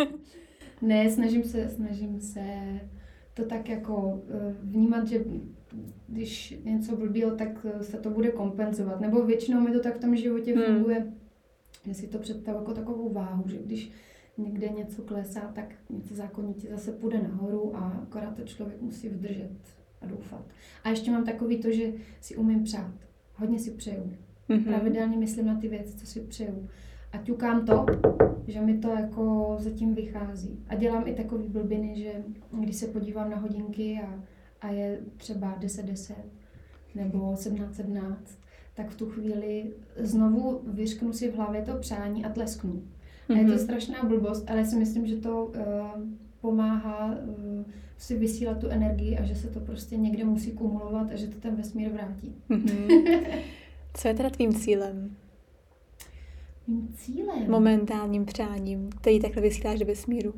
ne, 0.82 1.12
snažím 1.12 1.44
se, 1.44 1.70
snažím 1.70 2.20
se 2.20 2.44
to 3.34 3.46
tak 3.46 3.70
jako 3.70 4.22
eh, 4.30 4.56
vnímat, 4.64 5.08
že 5.08 5.24
když 6.08 6.60
něco 6.64 6.96
blbýho, 6.96 7.32
tak 7.32 7.66
eh, 7.66 7.84
se 7.84 7.98
to 7.98 8.10
bude 8.10 8.32
kompenzovat. 8.32 9.02
Nebo 9.02 9.26
většinou 9.26 9.62
mi 9.62 9.72
to 9.72 9.80
tak 9.80 9.98
v 9.98 10.02
tom 10.02 10.16
životě 10.16 10.56
hmm. 10.56 10.66
funguje, 10.66 11.14
že 11.86 11.94
si 11.94 12.08
to 12.08 12.20
představuji 12.20 12.62
jako 12.62 12.74
takovou 12.74 13.14
váhu, 13.14 13.44
že 13.48 13.58
když 13.58 13.92
někde 14.38 14.70
něco 14.70 15.02
klesá, 15.02 15.40
tak 15.40 15.76
něco 15.90 16.16
zákonitě 16.16 16.68
zase 16.72 16.92
půjde 16.92 17.22
nahoru 17.22 17.76
a 17.76 18.00
akorát 18.04 18.36
to 18.36 18.44
člověk 18.44 18.82
musí 18.82 19.10
vydržet 19.10 19.52
a 20.02 20.06
doufat. 20.06 20.46
A 20.84 20.90
ještě 20.90 21.12
mám 21.12 21.26
takový 21.26 21.58
to, 21.58 21.72
že 21.72 21.94
si 22.22 22.36
umím 22.36 22.64
přát. 22.64 22.94
Hodně 23.36 23.60
si 23.60 23.72
přeju. 23.72 24.14
Mm-hmm. 24.50 24.64
Pravidelně 24.64 25.18
myslím 25.18 25.46
na 25.46 25.56
ty 25.56 25.68
věci, 25.68 25.98
co 25.98 26.06
si 26.06 26.20
přeju. 26.20 26.70
A 27.12 27.18
ťukám 27.18 27.66
to, 27.66 27.86
že 28.48 28.62
mi 28.62 28.78
to 28.78 28.90
jako 28.90 29.56
zatím 29.60 29.96
vychází. 29.96 30.64
A 30.68 30.76
dělám 30.76 31.08
i 31.08 31.14
takový 31.14 31.48
blbiny, 31.48 31.96
že 31.96 32.24
když 32.52 32.76
se 32.76 32.88
podívám 32.88 33.30
na 33.30 33.38
hodinky 33.38 34.02
a 34.08 34.24
a 34.62 34.68
je 34.68 35.00
třeba 35.18 35.58
10-10 35.60 36.14
nebo 36.96 37.34
17-17, 37.34 38.16
tak 38.74 38.90
v 38.90 38.96
tu 38.96 39.10
chvíli 39.10 39.74
znovu 39.98 40.62
vyřknu 40.68 41.14
si 41.14 41.32
v 41.32 41.36
hlavě 41.36 41.62
to 41.62 41.76
přání 41.78 42.26
a 42.26 42.30
tlesknu. 42.30 42.74
Mm-hmm. 42.74 43.36
A 43.36 43.38
je 43.38 43.46
to 43.46 43.52
mhm. 43.52 43.60
strašná 43.60 44.04
blbost, 44.04 44.50
ale 44.50 44.60
já 44.60 44.66
si 44.66 44.76
myslím, 44.76 45.08
že 45.08 45.16
to 45.16 45.46
uh, 45.46 45.56
pomáhá 46.42 47.06
uh, 47.08 47.64
si 47.98 48.18
vysílat 48.18 48.60
tu 48.60 48.68
energii 48.68 49.18
a 49.18 49.24
že 49.24 49.36
se 49.36 49.48
to 49.48 49.60
prostě 49.60 49.98
někde 49.98 50.24
musí 50.24 50.52
kumulovat 50.52 51.12
a 51.12 51.16
že 51.16 51.28
to 51.28 51.40
ten 51.40 51.56
vesmír 51.56 51.92
vrátí. 51.92 52.36
Mm-hmm. 52.50 53.42
Co 53.94 54.08
je 54.08 54.14
teda 54.14 54.30
tvým 54.30 54.54
cílem? 54.54 55.16
Mým 56.68 56.94
cílem? 56.96 57.52
Momentálním 57.52 58.26
přáním, 58.26 58.90
který 58.90 59.20
takhle 59.20 59.42
vysíláš 59.42 59.80
do 59.80 59.86
vesmíru 59.86 60.34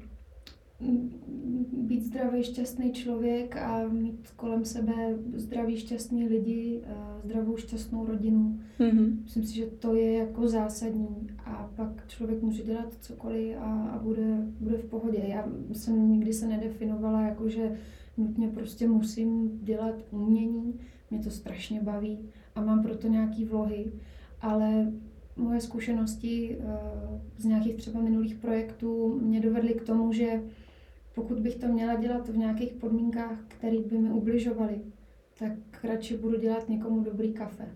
být 1.73 2.03
zdravý, 2.03 2.43
šťastný 2.43 2.91
člověk 2.91 3.57
a 3.57 3.87
mít 3.87 4.31
kolem 4.35 4.65
sebe 4.65 4.93
zdraví, 5.33 5.77
šťastní 5.77 6.27
lidi, 6.27 6.81
zdravou, 7.23 7.57
šťastnou 7.57 8.05
rodinu. 8.05 8.59
Mm-hmm. 8.79 9.23
Myslím 9.23 9.43
si, 9.43 9.55
že 9.55 9.65
to 9.65 9.95
je 9.95 10.13
jako 10.13 10.47
zásadní 10.47 11.27
a 11.45 11.71
pak 11.75 12.07
člověk 12.07 12.41
může 12.41 12.63
dělat 12.63 12.93
cokoliv 12.99 13.57
a, 13.59 13.87
a 13.87 13.99
bude, 13.99 14.47
bude 14.59 14.77
v 14.77 14.85
pohodě. 14.85 15.23
Já 15.27 15.47
jsem 15.71 16.11
nikdy 16.11 16.33
se 16.33 16.47
nedefinovala 16.47 17.21
jako, 17.21 17.49
že 17.49 17.77
nutně 18.17 18.47
prostě 18.47 18.87
musím 18.87 19.59
dělat 19.63 19.95
umění, 20.11 20.79
mě 21.11 21.19
to 21.19 21.29
strašně 21.29 21.81
baví 21.81 22.19
a 22.55 22.61
mám 22.61 22.83
proto 22.83 23.07
nějaký 23.07 23.45
vlohy, 23.45 23.91
ale 24.41 24.91
moje 25.35 25.61
zkušenosti 25.61 26.57
eh, 26.59 26.65
z 27.37 27.45
nějakých 27.45 27.75
třeba 27.75 28.01
minulých 28.01 28.35
projektů 28.35 29.19
mě 29.23 29.39
dovedly 29.39 29.73
k 29.73 29.83
tomu, 29.83 30.13
že 30.13 30.43
pokud 31.15 31.39
bych 31.39 31.55
to 31.55 31.67
měla 31.67 31.95
dělat 31.95 32.29
v 32.29 32.37
nějakých 32.37 32.73
podmínkách, 32.73 33.39
které 33.47 33.79
by 33.79 33.97
mi 33.97 34.11
ubližovaly, 34.11 34.81
tak 35.39 35.83
radši 35.83 36.17
budu 36.17 36.39
dělat 36.39 36.69
někomu 36.69 37.03
dobrý 37.03 37.33
kafe. 37.33 37.71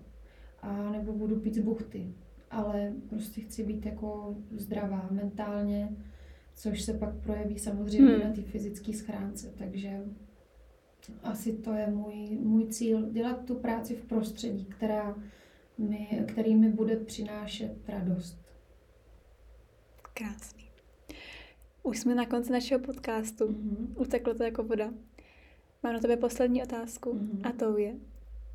A 0.62 0.92
nebo 0.92 1.14
budu 1.14 1.36
pít 1.36 1.56
z 1.56 1.60
buchty. 1.60 2.14
Ale 2.52 2.94
prostě 3.10 3.42
chci 3.42 3.64
být 3.64 3.86
jako 3.86 4.36
zdravá 4.52 5.08
mentálně, 5.12 5.96
což 6.56 6.82
se 6.82 6.94
pak 6.94 7.16
projeví 7.16 7.60
samozřejmě 7.60 8.14
hmm. 8.14 8.24
na 8.24 8.34
té 8.34 8.42
fyzické 8.42 8.94
schránce. 8.94 9.54
Takže 9.58 10.02
asi 11.24 11.54
to 11.54 11.74
je 11.74 11.88
můj, 11.88 12.38
můj 12.42 12.68
cíl, 12.68 13.10
dělat 13.12 13.46
tu 13.46 13.56
práci 13.56 13.96
v 13.96 14.06
prostředí, 14.06 14.66
která 14.66 15.16
mi, 15.78 16.24
který 16.28 16.56
mi 16.56 16.72
bude 16.72 16.96
přinášet 16.96 17.76
radost. 17.88 18.46
Krásný. 20.14 20.65
Už 21.86 22.00
jsme 22.00 22.16
na 22.16 22.26
konci 22.26 22.52
našeho 22.52 22.80
podcastu. 22.80 23.48
Mm-hmm. 23.48 23.88
Uteklo 23.96 24.34
to 24.34 24.44
jako 24.44 24.64
voda. 24.64 24.94
Mám 25.84 25.94
na 25.94 26.00
tebe 26.00 26.18
poslední 26.18 26.64
otázku 26.64 27.14
mm-hmm. 27.14 27.50
a 27.50 27.52
to 27.52 27.78
je, 27.78 27.94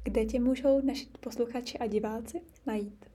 kde 0.05 0.25
tě 0.25 0.41
můžou 0.41 0.81
naši 0.81 1.07
posluchači 1.21 1.79
a 1.79 1.87
diváci 1.87 2.41
najít? 2.67 3.07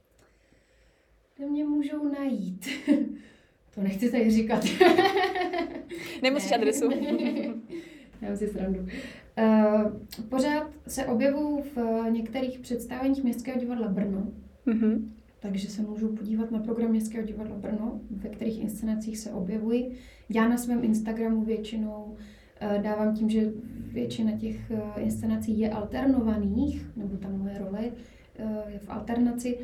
Kde 1.36 1.45
mě 1.45 1.66
můžou 1.66 2.11
najít? 2.13 2.68
to 3.76 3.82
nechci 3.82 4.11
tady 4.11 4.32
říkat. 4.32 4.63
Nemusíš 6.22 6.51
ne. 6.51 6.57
adresu. 6.57 6.89
Já 8.22 8.36
si 8.36 8.47
srandu. 8.47 8.80
Uh, 8.80 9.91
pořád 10.30 10.72
se 10.88 11.05
objevují 11.05 11.63
v 11.76 12.03
některých 12.09 12.59
představeních 12.59 13.24
Městského 13.24 13.59
divadla 13.59 13.88
Brno, 13.88 14.28
mm-hmm. 14.68 15.09
Takže 15.45 15.69
se 15.69 15.81
můžu 15.81 16.07
podívat 16.07 16.51
na 16.51 16.59
program 16.59 16.91
Městského 16.91 17.27
divadla 17.27 17.55
Brno, 17.57 17.99
ve 18.11 18.29
kterých 18.29 18.61
inscenacích 18.61 19.17
se 19.17 19.31
objevují. 19.31 19.91
Já 20.29 20.49
na 20.49 20.57
svém 20.57 20.83
Instagramu 20.83 21.43
většinou 21.43 22.03
uh, 22.03 22.81
dávám 22.81 23.15
tím, 23.15 23.29
že 23.29 23.51
většina 23.91 24.31
těch 24.31 24.71
uh, 24.71 24.79
inscenací 24.97 25.59
je 25.59 25.69
alternovaných, 25.69 26.85
nebo 26.95 27.17
tam 27.17 27.39
moje 27.39 27.57
role 27.57 27.79
uh, 27.79 28.71
je 28.73 28.79
v 28.79 28.89
alternaci, 28.89 29.57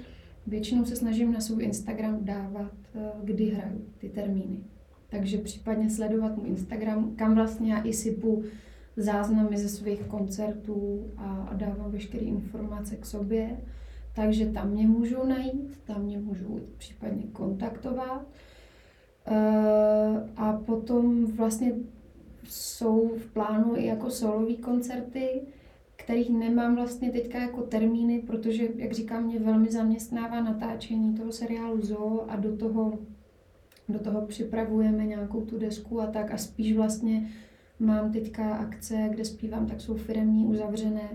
většinou 0.47 0.85
se 0.85 0.95
snažím 0.95 1.33
na 1.33 1.39
svůj 1.39 1.63
Instagram 1.63 2.17
dávat, 2.21 2.71
kdy 3.23 3.45
hraju 3.45 3.81
ty 3.97 4.09
termíny. 4.09 4.57
Takže 5.09 5.37
případně 5.37 5.89
sledovat 5.89 6.37
můj 6.37 6.47
Instagram, 6.47 7.15
kam 7.15 7.35
vlastně 7.35 7.73
já 7.73 7.81
i 7.83 7.93
sypu 7.93 8.43
záznamy 8.97 9.57
ze 9.57 9.69
svých 9.69 10.01
koncertů 10.01 11.05
a 11.17 11.49
dávám 11.53 11.91
veškeré 11.91 12.25
informace 12.25 12.95
k 12.95 13.05
sobě. 13.05 13.57
Takže 14.15 14.45
tam 14.45 14.69
mě 14.69 14.87
můžou 14.87 15.25
najít, 15.25 15.79
tam 15.83 16.03
mě 16.03 16.17
můžou 16.17 16.59
případně 16.77 17.23
kontaktovat. 17.23 18.27
E, 19.25 19.37
a 20.35 20.53
potom 20.53 21.25
vlastně 21.25 21.73
jsou 22.43 23.07
v 23.07 23.33
plánu 23.33 23.77
i 23.77 23.85
jako 23.85 24.09
solové 24.09 24.53
koncerty, 24.53 25.41
kterých 25.95 26.29
nemám 26.29 26.75
vlastně 26.75 27.11
teďka 27.11 27.41
jako 27.41 27.61
termíny, 27.61 28.19
protože, 28.19 28.67
jak 28.75 28.91
říkám, 28.91 29.23
mě 29.23 29.39
velmi 29.39 29.71
zaměstnává 29.71 30.41
natáčení 30.41 31.13
toho 31.13 31.31
seriálu 31.31 31.81
Zoo 31.81 32.25
a 32.27 32.35
do 32.35 32.57
toho, 32.57 32.99
do 33.89 33.99
toho 33.99 34.21
připravujeme 34.21 35.05
nějakou 35.05 35.41
tu 35.41 35.59
desku 35.59 36.01
a 36.01 36.07
tak 36.07 36.31
a 36.31 36.37
spíš 36.37 36.75
vlastně 36.75 37.31
Mám 37.81 38.11
teďka 38.11 38.55
akce, 38.55 39.07
kde 39.09 39.25
zpívám, 39.25 39.65
tak 39.65 39.81
jsou 39.81 39.95
firemní, 39.95 40.45
uzavřené. 40.45 41.09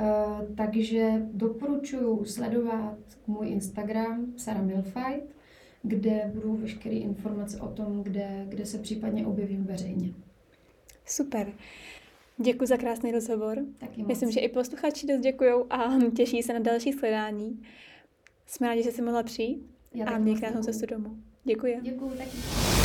Uh, 0.00 0.56
takže 0.56 1.22
doporučuji 1.32 2.24
sledovat 2.24 2.98
můj 3.26 3.48
Instagram 3.48 4.32
Sara 4.36 4.62
Milfight, 4.62 5.36
kde 5.82 6.30
budou 6.34 6.56
veškeré 6.56 6.94
informace 6.94 7.60
o 7.60 7.68
tom, 7.68 8.02
kde, 8.02 8.46
kde 8.48 8.66
se 8.66 8.78
případně 8.78 9.26
objevím 9.26 9.64
veřejně. 9.64 10.14
Super. 11.06 11.52
Děkuji 12.38 12.66
za 12.66 12.76
krásný 12.76 13.12
rozhovor. 13.12 13.58
Taky 13.78 14.00
moc. 14.00 14.08
Myslím, 14.08 14.30
že 14.30 14.40
i 14.40 14.48
posluchači 14.48 15.06
dost 15.06 15.20
děkují 15.20 15.50
a 15.70 15.98
těší 16.16 16.42
se 16.42 16.52
na 16.52 16.58
další 16.58 16.92
sledání. 16.92 17.62
Jsme 18.46 18.68
rádi, 18.68 18.82
že 18.82 18.92
jsi 18.92 19.02
mohla 19.02 19.22
přijít 19.22 19.66
Já 19.94 20.06
a 20.06 20.18
měj 20.18 20.36
krásnou 20.36 20.62
cestu 20.62 20.86
domů. 20.86 21.16
Děkuji. 21.44 21.78
Děkuji 21.82 22.10
taky. 22.10 22.79